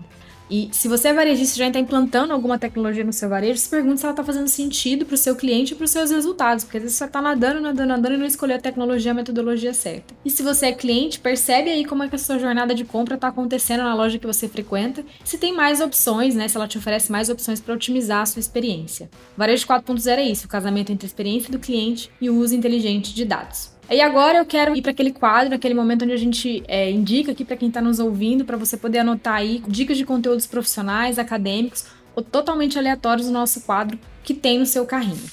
E 0.49 0.69
se 0.71 0.87
você 0.87 1.09
é 1.09 1.13
varejista 1.13 1.55
e 1.55 1.59
já 1.59 1.67
está 1.67 1.79
implantando 1.79 2.33
alguma 2.33 2.57
tecnologia 2.57 3.03
no 3.03 3.13
seu 3.13 3.29
varejo, 3.29 3.59
se 3.59 3.69
pergunta 3.69 3.97
se 3.97 4.05
ela 4.05 4.13
está 4.13 4.23
fazendo 4.23 4.47
sentido 4.47 5.05
para 5.05 5.13
o 5.13 5.17
seu 5.17 5.35
cliente 5.35 5.73
e 5.73 5.75
para 5.75 5.85
os 5.85 5.91
seus 5.91 6.09
resultados, 6.09 6.63
porque 6.63 6.77
às 6.77 6.83
vezes 6.83 6.97
você 6.97 7.05
está 7.05 7.21
nadando, 7.21 7.61
nadando, 7.61 7.87
nadando 7.87 8.15
e 8.15 8.17
não 8.17 8.25
escolheu 8.25 8.57
a 8.57 8.59
tecnologia, 8.59 9.11
a 9.11 9.13
metodologia 9.15 9.73
certa. 9.73 10.15
E 10.25 10.29
se 10.29 10.41
você 10.41 10.67
é 10.67 10.71
cliente, 10.71 11.19
percebe 11.19 11.69
aí 11.69 11.85
como 11.85 12.03
é 12.03 12.09
que 12.09 12.15
a 12.15 12.19
sua 12.19 12.39
jornada 12.39 12.73
de 12.73 12.83
compra 12.83 13.15
está 13.15 13.27
acontecendo 13.27 13.83
na 13.83 13.93
loja 13.93 14.17
que 14.17 14.25
você 14.25 14.47
frequenta, 14.47 15.05
se 15.23 15.37
tem 15.37 15.53
mais 15.53 15.81
opções, 15.81 16.33
né, 16.33 16.47
se 16.47 16.57
ela 16.57 16.67
te 16.67 16.77
oferece 16.77 17.11
mais 17.11 17.29
opções 17.29 17.59
para 17.59 17.75
otimizar 17.75 18.21
a 18.21 18.25
sua 18.25 18.39
experiência. 18.39 19.09
Varejo 19.37 19.67
4.0 19.67 20.17
é 20.17 20.23
isso, 20.23 20.45
o 20.45 20.49
casamento 20.49 20.91
entre 20.91 21.05
a 21.05 21.09
experiência 21.09 21.51
do 21.51 21.59
cliente 21.59 22.09
e 22.19 22.29
o 22.29 22.35
uso 22.35 22.55
inteligente 22.55 23.13
de 23.13 23.23
dados. 23.23 23.78
E 23.91 24.01
agora 24.01 24.37
eu 24.37 24.45
quero 24.45 24.75
ir 24.75 24.83
para 24.83 24.91
aquele 24.91 25.11
quadro, 25.11 25.55
aquele 25.55 25.73
momento 25.73 26.03
onde 26.03 26.13
a 26.13 26.17
gente 26.17 26.63
é, 26.67 26.91
indica 26.91 27.31
aqui 27.31 27.43
para 27.43 27.57
quem 27.57 27.69
está 27.69 27.81
nos 27.81 27.97
ouvindo, 27.99 28.45
para 28.45 28.55
você 28.55 28.77
poder 28.77 28.99
anotar 28.99 29.33
aí 29.33 29.63
dicas 29.67 29.97
de 29.97 30.05
conteúdos 30.05 30.45
profissionais, 30.45 31.17
acadêmicos 31.17 31.85
ou 32.15 32.23
totalmente 32.23 32.77
aleatórios 32.77 33.25
do 33.25 33.33
nosso 33.33 33.61
quadro 33.61 33.97
que 34.23 34.35
tem 34.35 34.59
no 34.59 34.65
seu 34.67 34.85
carrinho. 34.85 35.23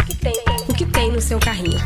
O 0.00 0.06
que 0.06 0.16
tem, 0.16 0.34
o 0.68 0.74
que 0.74 0.86
tem 0.86 1.12
no 1.12 1.20
seu 1.20 1.38
carrinho? 1.38 1.78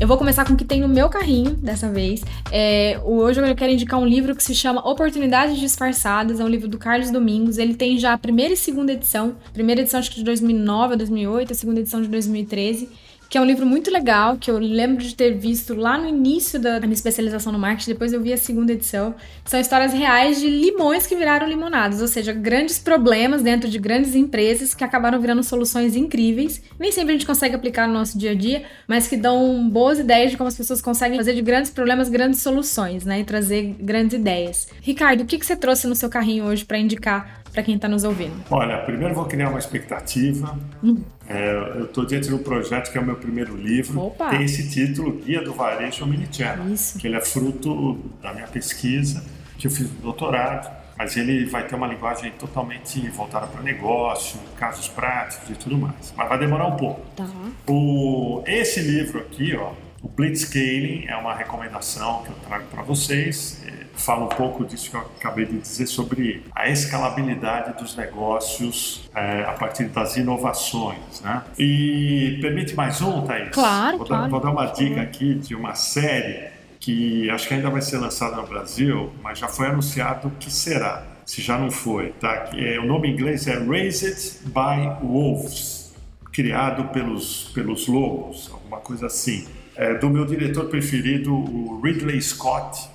Eu 0.00 0.08
vou 0.08 0.18
começar 0.18 0.44
com 0.44 0.54
o 0.54 0.56
que 0.56 0.64
tem 0.64 0.80
no 0.80 0.88
meu 0.88 1.08
carrinho 1.08 1.52
dessa 1.52 1.88
vez. 1.88 2.22
É, 2.50 3.00
hoje 3.04 3.40
eu 3.40 3.54
quero 3.54 3.72
indicar 3.72 3.98
um 4.00 4.06
livro 4.06 4.34
que 4.34 4.42
se 4.42 4.54
chama 4.54 4.86
Oportunidades 4.86 5.58
Disfarçadas. 5.58 6.40
É 6.40 6.44
um 6.44 6.48
livro 6.48 6.68
do 6.68 6.76
Carlos 6.78 7.10
Domingos. 7.10 7.58
Ele 7.58 7.74
tem 7.74 7.96
já 7.96 8.12
a 8.12 8.18
primeira 8.18 8.52
e 8.52 8.56
segunda 8.56 8.92
edição. 8.92 9.36
Primeira 9.52 9.82
edição 9.82 10.00
acho 10.00 10.10
que 10.10 10.16
de 10.16 10.24
2009 10.24 10.94
a 10.94 10.96
2008, 10.96 11.52
a 11.52 11.54
segunda 11.54 11.80
edição 11.80 12.02
de 12.02 12.08
2013 12.08 12.88
que 13.34 13.38
é 13.38 13.40
um 13.40 13.44
livro 13.44 13.66
muito 13.66 13.90
legal, 13.90 14.36
que 14.36 14.48
eu 14.48 14.60
lembro 14.60 15.02
de 15.02 15.12
ter 15.12 15.36
visto 15.36 15.74
lá 15.74 15.98
no 15.98 16.08
início 16.08 16.60
da 16.60 16.78
minha 16.78 16.92
especialização 16.92 17.52
no 17.52 17.58
marketing, 17.58 17.90
depois 17.90 18.12
eu 18.12 18.22
vi 18.22 18.32
a 18.32 18.36
segunda 18.36 18.72
edição. 18.72 19.12
São 19.44 19.58
histórias 19.58 19.92
reais 19.92 20.38
de 20.38 20.48
limões 20.48 21.04
que 21.04 21.16
viraram 21.16 21.48
limonadas, 21.48 22.00
ou 22.00 22.06
seja, 22.06 22.32
grandes 22.32 22.78
problemas 22.78 23.42
dentro 23.42 23.68
de 23.68 23.76
grandes 23.76 24.14
empresas 24.14 24.72
que 24.72 24.84
acabaram 24.84 25.20
virando 25.20 25.42
soluções 25.42 25.96
incríveis. 25.96 26.62
Nem 26.78 26.92
sempre 26.92 27.10
a 27.10 27.12
gente 27.14 27.26
consegue 27.26 27.56
aplicar 27.56 27.88
no 27.88 27.94
nosso 27.94 28.16
dia 28.16 28.30
a 28.30 28.34
dia, 28.36 28.62
mas 28.86 29.08
que 29.08 29.16
dão 29.16 29.68
boas 29.68 29.98
ideias 29.98 30.30
de 30.30 30.36
como 30.36 30.46
as 30.46 30.56
pessoas 30.56 30.80
conseguem 30.80 31.18
fazer 31.18 31.34
de 31.34 31.42
grandes 31.42 31.72
problemas 31.72 32.08
grandes 32.08 32.40
soluções, 32.40 33.04
né? 33.04 33.18
E 33.18 33.24
trazer 33.24 33.74
grandes 33.80 34.14
ideias. 34.14 34.68
Ricardo, 34.80 35.22
o 35.22 35.26
que, 35.26 35.40
que 35.40 35.44
você 35.44 35.56
trouxe 35.56 35.88
no 35.88 35.96
seu 35.96 36.08
carrinho 36.08 36.44
hoje 36.44 36.64
para 36.64 36.78
indicar 36.78 37.42
para 37.52 37.64
quem 37.64 37.74
está 37.74 37.88
nos 37.88 38.04
ouvindo? 38.04 38.44
Olha, 38.48 38.78
primeiro 38.78 39.12
vou 39.12 39.24
criar 39.24 39.48
uma 39.48 39.58
expectativa. 39.58 40.56
Hum. 40.84 41.02
É, 41.26 41.72
eu 41.76 41.84
estou 41.84 42.04
diante 42.04 42.28
de 42.28 42.34
um 42.34 42.42
projeto 42.42 42.92
que 42.92 42.98
é 42.98 43.00
o 43.00 43.04
meu 43.04 43.16
primeiro 43.16 43.56
livro. 43.56 43.98
Opa. 44.00 44.30
Tem 44.30 44.44
esse 44.44 44.68
título, 44.68 45.12
Guia 45.12 45.42
do 45.42 45.52
Varejo 45.52 46.04
Omnichannel, 46.04 46.72
Isso. 46.72 46.98
que 46.98 47.06
ele 47.06 47.16
é 47.16 47.20
fruto 47.20 47.98
da 48.22 48.32
minha 48.32 48.46
pesquisa, 48.46 49.24
que 49.58 49.66
eu 49.66 49.70
fiz 49.70 49.88
doutorado 50.02 50.84
mas 50.96 51.16
ele 51.16 51.44
vai 51.46 51.66
ter 51.66 51.74
uma 51.74 51.86
linguagem 51.86 52.30
totalmente 52.32 53.00
voltada 53.08 53.46
para 53.46 53.60
negócio, 53.62 54.38
casos 54.56 54.88
práticos 54.88 55.50
e 55.50 55.54
tudo 55.54 55.76
mais. 55.76 56.14
Mas 56.16 56.28
vai 56.28 56.38
demorar 56.38 56.66
um 56.68 56.76
pouco. 56.76 57.00
Tá. 57.16 57.26
O, 57.66 58.42
esse 58.46 58.80
livro 58.80 59.20
aqui, 59.20 59.56
ó, 59.56 59.72
o 60.02 60.08
Blitzscaling, 60.08 61.06
é 61.08 61.16
uma 61.16 61.34
recomendação 61.34 62.22
que 62.22 62.30
eu 62.30 62.36
trago 62.46 62.66
para 62.66 62.82
vocês 62.82 63.60
fala 63.96 64.24
um 64.24 64.28
pouco 64.28 64.64
disso 64.64 64.90
que 64.90 64.96
eu 64.96 65.00
acabei 65.00 65.46
de 65.46 65.58
dizer 65.58 65.86
sobre 65.86 66.44
a 66.54 66.68
escalabilidade 66.68 67.78
dos 67.78 67.96
negócios 67.96 69.08
é, 69.14 69.44
a 69.44 69.52
partir 69.52 69.84
das 69.84 70.16
inovações, 70.16 71.20
né? 71.22 71.42
E 71.58 72.38
permite 72.40 72.74
mais 72.74 73.00
um, 73.00 73.22
Thaís? 73.22 73.50
Claro, 73.50 73.98
vou, 73.98 74.06
claro. 74.06 74.22
Dar, 74.24 74.30
vou 74.30 74.40
dar 74.40 74.50
uma 74.50 74.66
dica 74.66 75.00
aqui 75.00 75.34
de 75.34 75.54
uma 75.54 75.74
série 75.74 76.54
que 76.84 77.30
acho 77.30 77.48
que 77.48 77.54
ainda 77.54 77.70
vai 77.70 77.80
ser 77.80 77.96
lançada 77.96 78.36
no 78.36 78.46
Brasil, 78.46 79.10
mas 79.22 79.38
já 79.38 79.48
foi 79.48 79.68
anunciado 79.68 80.30
que 80.38 80.52
será, 80.52 81.02
se 81.24 81.40
já 81.40 81.56
não 81.56 81.70
foi, 81.70 82.10
tá? 82.20 82.50
É, 82.52 82.78
o 82.78 82.84
nome 82.84 83.08
em 83.08 83.12
inglês 83.12 83.46
é 83.46 83.54
Raised 83.58 84.42
by 84.44 85.02
Wolves, 85.02 85.94
criado 86.30 86.84
pelos, 86.88 87.50
pelos 87.54 87.88
lobos, 87.88 88.50
alguma 88.52 88.78
coisa 88.78 89.06
assim. 89.06 89.46
É, 89.76 89.94
do 89.94 90.10
meu 90.10 90.26
diretor 90.26 90.66
preferido, 90.66 91.34
o 91.34 91.80
Ridley 91.80 92.20
Scott, 92.20 92.88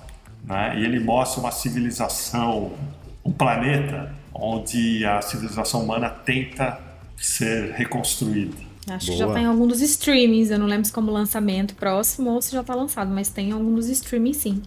né? 0.50 0.78
e 0.78 0.84
ele 0.84 0.98
mostra 0.98 1.40
uma 1.40 1.52
civilização, 1.52 2.72
um 3.24 3.32
planeta 3.32 4.12
onde 4.34 5.04
a 5.04 5.22
civilização 5.22 5.84
humana 5.84 6.10
tenta 6.10 6.78
ser 7.16 7.72
reconstruída. 7.72 8.56
Acho 8.88 9.06
Boa. 9.06 9.18
que 9.18 9.24
já 9.24 9.34
tem 9.34 9.44
algum 9.46 9.66
dos 9.66 9.80
streamings, 9.80 10.50
eu 10.50 10.58
não 10.58 10.66
lembro 10.66 10.84
se 10.86 10.92
como 10.92 11.12
lançamento 11.12 11.74
próximo 11.74 12.30
ou 12.30 12.42
se 12.42 12.52
já 12.52 12.64
tá 12.64 12.74
lançado, 12.74 13.10
mas 13.10 13.28
tem 13.28 13.52
algum 13.52 13.74
dos 13.74 13.88
streamings 13.88 14.38
sim. 14.38 14.62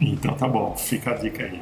Então 0.00 0.34
tá 0.34 0.46
bom, 0.46 0.76
fica 0.76 1.12
a 1.12 1.14
dica 1.14 1.44
aí. 1.44 1.60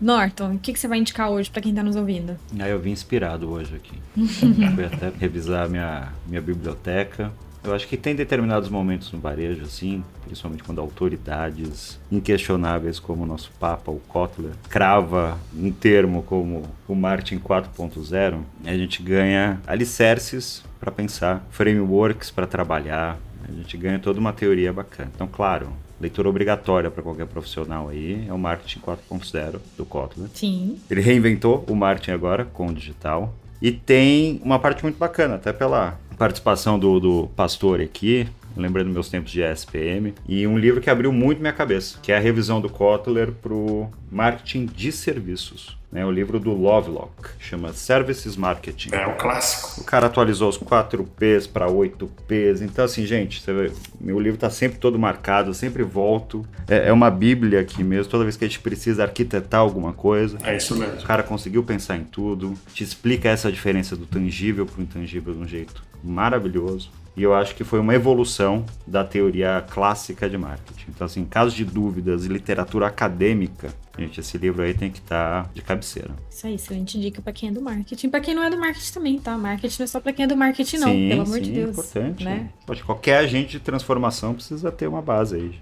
Norton, 0.00 0.54
o 0.54 0.58
que, 0.58 0.72
que 0.72 0.78
você 0.78 0.88
vai 0.88 0.98
indicar 0.98 1.30
hoje 1.30 1.50
para 1.50 1.62
quem 1.62 1.74
tá 1.74 1.82
nos 1.82 1.96
ouvindo? 1.96 2.36
Aí 2.58 2.70
eu 2.70 2.80
vim 2.80 2.90
inspirado 2.90 3.50
hoje 3.50 3.76
aqui. 3.76 3.98
Fui 4.74 4.84
até 4.84 5.12
revisar 5.18 5.68
minha, 5.68 6.12
minha 6.26 6.40
biblioteca. 6.40 7.32
Eu 7.64 7.74
acho 7.74 7.88
que 7.88 7.96
tem 7.96 8.14
determinados 8.14 8.68
momentos 8.68 9.10
no 9.10 9.18
varejo, 9.18 9.62
assim, 9.62 10.04
principalmente 10.24 10.62
quando 10.62 10.80
autoridades 10.82 11.98
inquestionáveis 12.12 12.98
como 12.98 13.22
o 13.22 13.26
nosso 13.26 13.50
Papa, 13.58 13.90
o 13.90 13.98
Kotler, 14.00 14.52
crava 14.68 15.38
um 15.56 15.72
termo 15.72 16.22
como 16.22 16.62
o 16.86 16.94
Martin 16.94 17.38
4.0, 17.38 18.40
a 18.66 18.76
gente 18.76 19.02
ganha 19.02 19.60
alicerces 19.66 20.62
para 20.78 20.92
pensar, 20.92 21.46
frameworks 21.50 22.30
para 22.30 22.46
trabalhar, 22.46 23.18
a 23.48 23.52
gente 23.52 23.76
ganha 23.78 23.98
toda 23.98 24.20
uma 24.20 24.32
teoria 24.32 24.70
bacana. 24.70 25.10
Então, 25.14 25.26
claro, 25.26 25.68
leitura 25.98 26.28
obrigatória 26.28 26.90
para 26.90 27.02
qualquer 27.02 27.26
profissional 27.26 27.88
aí 27.88 28.26
é 28.28 28.32
o 28.32 28.38
Marketing 28.38 28.80
4.0 28.80 29.58
do 29.76 29.86
Kotler. 29.86 30.28
Sim. 30.34 30.78
Ele 30.90 31.00
reinventou 31.00 31.64
o 31.68 31.74
marketing 31.74 32.10
agora 32.10 32.44
com 32.44 32.66
o 32.66 32.74
digital. 32.74 33.34
E 33.64 33.72
tem 33.72 34.42
uma 34.44 34.58
parte 34.58 34.82
muito 34.82 34.98
bacana, 34.98 35.36
até 35.36 35.50
pela 35.50 35.98
participação 36.18 36.78
do, 36.78 37.00
do 37.00 37.28
pastor 37.34 37.80
aqui, 37.80 38.28
lembrando 38.56 38.90
meus 38.90 39.08
tempos 39.08 39.30
de 39.30 39.42
SPM, 39.42 40.14
e 40.28 40.46
um 40.46 40.58
livro 40.58 40.80
que 40.80 40.90
abriu 40.90 41.12
muito 41.12 41.40
minha 41.40 41.52
cabeça, 41.52 41.98
que 42.02 42.12
é 42.12 42.16
a 42.16 42.20
revisão 42.20 42.60
do 42.60 42.68
Kotler 42.68 43.32
para 43.32 43.52
o 43.52 43.90
marketing 44.10 44.66
de 44.66 44.92
serviços. 44.92 45.76
Né, 45.94 46.04
o 46.04 46.10
livro 46.10 46.40
do 46.40 46.52
Lovelock, 46.52 47.12
chama 47.38 47.72
Services 47.72 48.36
Marketing. 48.36 48.92
É 48.92 49.06
um 49.06 49.16
clássico. 49.16 49.80
O 49.80 49.84
cara 49.84 50.06
atualizou 50.08 50.48
os 50.48 50.58
4Ps 50.58 51.48
para 51.48 51.68
8Ps. 51.68 52.62
Então, 52.62 52.84
assim, 52.84 53.06
gente, 53.06 53.40
vê, 53.46 53.70
meu 54.00 54.18
livro 54.18 54.36
tá 54.36 54.50
sempre 54.50 54.80
todo 54.80 54.98
marcado, 54.98 55.50
eu 55.50 55.54
sempre 55.54 55.84
volto. 55.84 56.44
É, 56.66 56.88
é, 56.88 56.92
uma 56.92 57.12
bíblia 57.12 57.60
aqui 57.60 57.84
mesmo, 57.84 58.10
toda 58.10 58.24
vez 58.24 58.36
que 58.36 58.44
a 58.44 58.48
gente 58.48 58.58
precisa 58.58 59.04
arquitetar 59.04 59.60
alguma 59.60 59.92
coisa. 59.92 60.36
É 60.42 60.56
isso 60.56 60.74
mesmo. 60.76 60.98
O 60.98 61.04
cara 61.04 61.22
conseguiu 61.22 61.62
pensar 61.62 61.96
em 61.96 62.02
tudo, 62.02 62.54
te 62.72 62.82
explica 62.82 63.28
essa 63.28 63.52
diferença 63.52 63.94
do 63.94 64.04
tangível 64.04 64.66
para 64.66 64.80
o 64.80 64.82
intangível 64.82 65.32
de 65.32 65.38
um 65.38 65.46
jeito 65.46 65.80
maravilhoso. 66.02 66.90
E 67.16 67.22
eu 67.22 67.32
acho 67.32 67.54
que 67.54 67.62
foi 67.62 67.78
uma 67.78 67.94
evolução 67.94 68.64
da 68.84 69.04
teoria 69.04 69.64
clássica 69.70 70.28
de 70.28 70.36
marketing. 70.36 70.86
Então, 70.88 71.04
assim, 71.04 71.20
em 71.20 71.24
caso 71.24 71.54
de 71.54 71.64
dúvidas 71.64 72.24
e 72.24 72.28
literatura 72.28 72.88
acadêmica, 72.88 73.72
gente, 73.96 74.18
esse 74.18 74.36
livro 74.36 74.62
aí 74.62 74.74
tem 74.74 74.90
que 74.90 74.98
estar 74.98 75.44
tá 75.44 75.50
de 75.54 75.62
cabeceira. 75.62 76.10
Isso 76.28 76.46
aí, 76.46 76.54
excelente 76.54 77.00
dica 77.00 77.22
para 77.22 77.32
quem 77.32 77.50
é 77.50 77.52
do 77.52 77.62
marketing. 77.62 78.08
Para 78.08 78.20
quem 78.20 78.34
não 78.34 78.42
é 78.42 78.50
do 78.50 78.58
marketing 78.58 78.92
também, 78.92 79.18
tá? 79.20 79.38
Marketing 79.38 79.76
não 79.78 79.84
é 79.84 79.86
só 79.86 80.00
para 80.00 80.12
quem 80.12 80.24
é 80.24 80.28
do 80.28 80.36
marketing, 80.36 80.78
não, 80.78 80.88
sim, 80.88 81.08
pelo 81.08 81.22
amor 81.22 81.36
sim, 81.36 81.42
de 81.42 81.52
Deus. 81.52 81.70
importante. 81.70 82.24
Né? 82.24 82.48
Pode, 82.66 82.82
qualquer 82.82 83.18
agente 83.18 83.52
de 83.52 83.60
transformação 83.60 84.34
precisa 84.34 84.72
ter 84.72 84.88
uma 84.88 85.00
base 85.00 85.36
aí. 85.36 85.60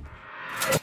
Gente, 0.71 0.82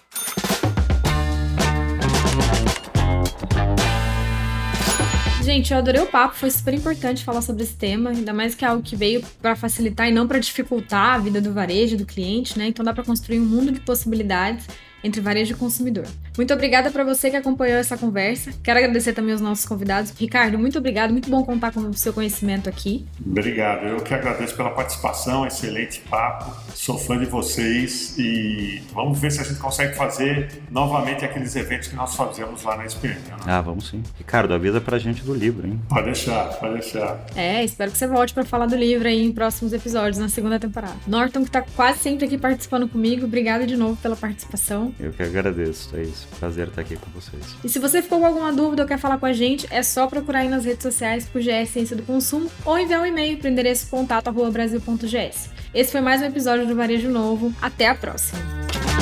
eu 5.72 5.78
adorei 5.78 6.02
o 6.02 6.06
papo, 6.06 6.36
foi 6.36 6.52
super 6.52 6.74
importante 6.74 7.24
falar 7.24 7.42
sobre 7.42 7.64
esse 7.64 7.74
tema, 7.74 8.12
ainda 8.12 8.32
mais 8.34 8.54
que 8.54 8.64
é 8.64 8.68
algo 8.68 8.84
que 8.84 8.96
veio 8.96 9.24
para 9.42 9.56
facilitar 9.56 10.08
e 10.08 10.12
não 10.12 10.28
para 10.28 10.38
dificultar 10.40 11.16
a 11.16 11.18
vida 11.18 11.42
do 11.42 11.52
varejo, 11.54 11.98
do 11.98 12.06
cliente, 12.06 12.58
né? 12.58 12.68
Então 12.68 12.86
dá 12.86 12.94
para 12.94 13.04
construir 13.04 13.40
um 13.40 13.46
mundo 13.46 13.72
de 13.72 13.80
possibilidades 13.80 14.68
entre 15.04 15.22
varejo 15.22 15.54
e 15.54 15.56
consumidor. 15.56 16.06
Muito 16.38 16.54
obrigada 16.54 16.92
para 16.92 17.04
você 17.04 17.30
que 17.30 17.36
acompanhou 17.36 17.78
essa 17.78 17.98
conversa. 17.98 18.52
Quero 18.64 18.80
agradecer 18.80 19.14
também 19.14 19.32
aos 19.32 19.42
nossos 19.42 19.66
convidados. 19.66 20.12
Ricardo, 20.18 20.58
muito 20.58 20.78
obrigado, 20.78 21.12
muito 21.12 21.30
bom 21.30 21.44
contar 21.44 21.72
com 21.72 21.82
o 21.82 21.94
seu 21.94 22.14
conhecimento 22.14 22.70
aqui. 22.70 23.06
Obrigado, 23.26 23.86
eu 23.86 23.98
que 24.02 24.14
agradeço 24.14 24.56
pela 24.56 24.72
participação, 24.72 25.46
excelente 25.46 26.02
papo. 26.10 26.56
Sou 26.74 26.98
fã 26.98 27.18
de 27.18 27.26
vocês 27.26 28.18
e 28.18 28.82
vamos 28.94 29.20
ver 29.20 29.32
se 29.32 29.42
a 29.42 29.44
gente 29.44 29.60
consegue 29.60 29.96
fazer 29.96 30.50
novamente 30.72 31.26
aqueles 31.26 31.56
eventos 31.56 31.88
que 31.88 31.96
nós 31.96 32.16
fazemos 32.16 32.64
lá 32.64 32.78
na 32.78 32.86
SPM. 32.86 33.16
Né? 33.16 33.38
Ah, 33.46 33.62
vamos 33.62 33.90
sim. 33.90 34.04
Ricardo, 34.18 34.54
avisa 34.54 34.80
pra 34.80 34.98
gente 34.98 35.24
do 35.24 35.34
livro, 35.34 35.68
hein? 35.68 35.80
Pode 35.90 36.06
deixar, 36.06 36.46
pode 36.60 36.74
deixar. 36.74 37.26
É, 37.36 37.64
espero 37.64 37.92
que 37.92 37.98
você 37.98 38.08
volte 38.08 38.34
para 38.34 38.46
falar 38.46 38.66
do 38.66 38.76
livro 38.76 39.08
aí 39.08 39.24
em 39.24 39.32
próximos 39.32 39.74
episódios, 39.74 40.18
na 40.18 40.30
segunda 40.30 40.60
temporada. 40.60 40.96
Norton, 41.08 41.44
que 41.44 41.52
tá 41.52 41.62
quase 41.76 42.00
sempre 42.00 42.26
aqui 42.26 42.38
participando 42.38 42.88
comigo, 42.88 43.26
obrigada 43.26 43.66
de 43.66 43.76
novo 43.76 43.96
pela 43.98 44.16
Eu 45.00 45.12
que 45.12 45.24
agradeço, 45.24 45.96
é 45.96 46.04
isso. 46.04 46.28
Prazer 46.40 46.68
estar 46.68 46.82
aqui 46.82 46.96
com 46.96 47.10
vocês. 47.12 47.56
E 47.64 47.70
se 47.70 47.80
você 47.80 48.02
ficou 48.02 48.20
com 48.20 48.26
alguma 48.26 48.54
dúvida 48.54 48.84
ou 48.84 48.88
quer 48.88 48.98
falar 48.98 49.18
com 49.18 49.26
a 49.26 49.34
gente, 49.34 49.68
é 49.70 49.84
só 49.84 50.08
procurar 50.08 50.40
aí 50.40 50.50
nas 50.50 50.66
redes 50.66 50.84
sociais 50.84 51.28
por 51.28 51.42
GS 51.42 51.70
Ciência 51.70 51.96
do 51.96 52.04
Consumo 52.04 52.50
ou 52.66 52.78
enviar 52.78 53.02
um 53.02 53.06
e-mail 53.06 53.38
para 53.38 53.50
o 53.50 53.52
endereço 53.52 53.88
contato@brasil.gs. 53.90 55.50
Esse 55.74 55.92
foi 55.92 56.02
mais 56.02 56.22
um 56.22 56.26
episódio 56.26 56.66
do 56.66 56.76
Varejo 56.76 57.10
Novo. 57.10 57.54
Até 57.62 57.88
a 57.88 57.96
próxima! 57.96 58.99